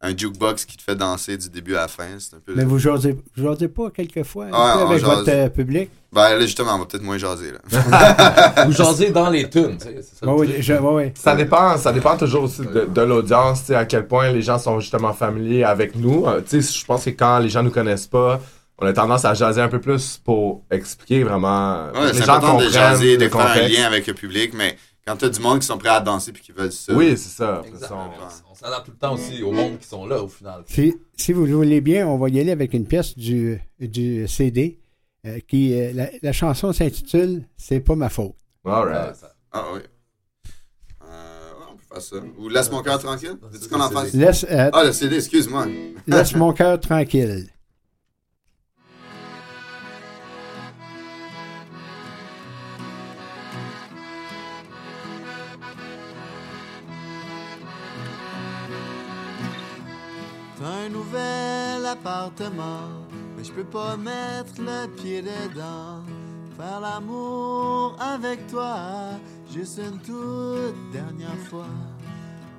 un 0.00 0.16
jukebox 0.16 0.64
qui 0.64 0.76
te 0.78 0.82
fait 0.82 0.94
danser 0.94 1.36
du 1.36 1.50
début 1.50 1.74
à 1.74 1.80
la 1.82 1.88
fin. 1.88 2.04
C'est 2.18 2.36
un 2.36 2.40
peu. 2.40 2.54
Mais 2.54 2.64
vous 2.64 2.78
jasez, 2.78 3.12
vous 3.36 3.42
jasez 3.42 3.68
pas 3.68 3.90
quelquefois 3.90 4.46
on 4.52 4.54
avec 4.54 5.00
jase. 5.00 5.10
votre 5.10 5.30
euh, 5.30 5.48
public? 5.50 5.90
Ben, 6.12 6.30
là, 6.38 6.40
justement, 6.40 6.76
on 6.76 6.78
va 6.78 6.84
peut-être 6.86 7.02
moins 7.02 7.18
jaser, 7.18 7.52
là. 7.52 8.64
Ou 8.68 8.72
jaser 8.72 9.10
dans 9.10 9.28
les 9.28 9.50
tunes, 9.50 9.76
tu 9.78 9.84
sais. 9.84 9.96
c'est 10.02 10.24
ça 10.24 10.32
oui, 10.34 10.48
je- 10.60 11.36
dépend, 11.36 11.76
ça 11.76 11.92
dépend 11.92 12.16
toujours 12.16 12.44
aussi 12.44 12.62
de, 12.62 12.86
de 12.86 13.00
l'audience, 13.02 13.68
à 13.70 13.84
quel 13.84 14.06
point 14.06 14.32
les 14.32 14.42
gens 14.42 14.58
sont 14.58 14.80
justement 14.80 15.12
familiers 15.12 15.64
avec 15.64 15.94
nous. 15.94 16.26
Euh, 16.26 16.40
tu 16.40 16.62
sais, 16.62 16.78
je 16.80 16.84
pense 16.86 17.04
que 17.04 17.10
quand 17.10 17.38
les 17.38 17.48
gens 17.50 17.62
nous 17.62 17.70
connaissent 17.70 18.06
pas, 18.06 18.40
on 18.78 18.86
a 18.86 18.92
tendance 18.92 19.24
à 19.24 19.34
jaser 19.34 19.60
un 19.60 19.68
peu 19.68 19.80
plus 19.80 20.18
pour 20.24 20.64
expliquer 20.70 21.24
vraiment. 21.24 21.90
Ouais, 21.92 22.12
c'est 22.12 22.22
important 22.28 22.58
de 22.58 22.68
jaser, 22.68 23.16
de 23.16 23.24
le 23.24 23.30
faire 23.30 23.40
un 23.46 23.68
lien 23.68 23.84
avec 23.84 24.06
le 24.06 24.14
public, 24.14 24.52
mais 24.54 24.76
quand 25.06 25.16
t'as 25.16 25.28
du 25.28 25.40
monde 25.40 25.60
qui 25.60 25.66
sont 25.66 25.78
prêts 25.78 25.88
à 25.90 26.00
danser 26.00 26.32
puis 26.32 26.42
qui 26.42 26.52
veulent 26.52 26.72
ça. 26.72 26.92
Oui, 26.92 27.16
c'est 27.16 27.30
ça. 27.30 27.62
On- 27.62 28.54
s'adapte 28.54 28.86
tout 28.86 28.92
le 28.92 28.96
temps 28.98 29.12
aussi 29.14 29.42
au 29.42 29.52
monde 29.52 29.78
qui 29.78 29.86
sont 29.86 30.06
là 30.06 30.22
au 30.22 30.28
final. 30.28 30.62
Si, 30.66 30.94
si 31.14 31.32
vous 31.34 31.44
le 31.44 31.52
voulez 31.54 31.80
bien, 31.82 32.06
on 32.08 32.16
va 32.16 32.28
y 32.30 32.40
aller 32.40 32.50
avec 32.52 32.72
une 32.72 32.86
pièce 32.86 33.16
du, 33.16 33.60
du 33.78 34.26
CD 34.26 34.78
euh, 35.26 35.38
qui. 35.46 35.74
euh, 35.78 35.92
la, 35.94 36.08
la 36.22 36.32
chanson 36.32 36.72
s'intitule 36.72 37.42
C'est 37.58 37.80
pas 37.80 37.94
ma 37.94 38.08
faute. 38.08 38.34
Alright. 38.64 39.14
Ah 39.52 39.64
oui. 39.74 39.80
Euh, 41.02 41.52
on 41.70 41.76
peut 41.76 41.82
faire 41.92 42.02
ça. 42.02 42.16
Ou 42.38 42.48
Laisse 42.48 42.70
mon 42.70 42.82
cœur 42.82 42.98
tranquille. 42.98 43.36
Veux-tu 43.42 43.68
qu'on 43.68 43.80
en 43.80 43.90
fasse? 43.90 44.12
Laisse, 44.14 44.46
euh, 44.50 44.70
ah, 44.72 44.84
le 44.84 44.92
CD, 44.92 45.16
excuse-moi. 45.16 45.66
Laisse 46.06 46.34
mon 46.34 46.52
cœur 46.52 46.80
tranquille. 46.80 47.46
Un 60.66 60.88
nouvel 60.88 61.86
appartement, 61.86 62.88
mais 63.36 63.44
je 63.44 63.52
peux 63.52 63.64
pas 63.64 63.96
mettre 63.96 64.54
le 64.58 64.88
pied 64.88 65.22
dedans. 65.22 66.02
Faire 66.56 66.80
l'amour 66.80 67.96
avec 68.00 68.46
toi, 68.48 68.76
juste 69.52 69.78
une 69.78 69.98
toute 69.98 70.90
dernière 70.92 71.38
fois. 71.48 71.74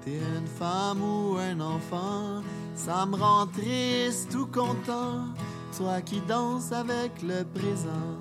T'es 0.06 0.20
une 0.40 0.48
femme 0.48 1.02
ou 1.02 1.36
un 1.38 1.60
enfant, 1.60 2.44
ça 2.76 3.06
me 3.06 3.16
rend 3.16 3.48
triste 3.48 4.34
ou 4.36 4.46
content. 4.46 5.26
Toi 5.76 6.02
qui 6.02 6.22
danses 6.22 6.72
avec 6.72 7.12
le 7.22 7.44
présent, 7.44 8.16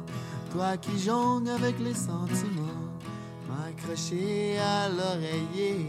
toi 0.52 0.76
qui 0.76 0.98
jongle 0.98 1.50
avec 1.50 1.78
les 1.78 1.94
sentiments. 1.94 2.84
M'accrocher 3.48 4.58
à 4.58 4.88
l'oreiller, 4.88 5.86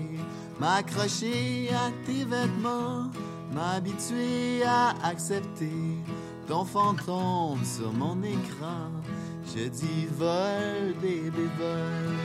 m'accrocher 0.60 1.70
à 1.74 1.90
tes 2.06 2.26
vêtements, 2.26 3.10
m'habituer 3.58 4.64
à 4.64 4.94
accepter 5.04 5.98
ton 6.48 6.64
fantôme 6.64 7.64
sur 7.64 7.92
mon 7.92 8.22
écran. 8.22 8.92
Je 9.52 9.68
dis 9.68 10.06
vol, 10.12 10.94
bébé, 11.02 11.48
vol. 11.58 12.18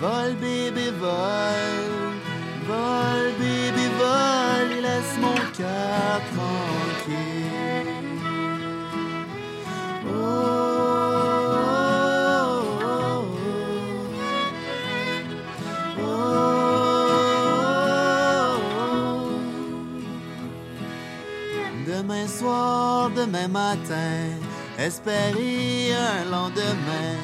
Vol, 0.00 0.34
bébé, 0.40 0.90
vol. 1.04 2.14
Vol, 2.70 3.22
bébé, 3.40 3.86
vol. 4.02 4.68
Laisse 4.84 5.16
mon 5.20 5.40
cœur 5.58 6.20
tranquille. 6.32 7.68
Oh, 10.10 10.77
soir, 22.38 23.10
demain 23.10 23.48
matin, 23.48 24.20
espérer 24.78 25.92
un 25.92 26.30
lendemain. 26.30 27.16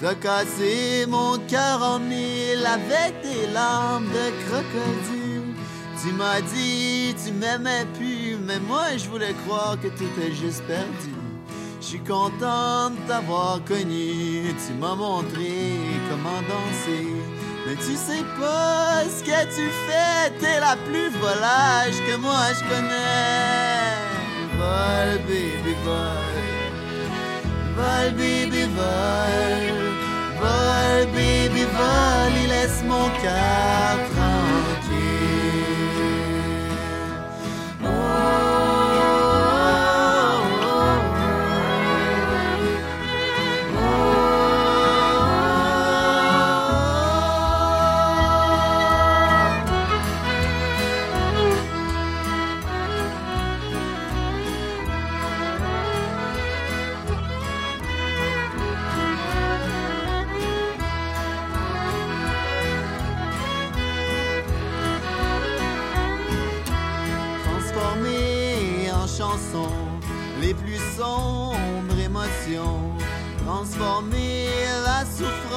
T'as 0.00 0.14
cassé 0.14 1.06
mon 1.08 1.38
cœur 1.48 1.82
en 1.82 1.98
mille 1.98 2.64
avec 2.66 3.12
des 3.22 3.46
larmes 3.52 4.08
de 4.08 4.26
crocodile. 4.44 5.54
Tu 6.02 6.12
m'as 6.12 6.40
dit 6.40 7.14
tu 7.22 7.32
m'aimais 7.32 7.86
plus, 7.98 8.36
mais 8.46 8.58
moi 8.60 8.96
je 8.96 9.08
voulais 9.08 9.34
croire 9.44 9.76
que 9.82 9.88
tout 9.88 10.14
est 10.26 10.32
juste 10.32 10.62
perdu. 10.64 11.14
Je 11.80 11.86
suis 11.86 12.00
content 12.00 12.90
de 12.90 12.96
t'avoir 13.08 13.60
connu, 13.64 14.54
tu 14.66 14.72
m'as 14.74 14.94
montré 14.94 15.52
comment 16.08 16.42
danser. 16.52 17.06
Mais 17.66 17.76
tu 17.76 17.94
sais 17.94 18.24
pas 18.38 19.04
ce 19.04 19.22
que 19.22 19.40
tu 19.56 19.66
fais, 19.86 20.30
t'es 20.38 20.60
la 20.60 20.76
plus 20.86 21.10
volage 21.18 21.98
que 22.06 22.16
moi 22.16 22.46
je 22.54 22.64
connais. 22.70 24.09
Vol, 24.60 25.18
baby, 25.26 25.74
vol. 25.84 26.36
Vol, 27.76 28.10
baby, 28.18 28.64
vol. 28.76 29.64
Vol, 30.40 31.06
baby, 31.14 31.64
vol. 31.76 32.32
Il 32.42 32.48
laisse 32.50 32.82
mon 32.84 33.08
cœur 33.22 34.39
la 75.20 75.49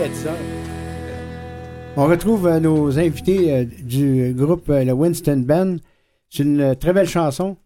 tranquille. 0.00 0.04
Et 0.04 0.04
été 0.04 0.04
à 0.04 0.08
10 0.08 0.26
heures. 0.26 1.94
On 1.96 2.06
retrouve 2.06 2.46
euh, 2.46 2.60
nos 2.60 2.98
invités 2.98 3.52
euh, 3.52 3.64
du 3.64 4.32
groupe 4.34 4.68
euh, 4.70 4.84
le 4.84 4.92
Winston 4.92 5.38
Band. 5.46 5.76
C'est 6.28 6.42
une 6.44 6.60
euh, 6.60 6.74
très 6.74 6.92
belle 6.92 7.08
chanson. 7.08 7.56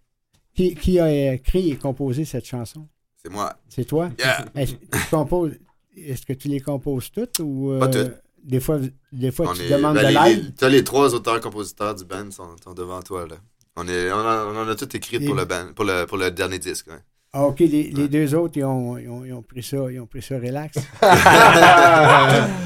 Qui, 0.56 0.74
qui 0.76 1.00
a 1.00 1.32
écrit 1.34 1.70
et 1.72 1.76
composé 1.76 2.24
cette 2.24 2.44
chanson? 2.46 2.86
C'est 3.22 3.28
moi. 3.30 3.54
C'est 3.68 3.84
toi? 3.84 4.10
Yeah. 4.20 4.44
Est-ce 4.54 4.74
que 4.74 4.84
tu 4.98 5.10
composes- 5.10 5.58
est-ce 5.96 6.24
que 6.24 6.32
tu 6.32 6.46
les 6.48 6.60
composes 6.60 7.10
toutes 7.10 7.40
ou 7.40 7.72
euh, 7.72 7.80
Pas 7.80 7.88
toutes. 7.88 8.12
des 8.44 8.60
fois, 8.60 8.78
des 9.10 9.32
fois 9.32 9.50
On 9.50 9.52
tu 9.54 9.62
est- 9.62 9.70
demandes 9.70 9.96
ben, 9.96 10.08
de 10.08 10.14
l'aide? 10.14 10.54
les- 10.62 10.70
les 10.70 10.84
trois 10.84 11.12
auteurs-compositeurs 11.12 11.96
du 11.96 12.04
band 12.04 12.30
sont, 12.30 12.54
sont 12.62 12.72
devant 12.72 13.02
toi, 13.02 13.26
là. 13.26 13.34
On, 13.76 13.88
est, 13.88 14.12
on, 14.12 14.18
a, 14.18 14.46
on 14.46 14.56
en 14.56 14.68
a 14.68 14.76
tout 14.76 14.96
écrit 14.96 15.18
pour 15.18 15.34
Et- 15.36 15.40
le, 15.40 15.44
band, 15.44 15.72
pour, 15.74 15.84
le, 15.84 16.04
pour 16.06 16.18
le 16.18 16.30
dernier 16.30 16.60
disque. 16.60 16.86
ouais. 16.86 17.00
Ah, 17.36 17.42
OK, 17.46 17.58
les, 17.58 17.90
les 17.90 18.08
deux 18.08 18.32
autres, 18.34 18.56
ils 18.56 18.64
ont, 18.64 18.96
ils 18.96 19.08
ont- 19.08 19.24
ils 19.24 19.32
ont 19.32 19.42
pris 19.42 19.62
ça, 19.62 19.76
ils 19.90 19.98
ont 20.00 20.06
pris 20.06 20.22
ça 20.22 20.36
relax. 20.36 20.76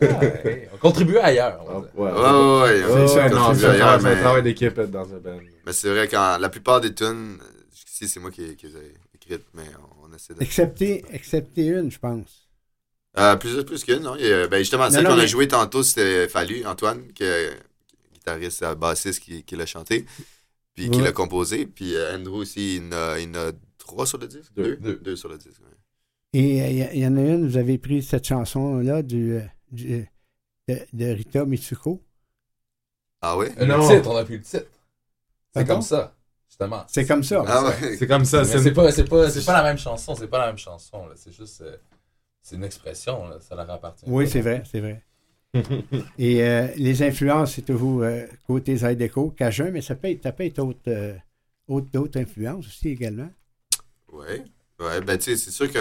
Ouais, 0.00 0.68
on 0.72 0.78
contribue 0.78 1.18
ailleurs. 1.18 1.62
on. 1.68 1.80
Ouais, 1.80 2.10
Ouais, 2.10 2.10
ouais, 2.10 2.84
ouais. 2.94 3.08
C'est 3.08 3.20
ailleurs, 3.20 3.88
un, 3.88 3.98
mais- 3.98 4.20
travail 4.20 4.42
d'équipe 4.42 4.80
dans 4.80 5.02
un 5.14 5.18
band. 5.18 5.38
Mais 5.66 5.72
c'est 5.72 5.90
vrai 5.90 6.08
que 6.08 6.14
la 6.40 6.48
plupart 6.48 6.80
des 6.80 6.94
tunes, 6.94 7.36
jusqu'ici, 7.74 8.08
c'est 8.08 8.20
moi 8.20 8.30
qui, 8.30 8.56
qui 8.56 8.68
les 8.68 8.76
ai 8.76 8.94
écrites, 9.14 9.44
mais 9.52 9.64
on, 10.02 10.08
on 10.10 10.14
essaie 10.16 10.32
de. 10.34 10.42
excepté, 10.42 11.04
excepté 11.12 11.66
une, 11.66 11.90
je 11.90 11.98
pense. 11.98 12.48
Euh, 13.18 13.36
plus, 13.36 13.64
plus 13.64 13.84
qu'une, 13.84 14.00
non? 14.00 14.16
Ben 14.50 14.58
justement, 14.60 14.90
celle 14.90 15.04
qu'on 15.04 15.12
a 15.12 15.16
mais- 15.16 15.26
joué 15.28 15.46
tantôt, 15.48 15.82
c'était 15.82 16.26
Fallu, 16.28 16.64
Antoine, 16.66 17.12
qui 17.14 17.24
est 17.24 17.50
guitariste, 18.14 18.64
bassiste, 18.78 19.20
qui, 19.20 19.42
qui 19.42 19.56
l'a 19.56 19.66
chanté, 19.66 20.06
puis 20.74 20.90
qui 20.90 21.00
l'a 21.02 21.12
composé. 21.12 21.66
Puis 21.66 21.94
euh, 21.96 22.16
Andrew 22.16 22.36
aussi, 22.36 22.76
il 22.76 22.94
en 22.94 22.96
a, 22.96 23.18
il 23.18 23.28
en 23.30 23.34
a 23.48 23.52
trois 23.86 24.06
sur 24.06 24.18
le 24.18 24.28
disque? 24.28 24.52
Deux. 24.54 24.76
Deux, 24.76 25.16
sur 25.16 25.28
le 25.28 25.38
disque, 25.38 25.60
ouais. 25.62 25.76
Et 26.40 26.62
euh, 26.62 26.68
il 26.68 26.76
y, 26.76 26.96
il 26.98 27.02
y 27.02 27.06
en 27.06 27.16
a 27.16 27.20
une, 27.22 27.48
vous 27.48 27.56
avez 27.56 27.78
pris 27.78 28.02
cette 28.02 28.26
chanson-là 28.26 29.02
du, 29.02 29.34
euh, 29.34 29.40
du- 29.70 30.06
de, 30.68 30.78
de 30.92 31.06
Rita 31.06 31.44
Mitsuko. 31.46 32.02
Ah 33.22 33.36
ouais? 33.36 33.52
Le 33.58 33.66
Non. 33.66 33.86
titre, 33.88 34.10
on 34.10 34.16
a 34.16 34.24
pris 34.24 34.34
le 34.36 34.42
titre. 34.42 34.66
C'est 35.54 35.66
comme 35.66 35.82
ça, 35.82 36.14
justement. 36.48 36.84
C'est 36.88 37.06
comme 37.06 37.22
ça. 37.22 37.42
Ah 37.46 37.64
ouais. 37.64 37.96
C'est 37.96 38.06
comme 38.06 38.24
ça. 38.24 38.44
C'est 38.44 38.72
pas, 38.72 38.92
c'est 38.92 39.04
pas, 39.04 39.30
c'est 39.30 39.44
pas 39.44 39.54
la 39.54 39.62
même 39.62 39.78
chanson, 39.78 40.14
c'est 40.14 40.28
pas 40.28 40.38
la 40.38 40.46
même 40.48 40.58
chanson. 40.58 41.04
C'est 41.14 41.32
juste, 41.32 41.62
euh, 41.62 41.76
c'est 42.42 42.56
une 42.56 42.64
expression, 42.64 43.28
là. 43.28 43.38
ça 43.40 43.54
leur 43.54 43.70
appartient. 43.70 44.04
Oui, 44.08 44.28
c'est 44.28 44.42
vrai, 44.42 44.62
c'est 44.70 44.80
vrai. 44.80 45.02
Et 46.18 46.42
euh, 46.42 46.68
les 46.76 47.02
influences, 47.02 47.54
c'est 47.54 47.62
toujours 47.62 48.02
euh, 48.02 48.26
côté 48.46 48.76
Zydeco, 48.76 49.30
Cajun, 49.30 49.70
mais 49.70 49.80
ça 49.80 49.94
peut 49.94 50.10
être, 50.10 50.22
ça 50.22 50.32
peut 50.32 50.44
être 50.44 50.58
autre, 50.58 50.80
euh, 50.88 51.14
autre- 51.68 51.88
d'autres 51.90 52.20
influences 52.20 52.66
aussi 52.66 52.88
également. 52.90 53.30
Ouais. 54.12 54.44
Ouais, 54.80 55.00
ben 55.00 55.16
tu 55.18 55.24
sais, 55.24 55.36
c'est 55.36 55.50
sûr 55.50 55.70
que 55.72 55.78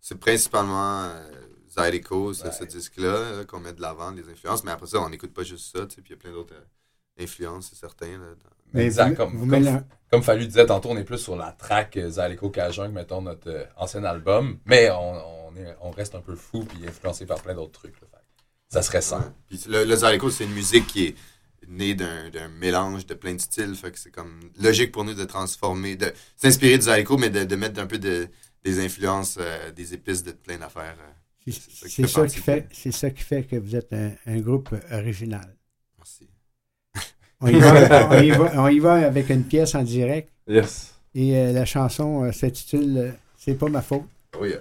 c'est 0.00 0.18
principalement 0.18 1.04
euh, 1.04 1.30
Zydeco, 1.68 2.32
ce, 2.34 2.50
ce 2.50 2.64
disque-là, 2.64 3.36
là, 3.38 3.44
qu'on 3.44 3.60
met 3.60 3.72
de 3.72 3.80
l'avant, 3.80 4.10
les 4.10 4.28
influences, 4.28 4.64
mais 4.64 4.70
après 4.70 4.86
ça, 4.86 5.00
on 5.00 5.08
n'écoute 5.08 5.32
pas 5.32 5.42
juste 5.42 5.74
ça, 5.76 5.86
tu 5.86 5.96
sais, 5.96 6.02
puis 6.02 6.12
il 6.12 6.16
y 6.16 6.18
a 6.18 6.20
plein 6.20 6.32
d'autres 6.32 6.54
euh, 6.54 7.22
influences, 7.24 7.68
c'est 7.70 7.76
certain. 7.78 8.06
Là, 8.12 8.18
dans- 8.42 8.50
Mais 8.74 8.84
exact. 8.84 9.10
vous- 9.10 9.16
comme, 9.16 9.36
vous 9.36 9.80
comme, 10.10 10.22
Fallu 10.22 10.46
disait 10.46 10.66
tantôt, 10.66 10.90
on 10.90 10.96
est 10.96 11.04
plus 11.04 11.18
sur 11.18 11.36
la 11.36 11.52
track 11.52 11.96
euh, 11.96 12.10
Zydeco 12.10 12.50
Cajun 12.50 12.88
que, 12.88 12.92
mettons, 12.92 13.22
notre 13.22 13.50
euh, 13.50 13.64
ancien 13.76 14.04
album. 14.04 14.58
Mais 14.66 14.90
on, 14.90 15.48
on, 15.48 15.56
est, 15.56 15.76
on 15.80 15.90
reste 15.90 16.14
un 16.14 16.20
peu 16.20 16.36
fou 16.36 16.64
puis 16.64 16.86
influencé 16.86 17.26
par 17.26 17.40
plein 17.42 17.54
d'autres 17.54 17.72
trucs. 17.72 17.98
là. 18.00 18.06
Fait 18.12 18.18
que 18.18 18.22
Ça 18.68 18.82
serait 18.82 19.00
ça. 19.00 19.18
Ouais. 19.18 19.24
Puis 19.48 19.64
le, 19.68 19.84
le 19.84 19.96
Zydeco, 19.96 20.30
c'est 20.30 20.44
une 20.44 20.52
musique 20.52 20.86
qui 20.86 21.06
est 21.06 21.16
née 21.68 21.94
d'un 21.94 22.30
d'un 22.30 22.48
mélange 22.48 23.06
de 23.06 23.14
plein 23.14 23.34
de 23.34 23.40
styles, 23.40 23.74
fait 23.74 23.90
que 23.92 23.98
c'est 23.98 24.10
comme 24.10 24.38
logique 24.60 24.92
pour 24.92 25.04
nous 25.04 25.14
de 25.14 25.24
transformer, 25.24 25.96
de 25.96 26.12
s'inspirer 26.36 26.78
du 26.78 26.84
Zydeco, 26.84 27.16
mais 27.18 27.30
de, 27.30 27.44
de 27.44 27.56
mettre 27.56 27.80
un 27.80 27.86
peu 27.86 27.98
de, 27.98 28.28
des 28.64 28.84
influences, 28.84 29.36
euh, 29.40 29.70
des 29.72 29.94
épices 29.94 30.22
de 30.22 30.32
plein 30.32 30.58
d'affaires. 30.58 30.96
euh. 31.00 31.12
C'est 31.48 31.52
ça 31.52 31.86
qui 31.88 31.90
c'est 31.90 32.02
fait 32.02 32.08
ça, 32.08 32.20
partie 32.22 32.34
qui 32.34 32.40
de- 32.40 32.44
fait, 32.44 32.68
c'est 32.72 32.92
ça 32.92 33.10
qui 33.10 33.22
fait 33.22 33.42
que 33.44 33.56
vous 33.56 33.76
êtes 33.76 33.92
un, 33.92 34.10
un 34.26 34.40
groupe 34.40 34.74
original. 34.90 35.54
Merci. 35.98 36.28
On 37.40 37.48
y, 37.48 37.58
va, 37.60 38.08
on, 38.10 38.22
y 38.22 38.30
va, 38.30 38.52
on 38.62 38.68
y 38.68 38.78
va 38.78 38.94
avec 39.06 39.28
une 39.30 39.44
pièce 39.44 39.74
en 39.74 39.82
direct 39.82 40.30
Yes. 40.48 40.94
et 41.14 41.36
euh, 41.36 41.52
la 41.52 41.64
chanson 41.64 42.24
euh, 42.24 42.32
s'intitule 42.32 43.14
C'est 43.38 43.54
pas 43.58 43.68
ma 43.68 43.82
faute. 43.82 44.04
Oui. 44.40 44.52
C'est 44.52 44.60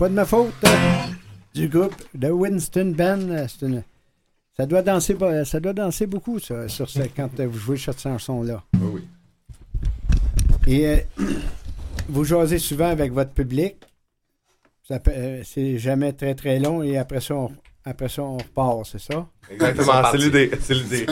pas 0.00 0.08
de 0.08 0.14
ma 0.14 0.24
faute. 0.24 0.52
euh, 0.64 0.68
du 1.54 1.68
groupe 1.68 1.94
de 2.14 2.28
Winston 2.30 2.94
Band. 2.96 3.20
euh, 3.30 3.46
une- 3.62 3.82
Ça 4.56 4.66
doit 4.66 4.82
danser, 4.82 5.14
pas- 5.14 5.44
ça 5.44 5.60
doit 5.60 5.72
danser 5.74 6.06
beaucoup, 6.06 6.38
ça, 6.38 6.68
sur 6.68 6.88
ce, 6.88 7.00
quand 7.16 7.30
euh, 7.40 7.46
vous 7.46 7.58
jouez 7.58 7.76
cette 7.78 8.00
chanson-là. 8.00 8.62
Oui. 8.80 9.02
Et 10.66 10.86
euh, 10.86 10.96
vous 12.08 12.24
jasez 12.24 12.58
souvent 12.58 12.88
avec 12.88 13.12
votre 13.12 13.32
public. 13.32 13.76
Euh, 14.90 15.42
c'est 15.44 15.78
jamais 15.78 16.12
très 16.14 16.34
très 16.34 16.58
long 16.58 16.82
et 16.82 16.96
après 16.98 17.20
ça, 17.20 17.34
on, 17.36 17.50
après 17.84 18.08
ça, 18.08 18.22
on 18.22 18.38
repart, 18.38 18.84
c'est 18.90 19.00
ça? 19.00 19.28
Exactement, 19.50 20.02
c'est 20.10 20.18
l'idée. 20.18 20.50
C'est 20.60 20.74
l'idée. 20.74 21.06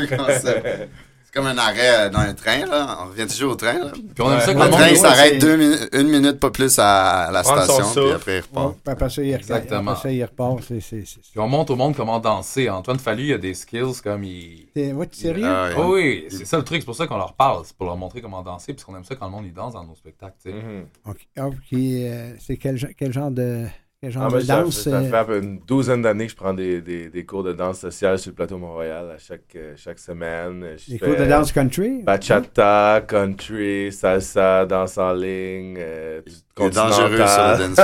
Comme 1.38 1.46
un 1.46 1.58
arrêt 1.58 2.10
dans 2.10 2.18
un 2.18 2.34
train, 2.34 2.66
là. 2.66 2.98
On 3.04 3.10
revient 3.10 3.28
toujours 3.28 3.52
au 3.52 3.54
train, 3.54 3.74
là. 3.78 3.92
Puis 3.92 4.02
on 4.24 4.32
aime 4.32 4.40
ça 4.40 4.54
que 4.54 4.58
le 4.58 4.70
train 4.70 4.94
s'arrête 4.96 5.32
c'est- 5.34 5.38
deux 5.38 5.56
minutes, 5.56 5.88
une 5.92 6.08
minute, 6.08 6.40
pas 6.40 6.50
plus 6.50 6.76
à 6.80 7.30
la 7.32 7.44
station, 7.44 7.84
puis 7.94 8.12
après 8.12 8.38
il 8.38 8.40
repart. 8.40 8.66
Ouais, 8.66 8.72
puis 8.82 8.92
après 8.92 9.10
ça, 9.10 9.22
il, 9.22 9.34
Exactement. 9.34 9.90
après 9.92 10.02
ça, 10.02 10.10
il 10.12 10.24
repart. 10.24 10.58
C'est, 10.66 10.80
c'est, 10.80 11.04
c'est- 11.06 11.20
Puis 11.30 11.38
on 11.38 11.46
montre 11.46 11.72
au 11.74 11.76
monde 11.76 11.94
comment 11.94 12.18
danser. 12.18 12.68
Antoine 12.68 12.98
Fallu, 12.98 13.26
il 13.26 13.32
a 13.34 13.38
des 13.38 13.54
skills 13.54 14.00
comme 14.02 14.24
il. 14.24 14.66
c'est- 14.74 14.92
ouais, 14.92 15.06
tu 15.06 15.18
es 15.18 15.22
sérieux? 15.22 15.46
Ah, 15.46 15.70
oui, 15.78 16.26
c'est 16.28 16.44
ça 16.44 16.56
le 16.56 16.64
truc, 16.64 16.80
c'est 16.80 16.86
pour 16.86 16.96
ça 16.96 17.06
qu'on 17.06 17.18
leur 17.18 17.34
parle, 17.34 17.62
c'est 17.64 17.76
pour 17.76 17.86
leur 17.86 17.96
montrer 17.96 18.20
comment 18.20 18.42
danser, 18.42 18.72
parce 18.74 18.82
qu'on 18.84 18.96
aime 18.96 19.04
ça 19.04 19.14
quand 19.14 19.26
le 19.26 19.30
monde 19.32 19.46
il 19.46 19.54
danse 19.54 19.74
dans 19.74 19.84
nos 19.84 19.94
spectacles, 19.94 20.34
tu 20.42 20.50
sais. 20.50 20.56
Mm-hmm. 20.56 21.46
Ok. 21.46 21.56
Euh, 21.72 22.32
c'est 22.40 22.56
quel 22.56 23.12
genre 23.12 23.30
de, 23.30 23.64
quel 24.00 24.10
genre 24.12 24.28
Ah, 24.32 24.36
de 24.36 24.40
ça, 24.40 24.62
danse? 24.62 24.80
ça 24.82 24.90
euh, 24.90 25.24
fait 25.24 25.38
une 25.40 25.58
douzaine 25.60 26.02
d'années 26.02 26.26
que 26.26 26.32
je 26.32 26.36
prends 26.36 26.54
des, 26.54 26.80
des, 26.80 27.08
des 27.08 27.24
cours 27.26 27.42
de 27.42 27.52
danse 27.52 27.80
sociale 27.80 28.18
sur 28.18 28.30
le 28.30 28.34
plateau 28.36 28.56
Montréal 28.58 29.10
à 29.14 29.18
chaque, 29.18 29.56
euh, 29.56 29.74
chaque 29.76 29.98
semaine. 29.98 30.64
Je 30.76 30.92
Des 30.92 30.98
cours 30.98 31.16
de 31.16 31.24
danse 31.24 31.50
country? 31.52 32.02
Bachata, 32.02 33.02
country, 33.08 33.92
salsa, 33.92 34.66
danse 34.66 34.98
en 34.98 35.12
ligne. 35.14 35.76
Euh, 35.78 36.20
Il 36.26 36.64
est 36.66 36.70
dangereux 36.70 37.16
sur 37.16 37.26
continentale. 37.26 37.60
le 37.70 37.74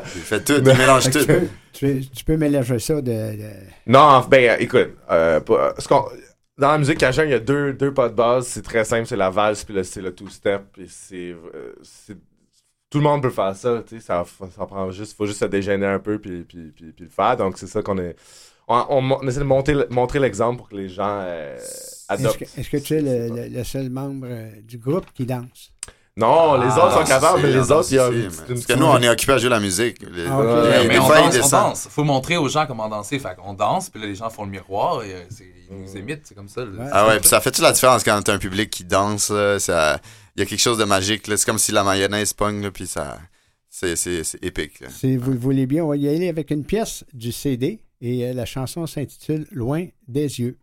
dance. 0.00 0.02
Il 0.16 0.20
fait 0.22 0.44
tout, 0.44 0.52
il 0.58 0.64
mélange 0.64 1.04
tout. 1.10 1.18
Tu 1.20 1.26
peux, 1.26 1.40
tu, 1.72 2.00
tu 2.10 2.24
peux 2.24 2.36
mélanger 2.36 2.78
ça 2.80 2.94
de. 2.96 3.02
de- 3.02 3.50
Non, 3.86 4.24
ben 4.28 4.50
euh, 4.50 4.56
écoute, 4.58 4.90
euh, 5.10 5.40
pas- 5.40 5.74
ce 5.78 5.86
qu'on- 5.88 6.04
dans 6.58 6.72
la 6.72 6.78
musique 6.78 6.98
cajun, 6.98 7.24
il 7.24 7.30
y 7.30 7.34
a 7.34 7.38
deux, 7.40 7.72
deux 7.72 7.94
pas 7.94 8.08
de 8.08 8.14
base. 8.14 8.46
C'est 8.48 8.62
très 8.62 8.84
simple, 8.84 9.06
c'est 9.06 9.16
la 9.16 9.30
valse 9.30 9.64
puis 9.64 9.72
le- 9.74 9.82
c'est 9.84 10.02
le 10.02 10.12
two-step. 10.14 10.62
Puis 10.72 10.86
c'est, 10.88 11.30
euh, 11.54 11.74
c'est- 11.82 12.16
tout 12.92 12.98
le 12.98 13.04
monde 13.04 13.22
peut 13.22 13.30
faire 13.30 13.56
ça. 13.56 13.82
Tu 13.88 13.96
sais, 13.96 14.00
ça, 14.04 14.24
ça 14.54 14.66
prend 14.66 14.90
juste, 14.90 15.16
faut 15.16 15.26
juste 15.26 15.40
se 15.40 15.46
dégêner 15.46 15.86
un 15.86 15.98
peu 15.98 16.18
puis, 16.18 16.42
puis, 16.42 16.70
puis, 16.76 16.92
puis 16.92 17.04
le 17.06 17.10
faire. 17.10 17.36
Donc 17.38 17.56
c'est 17.58 17.66
ça 17.66 17.82
qu'on 17.82 17.96
est. 17.98 18.14
On, 18.68 18.84
on- 18.90 19.18
on 19.22 19.26
essaie 19.26 19.40
de 19.40 19.44
monter, 19.44 19.74
montrer 19.90 20.18
l'exemple 20.20 20.58
pour 20.58 20.68
que 20.68 20.76
les 20.76 20.88
gens 20.88 21.20
euh, 21.24 21.56
Est-ce 21.56 22.04
adoptent. 22.08 22.38
que, 22.38 22.60
est-ce 22.60 22.70
que 22.70 22.76
tu 22.76 22.94
es 22.94 23.00
le, 23.00 23.34
le- 23.34 23.48
le 23.48 23.64
seul 23.64 23.88
membre 23.90 24.26
euh, 24.30 24.50
du 24.62 24.78
groupe 24.78 25.06
qui 25.14 25.24
danse? 25.26 25.72
Non, 26.16 26.60
les 26.60 26.66
autres 26.66 26.92
sont 26.98 27.04
capables, 27.04 27.40
mais 27.42 27.50
les 27.52 27.70
autres, 27.72 27.88
il 27.90 27.94
y 27.94 27.98
a 27.98 28.06
Ah, 28.06 28.42
Parce 28.48 28.66
que 28.66 28.72
nous, 28.74 28.84
on 28.84 28.98
est 29.00 29.08
occupés 29.08 29.32
à 29.32 29.38
jouer 29.38 29.48
la 29.48 29.60
musique. 29.60 29.96
Les- 30.02 30.26
Ah, 30.26 30.82
mais 30.86 30.98
on 30.98 31.08
danse, 31.08 31.18
on 31.24 31.28
descendent. 31.30 31.50
danse. 31.70 31.88
Faut 31.90 32.04
montrer 32.04 32.36
aux 32.36 32.48
gens 32.48 32.66
comment 32.66 32.88
danser. 32.88 33.18
Fait 33.18 33.34
qu'on 33.34 33.54
danse, 33.54 33.88
puis 33.88 33.98
là, 34.00 34.06
les 34.08 34.14
gens 34.14 34.28
font 34.28 34.44
le 34.44 34.50
miroir 34.50 35.02
et 35.04 35.14
euh, 35.14 35.22
c'est- 35.30 35.46
ils 35.70 35.76
nous 35.76 35.96
imitent. 35.96 36.20
C'est 36.24 36.34
comme 36.34 36.48
ça. 36.48 36.62
Ah 36.92 37.08
ouais, 37.08 37.18
puis 37.18 37.28
ça 37.28 37.40
fait-tu 37.40 37.62
la 37.62 37.72
différence 37.72 38.04
quand 38.04 38.20
t'as 38.22 38.34
un 38.34 38.38
public 38.38 38.68
qui 38.70 38.84
danse, 38.84 39.30
là, 39.30 39.58
ça... 39.58 39.98
Il 40.36 40.40
y 40.40 40.42
a 40.42 40.46
quelque 40.46 40.60
chose 40.60 40.78
de 40.78 40.84
magique, 40.84 41.26
là. 41.28 41.36
C'est 41.38 41.44
comme 41.46 41.58
si 41.58 41.72
la 41.72 41.82
mayonnaise 41.84 42.32
pogne, 42.34 42.70
puis 42.70 42.86
ça... 42.86 43.18
C'est, 43.70 43.96
c'est, 43.96 44.22
c'est 44.22 44.44
épique, 44.44 44.80
là. 44.80 44.88
Si 44.90 45.16
vous 45.16 45.30
le 45.32 45.38
voulez 45.38 45.64
bien, 45.64 45.82
on 45.84 45.88
va 45.88 45.96
y 45.96 46.06
aller 46.06 46.28
avec 46.28 46.50
une 46.50 46.62
pièce 46.64 47.04
du 47.14 47.32
CD 47.32 47.80
et 48.02 48.26
euh, 48.26 48.34
la 48.34 48.44
chanson 48.44 48.86
s'intitule 48.86 49.46
Loin 49.50 49.86
des 50.08 50.40
yeux. 50.40 50.58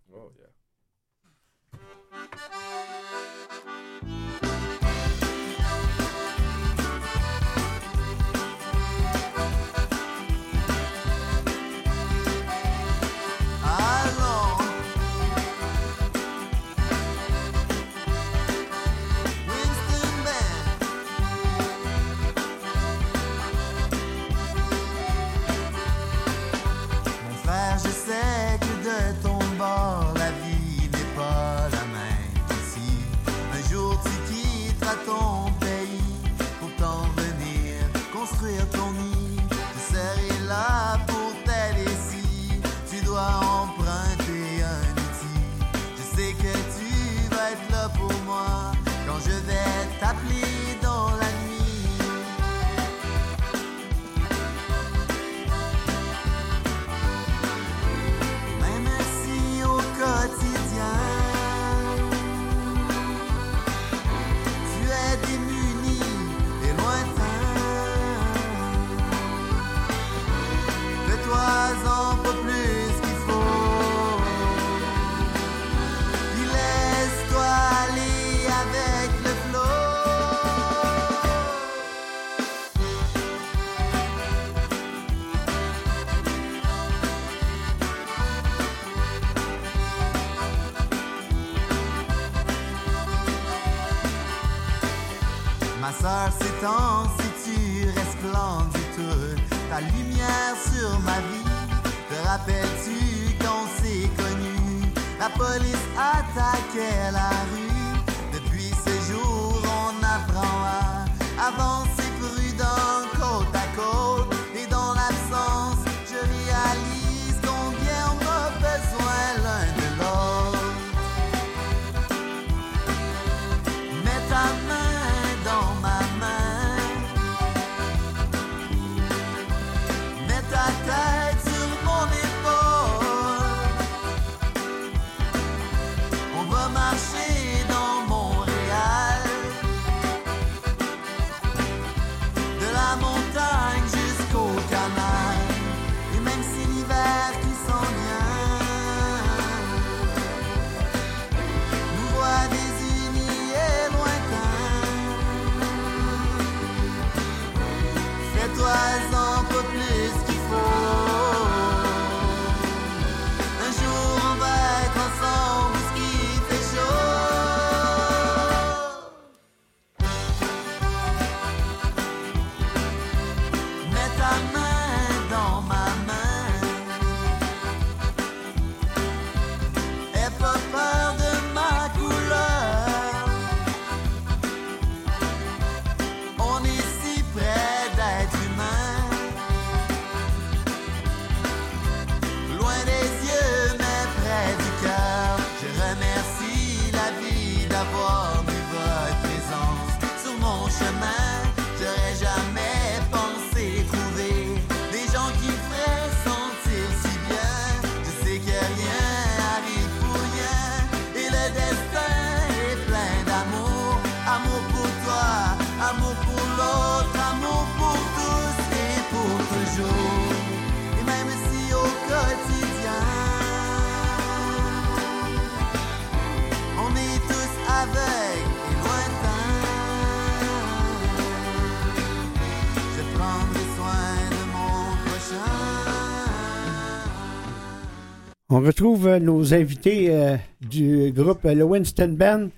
On 238.59 238.61
retrouve 238.61 239.07
euh, 239.07 239.19
nos 239.19 239.53
invités 239.53 240.07
euh, 240.13 240.35
du 240.59 241.13
groupe 241.13 241.45
euh, 241.45 241.53
le 241.53 241.63
Winston 241.63 242.09
Band. 242.09 242.49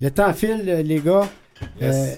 Le 0.00 0.10
temps 0.10 0.32
file, 0.32 0.64
les 0.64 0.98
gars. 0.98 1.28
Yes. 1.80 1.94
Euh, 1.94 2.16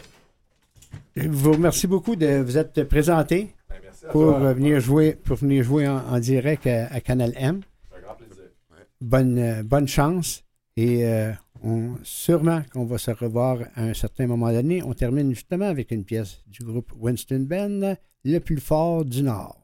je 1.17 1.29
vous 1.29 1.53
remercie 1.53 1.87
beaucoup 1.87 2.17
de 2.17 2.39
vous 2.39 2.57
être 2.57 2.83
présentés 2.85 3.55
Ben, 3.69 3.77
à 3.77 4.11
pour, 4.11 4.23
toi. 4.39 4.55
venir 4.55 4.81
jouer, 4.81 5.19
pour 5.23 5.37
venir 5.37 5.63
jouer 5.65 5.87
en, 5.87 5.99
en 5.99 6.19
direct 6.19 6.67
à, 6.67 6.87
à 6.87 7.01
Canal 7.03 7.35
M. 7.37 7.61
Un 7.95 8.01
grand 8.01 8.15
plaisir. 8.15 8.45
Bonne, 9.03 9.63
bonne 9.65 9.87
chance. 9.87 10.43
Et 10.79 11.05
euh, 11.05 11.31
on, 11.63 11.91
sûrement 12.05 12.63
qu'on 12.73 12.87
va 12.87 12.97
se 12.97 13.11
revoir 13.11 13.59
à 13.75 13.83
un 13.83 13.93
certain 13.93 14.27
moment 14.27 14.51
donné. 14.51 14.83
On 14.83 14.95
termine 14.95 15.35
justement 15.35 15.67
avec 15.67 15.91
une 15.91 16.05
pièce 16.05 16.39
du 16.47 16.65
groupe 16.65 16.91
Winston 16.99 17.41
Band, 17.47 17.97
le 18.25 18.39
plus 18.39 18.61
fort 18.61 19.05
du 19.05 19.23
Nord. 19.23 19.59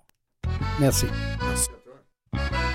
Merci. 0.78 1.06
Merci. 1.40 1.68
C'est 2.34 2.71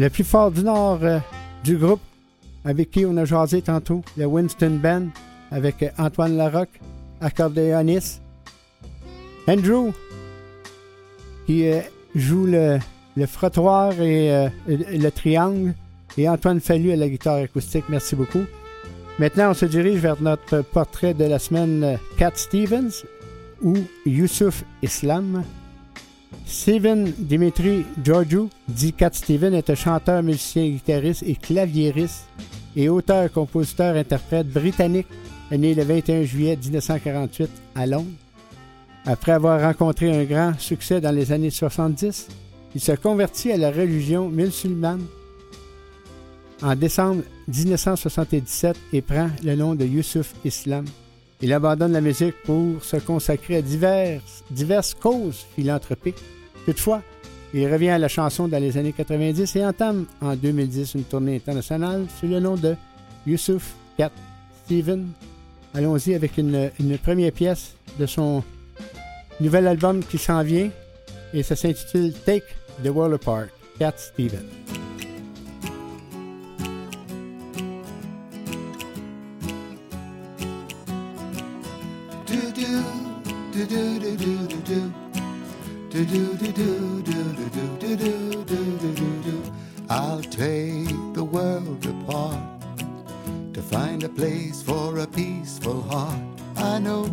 Le 0.00 0.08
plus 0.08 0.24
fort 0.24 0.50
du 0.50 0.64
Nord 0.64 1.00
euh, 1.02 1.18
du 1.62 1.76
groupe 1.76 2.00
avec 2.64 2.90
qui 2.90 3.04
on 3.04 3.18
a 3.18 3.26
jasé 3.26 3.60
tantôt, 3.60 4.02
le 4.16 4.24
Winston 4.24 4.78
Band, 4.82 5.08
avec 5.50 5.82
euh, 5.82 5.90
Antoine 5.98 6.38
Larocque, 6.38 6.80
accordéoniste. 7.20 8.22
Andrew, 9.46 9.90
qui 11.44 11.68
euh, 11.68 11.82
joue 12.14 12.46
le, 12.46 12.78
le 13.14 13.26
frottoir 13.26 13.92
et 14.00 14.48
le, 14.66 14.98
le 14.98 15.10
triangle. 15.10 15.74
Et 16.16 16.26
Antoine 16.30 16.60
Fallu 16.60 16.92
à 16.92 16.96
la 16.96 17.06
guitare 17.06 17.36
acoustique. 17.36 17.84
Merci 17.90 18.16
beaucoup. 18.16 18.44
Maintenant, 19.18 19.50
on 19.50 19.54
se 19.54 19.66
dirige 19.66 20.00
vers 20.00 20.22
notre 20.22 20.62
portrait 20.62 21.12
de 21.12 21.26
la 21.26 21.38
semaine, 21.38 21.98
Cat 22.16 22.32
Stevens 22.36 23.04
ou 23.60 23.76
Youssouf 24.06 24.64
Islam. 24.80 25.44
Steven 26.50 27.12
Dimitri 27.16 27.86
Georgiou, 28.04 28.50
dit 28.66 28.92
Cat 28.92 29.12
Steven, 29.12 29.54
est 29.54 29.70
un 29.70 29.76
chanteur, 29.76 30.20
musicien, 30.20 30.68
guitariste 30.68 31.22
et 31.22 31.36
claviériste 31.36 32.24
et 32.74 32.88
auteur, 32.88 33.30
compositeur, 33.30 33.94
interprète 33.94 34.48
britannique, 34.48 35.06
né 35.52 35.74
le 35.74 35.84
21 35.84 36.24
juillet 36.24 36.58
1948 36.60 37.48
à 37.76 37.86
Londres. 37.86 38.10
Après 39.06 39.30
avoir 39.30 39.62
rencontré 39.62 40.10
un 40.10 40.24
grand 40.24 40.58
succès 40.58 41.00
dans 41.00 41.14
les 41.14 41.30
années 41.30 41.50
70, 41.50 42.26
il 42.74 42.80
se 42.80 42.92
convertit 42.92 43.52
à 43.52 43.56
la 43.56 43.70
religion 43.70 44.28
musulmane 44.28 45.06
en 46.62 46.74
décembre 46.74 47.22
1977 47.46 48.76
et 48.92 49.02
prend 49.02 49.30
le 49.44 49.54
nom 49.54 49.76
de 49.76 49.84
Youssouf 49.84 50.34
Islam. 50.44 50.84
Il 51.40 51.52
abandonne 51.52 51.92
la 51.92 52.00
musique 52.00 52.34
pour 52.44 52.82
se 52.82 52.96
consacrer 52.96 53.56
à 53.56 53.62
diverses 53.62 54.94
causes 54.94 55.46
philanthropiques. 55.54 56.18
Toutefois, 56.66 57.02
il 57.52 57.66
revient 57.72 57.90
à 57.90 57.98
la 57.98 58.08
chanson 58.08 58.46
dans 58.48 58.58
les 58.60 58.76
années 58.78 58.92
90 58.92 59.56
et 59.56 59.64
entame 59.64 60.06
en 60.20 60.36
2010 60.36 60.94
une 60.94 61.04
tournée 61.04 61.36
internationale 61.36 62.06
sous 62.18 62.26
le 62.26 62.38
nom 62.38 62.54
de 62.54 62.76
Youssouf 63.26 63.74
Cat 63.96 64.12
Steven. 64.64 65.08
Allons-y 65.74 66.14
avec 66.14 66.38
une, 66.38 66.70
première 67.02 67.32
pièce 67.32 67.74
de 67.98 68.06
son 68.06 68.42
nouvel 69.40 69.66
album 69.66 70.02
qui 70.04 70.18
s'en 70.18 70.42
vient, 70.42 70.70
et 71.32 71.42
ça 71.42 71.56
s'intitule 71.56 72.12
Take 72.24 72.46
the 72.84 72.88
World 72.88 73.14
Apart, 73.14 73.48
Cat 73.78 73.94
do 84.70 85.09
do 85.90 86.04
do 86.04 86.36
do 86.36 86.52
do 86.52 87.02
do 87.02 87.12
do 87.34 87.76
do 87.80 87.96
do 87.96 88.44
do 88.44 88.44
do 88.44 88.94
do 88.94 89.22
do 89.22 89.42
I'll 89.88 90.22
take 90.22 90.94
the 91.14 91.24
world 91.24 91.84
apart 91.84 92.38
to 93.52 93.60
find 93.60 94.04
a 94.04 94.08
place 94.08 94.62
for 94.62 94.98
a 95.00 95.06
peaceful 95.08 95.82
heart. 95.82 96.22
I 96.56 96.78
know 96.78 97.12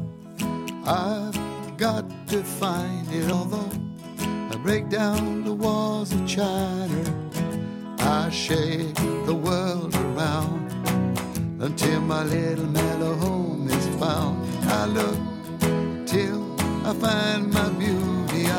I've 0.86 1.76
got 1.78 2.06
to 2.28 2.44
find 2.44 3.12
it, 3.12 3.32
although 3.32 3.72
I 4.52 4.56
break 4.58 4.90
down 4.90 5.44
the 5.44 5.54
walls 5.54 6.14
of 6.14 6.28
China. 6.28 7.04
I 7.98 8.30
shake 8.30 8.94
the 9.26 9.34
world 9.34 9.96
around 9.96 10.72
until 11.60 12.00
my 12.02 12.24
little 12.24 12.68
mellow 12.68 13.16
home 13.16 13.68
is 13.70 13.88
found. 13.96 14.48
I 14.66 14.86
look 14.86 15.18
till 16.06 16.46
I 16.86 16.94
find 16.94 17.52
my 17.52 17.70
beauty. 17.70 18.17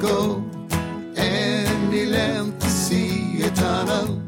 Go 0.00 0.44
any 1.16 2.04
length 2.06 2.58
to 2.58 2.68
see 2.68 3.38
tunnel 3.54 4.20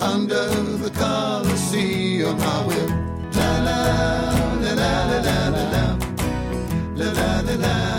under 0.00 0.48
the 0.78 0.90
Colosseum. 0.90 2.36
I 2.40 2.66
will. 2.66 2.88
La 3.36 3.58
la 3.66 3.78
la 4.62 4.72
la 4.72 4.88
la 4.90 5.18
la 5.20 5.48
la 5.48 5.86
la 6.96 7.40
la 7.42 7.54
la 7.56 7.95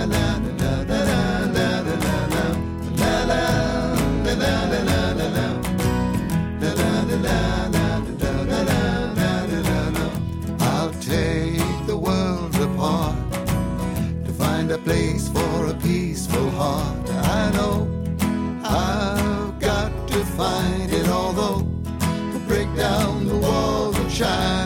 find 20.37 20.93
it, 20.93 21.07
although 21.07 21.61
to 22.31 22.39
break 22.47 22.69
down 22.75 23.27
the 23.27 23.35
walls 23.35 23.97
of 23.97 24.13
China, 24.13 24.56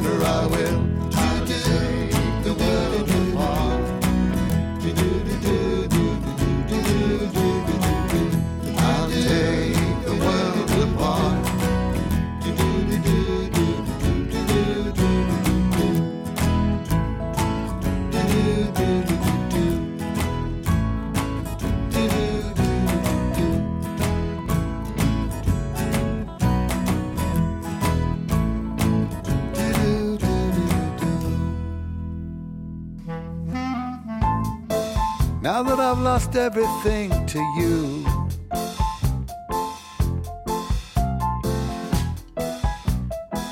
lost 36.13 36.35
everything 36.35 37.09
to 37.25 37.39
you, 37.55 38.05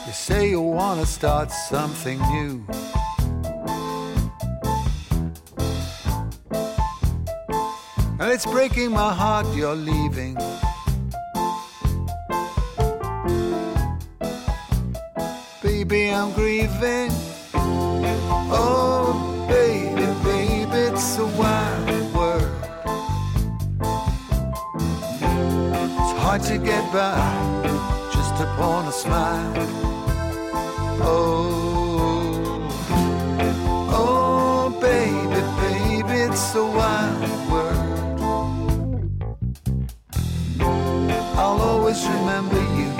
you 0.05 0.11
say 0.11 0.49
you 0.49 0.59
wanna 0.59 1.05
start 1.05 1.49
something 1.51 2.19
new. 2.33 2.67
And 8.19 8.29
it's 8.33 8.45
breaking 8.45 8.91
my 8.91 9.13
heart 9.13 9.47
you're 9.55 9.73
leaving. 9.73 10.35
Baby, 15.63 16.09
I'm 16.09 16.33
grieving. 16.33 17.18
By 26.91 27.15
just 28.11 28.33
upon 28.41 28.87
a 28.87 28.91
smile. 28.91 29.53
Oh, 31.01 32.67
oh, 33.91 34.69
baby, 34.81 35.41
baby, 35.61 36.21
it's 36.21 36.55
a 36.55 36.65
wild 36.65 37.51
world. 37.51 39.01
I'll 41.37 41.61
always 41.61 42.03
remember 42.07 42.59
you 42.79 42.91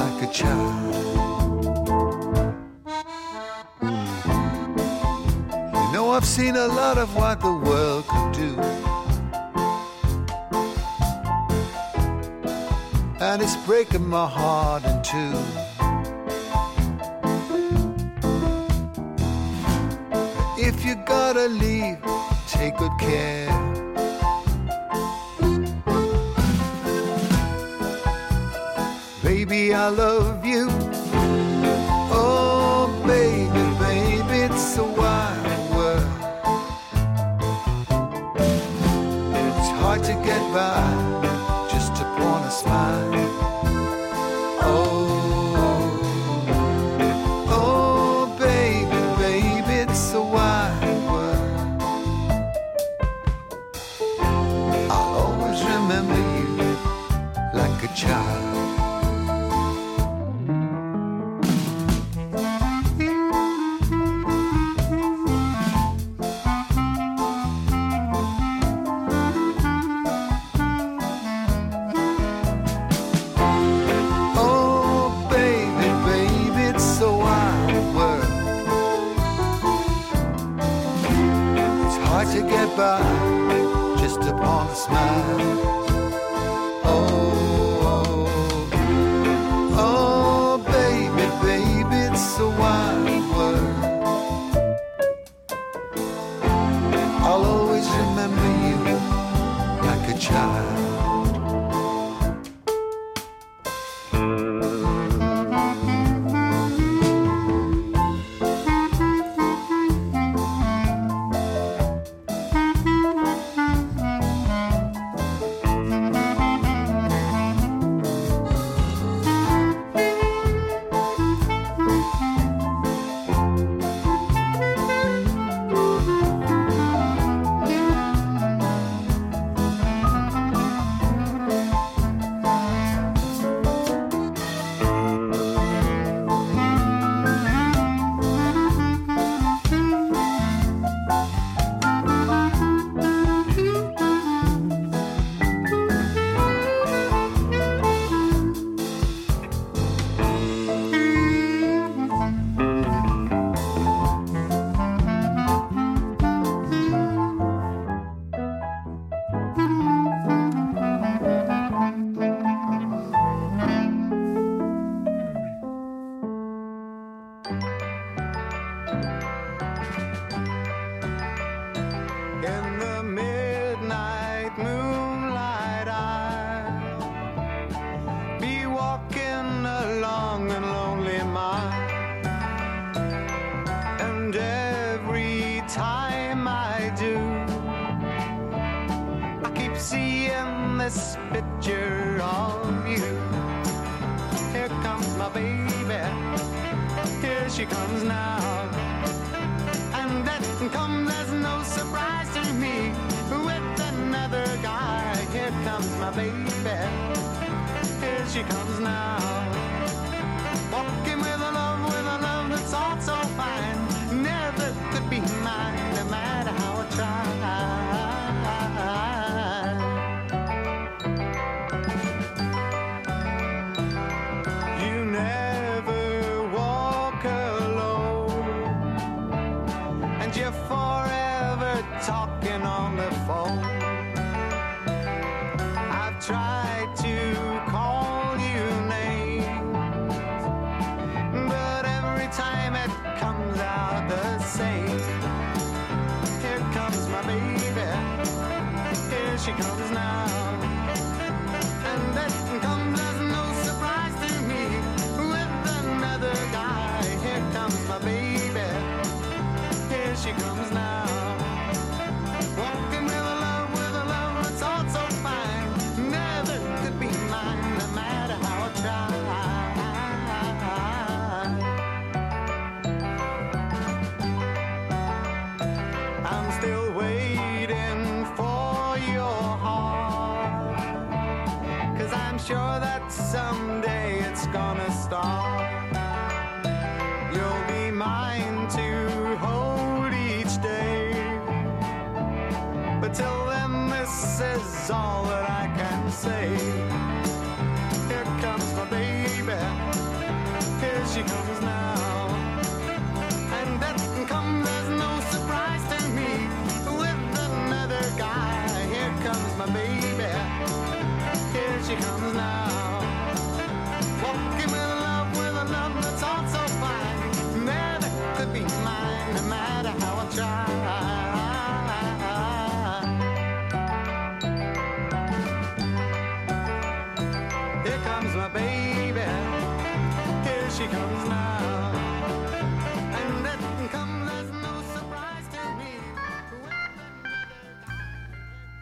like 0.00 0.22
a 0.22 0.32
child. 0.32 0.94
You 5.74 5.92
know, 5.92 6.10
I've 6.12 6.24
seen 6.24 6.56
a 6.56 6.68
lot 6.68 6.96
of 6.96 7.14
what 7.14 7.40
the 7.40 7.52
world 7.52 8.06
could 8.06 8.32
do. 8.32 8.87
And 13.30 13.42
it's 13.42 13.56
breaking 13.66 14.08
my 14.08 14.26
heart 14.26 14.84
in 14.86 15.02
two. 15.02 15.34
If 20.56 20.82
you 20.82 20.94
gotta 21.04 21.46
leave, 21.48 21.98
take 22.46 22.78
good 22.78 22.98
care. 22.98 23.50
Baby, 29.22 29.74
I 29.74 29.88
love 29.90 30.46
you. 30.46 30.87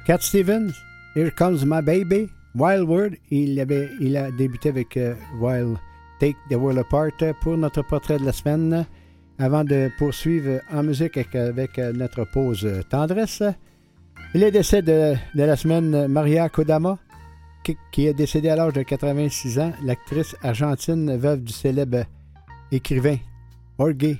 Cat 0.07 0.23
Stevens, 0.23 0.73
Here 1.17 1.33
Comes 1.33 1.65
My 1.67 1.83
Baby, 1.83 2.29
Wild 2.55 2.89
World, 2.89 3.17
il, 3.33 3.59
avait, 3.59 3.91
il 4.01 4.17
a 4.17 4.31
débuté 4.31 4.69
avec 4.69 4.97
euh, 4.97 5.17
Wild 5.41 5.77
Take 6.21 6.37
the 6.49 6.55
World 6.55 6.79
Apart 6.79 7.35
pour 7.41 7.57
notre 7.57 7.83
portrait 7.83 8.17
de 8.17 8.25
la 8.25 8.31
semaine. 8.31 8.87
Avant 9.41 9.65
de 9.65 9.91
poursuivre 9.99 10.61
en 10.73 10.85
musique 10.85 11.17
avec, 11.17 11.35
euh, 11.35 11.93
notre 11.93 12.23
pause 12.23 12.85
tendresse, 12.89 13.43
les 14.33 14.53
décès 14.53 14.81
de, 14.81 15.17
de 15.35 15.43
la 15.43 15.57
semaine, 15.57 16.07
Maria 16.07 16.49
Kodama, 16.51 16.99
qui, 17.65 17.77
qui 17.91 18.07
est 18.07 18.15
décédée 18.15 18.51
à 18.51 18.55
l'âge 18.55 18.75
de 18.75 18.85
86 18.85 19.59
ans, 19.59 19.73
l'actrice 19.83 20.37
argentine 20.41 21.17
veuve 21.17 21.43
du 21.43 21.53
célèbre 21.53 22.05
écrivain 22.71 23.17
Jorge 23.77 24.19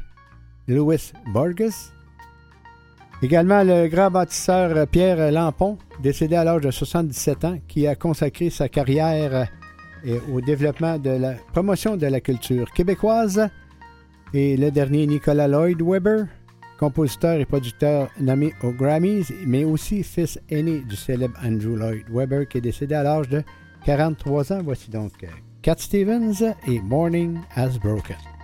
Luis 0.67 1.13
Borges, 1.33 1.93
Également, 3.23 3.65
le 3.65 3.89
grand 3.89 4.11
bâtisseur 4.11 4.77
euh, 4.77 4.85
Pierre 4.85 5.33
Lampon, 5.33 5.79
décédé 6.03 6.37
à 6.37 6.45
l'âge 6.45 6.61
de 6.61 6.71
77 6.71 7.45
ans, 7.47 7.59
qui 7.67 7.87
a 7.87 7.95
consacré 7.95 8.51
sa 8.51 8.69
carrière 8.69 9.49
euh, 10.07 10.19
au 10.33 10.43
développement 10.43 10.99
de 10.99 11.11
la 11.11 11.33
promotion 11.53 11.97
de 11.97 12.07
la 12.07 12.21
culture 12.21 12.71
québécoise. 12.73 13.49
Et 14.35 14.59
le 14.59 14.71
dernier, 14.71 15.07
Nicolas 15.07 15.49
Lloyd 15.49 15.81
Webber, 15.81 16.25
compositeur 16.79 17.41
et 17.41 17.47
producteur 17.47 18.11
nommé 18.21 18.53
aux 18.63 18.73
Grammys, 18.73 19.33
mais 19.47 19.65
aussi 19.65 20.03
fils 20.03 20.39
aîné 20.51 20.81
du 20.81 20.97
célèbre 20.97 21.39
Andrew 21.43 21.75
Lloyd 21.75 22.05
Webber, 22.11 22.47
qui 22.47 22.59
est 22.59 22.63
décédé 22.63 22.95
à 22.95 23.03
l'âge 23.03 23.31
de 23.31 23.43
43 23.87 24.53
ans. 24.53 24.61
Voici 24.63 24.91
donc 24.91 25.13
euh, 25.25 25.29
Cat 25.63 25.77
Stevens 25.79 26.55
et 26.69 26.81
Morning 26.81 27.39
Has 27.55 27.79
Broken. 27.79 28.36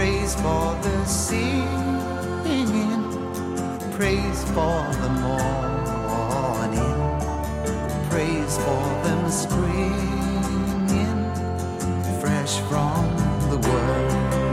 praise 0.00 0.34
for 0.36 0.74
the 0.80 1.04
singing, 1.04 1.66
praise 3.92 4.44
for 4.44 4.80
the 5.02 5.10
morning, 5.26 6.96
praise 8.08 8.56
for 8.56 8.82
them 9.04 9.30
springing 9.30 11.20
fresh 12.18 12.60
from 12.70 13.04
the 13.50 13.58
world. 13.68 14.49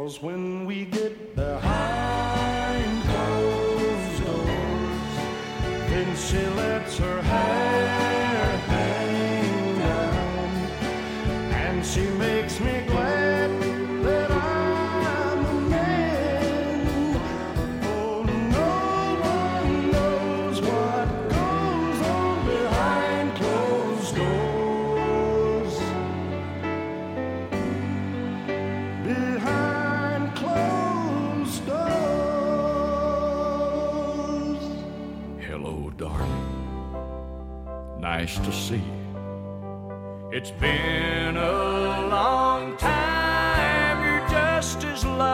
Cause 0.00 0.22
when 0.22 0.64
we 0.64 0.86
get 0.86 1.36
behind 1.36 3.02
closed 3.04 4.24
doors, 4.24 5.14
then 5.90 6.16
she'll 6.16 6.69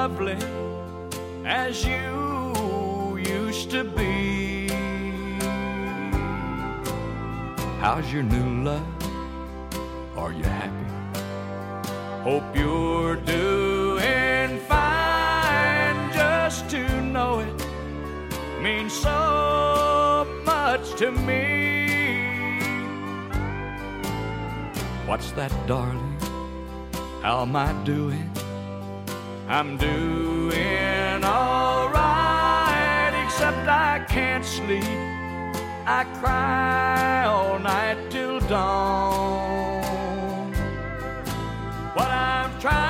lovely 0.07 0.39
as 1.45 1.85
you 1.85 3.19
used 3.19 3.73
to 3.73 3.83
be. 3.83 4.69
How's 7.81 8.13
your 8.13 8.23
new 8.23 8.63
love? 8.63 8.87
Are 10.17 10.33
you 10.33 10.45
happy? 10.45 10.89
Hope 12.23 12.49
you're 12.55 13.17
doing 13.17 14.61
fine. 14.69 15.99
Just 16.13 16.71
to 16.71 16.83
know 17.03 17.41
it 17.41 18.63
means 18.63 18.93
so 18.93 20.25
much 20.45 20.85
to 21.01 21.11
me. 21.11 21.43
What's 25.09 25.33
that, 25.33 25.53
darling? 25.67 26.17
How 27.23 27.43
am 27.43 27.57
I 27.57 27.73
doing? 27.83 28.36
I'm 29.49 29.77
doing 29.77 31.25
alright, 31.25 33.15
except 33.25 33.69
I 33.69 34.05
can't 34.09 34.45
sleep. 34.45 34.83
I 35.87 36.05
cry 36.21 37.27
all 37.27 37.61
night 37.61 38.11
till 38.11 38.41
dawn. 38.41 40.53
What 41.95 42.09
I'm 42.09 42.59
trying 42.59 42.85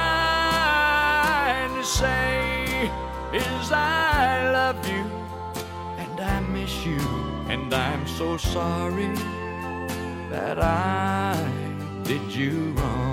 to 1.77 1.85
say 1.85 2.91
is 3.35 3.71
I 3.71 4.51
love 4.51 4.89
you 4.89 5.05
and 5.99 6.19
I 6.19 6.41
miss 6.41 6.87
you, 6.87 7.01
and 7.51 7.75
I'm 7.75 8.07
so 8.07 8.39
sorry 8.39 9.13
that 10.31 10.59
I 10.59 11.37
did 12.03 12.35
you 12.35 12.73
wrong. 12.79 13.06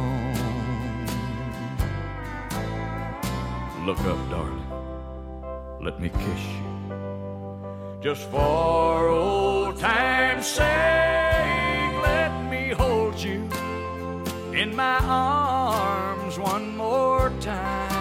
Look 3.85 3.99
up, 3.99 4.29
darling. 4.29 4.65
Let 5.81 5.99
me 5.99 6.07
kiss 6.07 6.43
you. 6.55 7.99
Just 8.01 8.29
for 8.31 9.09
old 9.09 9.77
time's 9.77 10.47
sake, 10.47 10.63
let 12.01 12.49
me 12.49 12.69
hold 12.69 13.19
you 13.19 13.49
in 14.53 14.73
my 14.73 14.99
arms 15.03 16.39
one 16.39 16.77
more 16.77 17.29
time. 17.41 17.91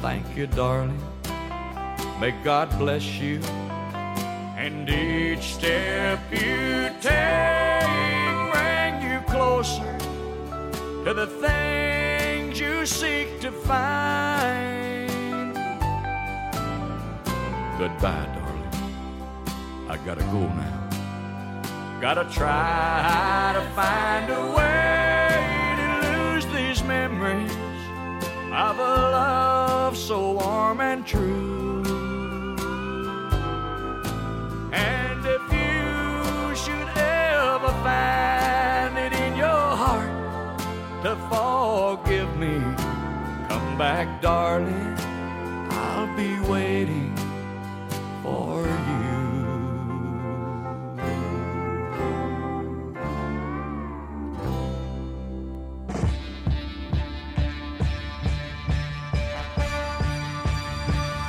Thank 0.00 0.36
you, 0.36 0.46
darling. 0.46 1.02
May 2.20 2.30
God 2.44 2.68
bless 2.78 3.18
you. 3.18 3.40
And 4.56 4.88
each 4.88 5.54
step 5.54 6.20
you 6.30 6.90
take 7.00 7.88
bring 8.52 9.02
you 9.02 9.18
closer 9.26 9.98
to 11.04 11.12
the 11.12 11.26
things 11.26 11.78
you 11.82 11.87
seek 12.88 13.40
to 13.40 13.52
find. 13.52 15.08
Goodbye, 17.78 18.26
darling. 18.34 18.74
I 19.88 19.96
gotta 20.06 20.24
go 20.34 20.40
now. 20.62 20.88
Gotta 22.00 22.24
try 22.30 23.52
to 23.58 23.64
find 23.78 24.30
a 24.30 24.44
way 24.56 25.28
to 25.80 25.88
lose 26.08 26.46
these 26.56 26.82
memories 26.84 27.52
of 28.52 28.78
a 28.78 28.94
love 29.16 29.96
so 29.96 30.32
warm 30.32 30.80
and 30.80 31.06
true. 31.06 31.82
And 34.72 35.20
if 35.36 35.44
you 35.60 36.56
should 36.62 36.88
ever 36.96 37.72
find 37.86 38.96
it 38.98 39.12
in 39.12 39.36
your 39.36 39.68
heart 39.82 40.58
to 41.02 41.16
come 41.28 41.67
back, 43.78 44.20
darling. 44.20 44.96
I'll 45.70 46.08
be 46.16 46.40
waiting 46.50 47.14
for 48.24 48.66
you. 48.66 49.18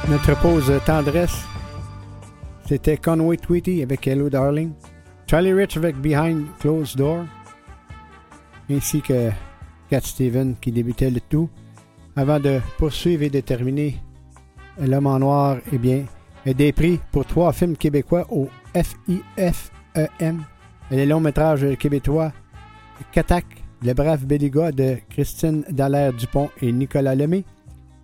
Notre 0.10 0.34
pause 0.42 0.72
tendresse, 0.88 1.46
c'était 2.68 2.98
Conway 2.98 3.38
Tweety 3.38 3.84
avec 3.84 4.08
Hello 4.08 4.28
Darling, 4.28 4.72
Charlie 5.28 5.54
Rich 5.54 5.78
avec 5.78 5.96
Behind 5.98 6.48
Closed 6.60 6.98
Door, 6.98 7.26
ainsi 8.72 9.04
que 9.04 9.30
Cat 9.92 10.02
Steven 10.02 10.56
qui 10.60 10.72
débutait 10.72 11.12
le 11.12 11.22
tout. 11.22 11.48
Avant 12.16 12.40
de 12.40 12.60
poursuivre 12.78 13.24
et 13.24 13.30
de 13.30 13.40
terminer, 13.40 13.98
L'homme 14.82 15.08
en 15.08 15.20
noir, 15.20 15.58
eh 15.74 15.78
bien, 15.78 16.06
des 16.46 16.72
prix 16.72 17.00
pour 17.12 17.26
trois 17.26 17.52
films 17.52 17.76
québécois 17.76 18.26
au 18.30 18.48
FIFEM. 18.74 20.44
Les 20.90 21.06
longs 21.06 21.20
métrages 21.20 21.78
québécois 21.78 22.32
Katak, 23.12 23.46
Le 23.84 23.94
brave 23.94 24.26
Béliga 24.26 24.72
de 24.72 24.98
Christine 25.10 25.64
Dallaire 25.70 26.14
Dupont 26.14 26.50
et 26.62 26.72
Nicolas 26.72 27.16
Lemay, 27.16 27.44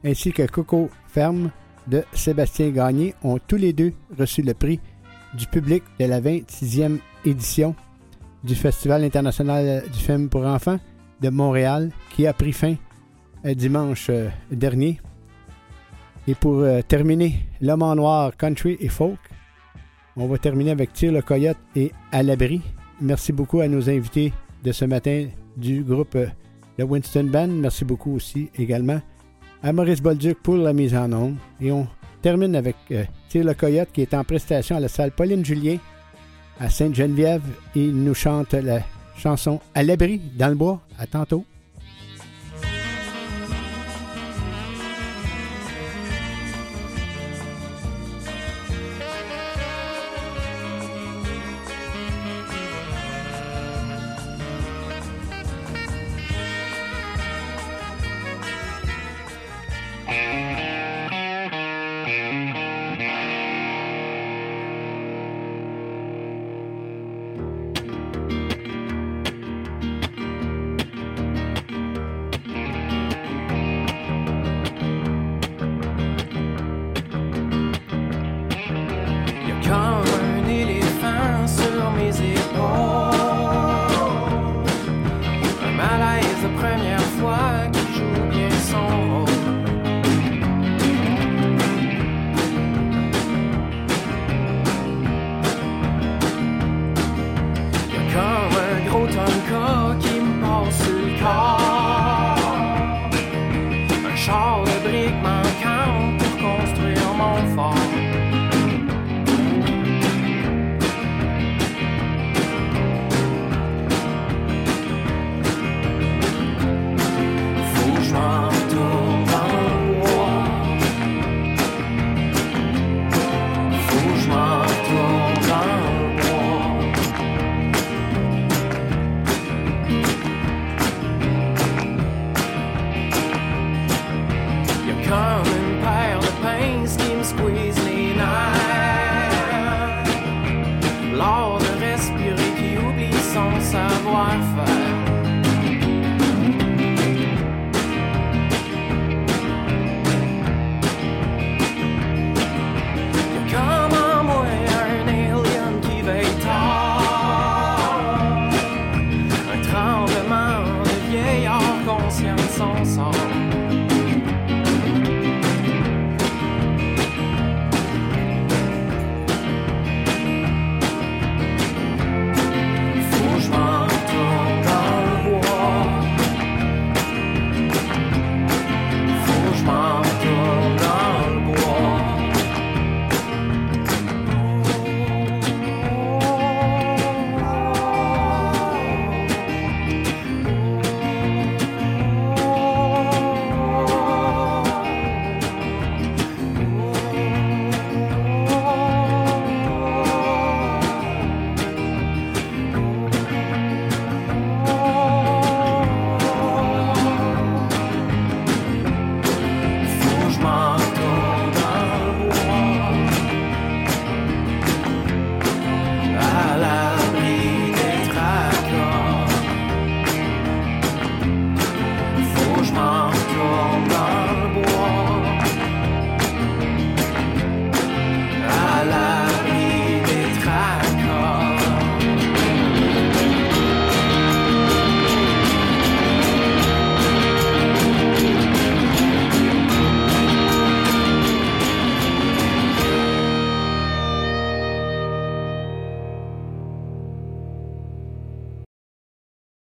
ainsi 0.03 0.33
que 0.33 0.43
Coco 0.47 0.89
Ferme 1.07 1.49
de 1.87 2.03
Sébastien 2.13 2.71
Gagné 2.71 3.15
ont 3.23 3.39
tous 3.39 3.57
les 3.57 3.73
deux 3.73 3.93
reçu 4.17 4.41
le 4.41 4.53
prix 4.53 4.79
du 5.37 5.47
public 5.47 5.83
de 5.99 6.05
la 6.05 6.19
26e 6.19 6.99
édition 7.25 7.75
du 8.43 8.55
Festival 8.55 9.03
international 9.03 9.83
du 9.91 9.99
film 9.99 10.29
pour 10.29 10.45
enfants 10.45 10.79
de 11.21 11.29
Montréal 11.29 11.91
qui 12.15 12.27
a 12.27 12.33
pris 12.33 12.53
fin 12.53 12.73
euh, 12.73 12.84
dimanche 13.53 14.07
euh, 14.09 14.29
dernier. 14.49 14.99
Et 16.27 16.33
pour 16.35 16.59
euh, 16.59 16.81
terminer, 16.81 17.35
L'homme 17.61 17.83
en 17.83 17.95
noir, 17.95 18.35
country 18.35 18.77
et 18.79 18.89
folk, 18.89 19.19
on 20.17 20.27
va 20.27 20.37
terminer 20.37 20.71
avec 20.71 20.93
Tire 20.93 21.11
le 21.11 21.21
coyote 21.21 21.57
et 21.75 21.91
À 22.11 22.23
l'abri. 22.23 22.61
Merci 23.01 23.33
beaucoup 23.33 23.59
à 23.59 23.67
nos 23.67 23.89
invités 23.89 24.33
de 24.63 24.71
ce 24.71 24.85
matin 24.85 25.27
du 25.57 25.83
groupe 25.83 26.15
euh, 26.15 26.27
de 26.79 26.83
Winston 26.83 27.25
Band. 27.25 27.47
Merci 27.47 27.85
beaucoup 27.85 28.15
aussi 28.15 28.49
également 28.57 29.01
à 29.61 29.73
Maurice 29.73 30.01
Bolduc 30.01 30.37
pour 30.41 30.55
la 30.55 30.73
mise 30.73 30.95
en 30.95 31.11
onde. 31.13 31.35
Et 31.61 31.71
on 31.71 31.87
termine 32.21 32.55
avec 32.55 32.75
euh, 32.91 33.03
Tire 33.29 33.45
le 33.45 33.53
coyote 33.53 33.89
qui 33.93 34.01
est 34.01 34.13
en 34.13 34.23
prestation 34.23 34.77
à 34.77 34.79
la 34.79 34.87
salle 34.87 35.11
Pauline 35.11 35.45
Julien 35.45 35.77
à 36.59 36.69
Sainte-Geneviève. 36.69 37.43
Il 37.75 37.95
nous 37.95 38.15
chante 38.15 38.53
la 38.53 38.79
chanson 39.17 39.59
À 39.73 39.83
l'abri 39.83 40.19
dans 40.37 40.49
le 40.49 40.55
bois. 40.55 40.81
À 40.97 41.05
tantôt. 41.05 41.45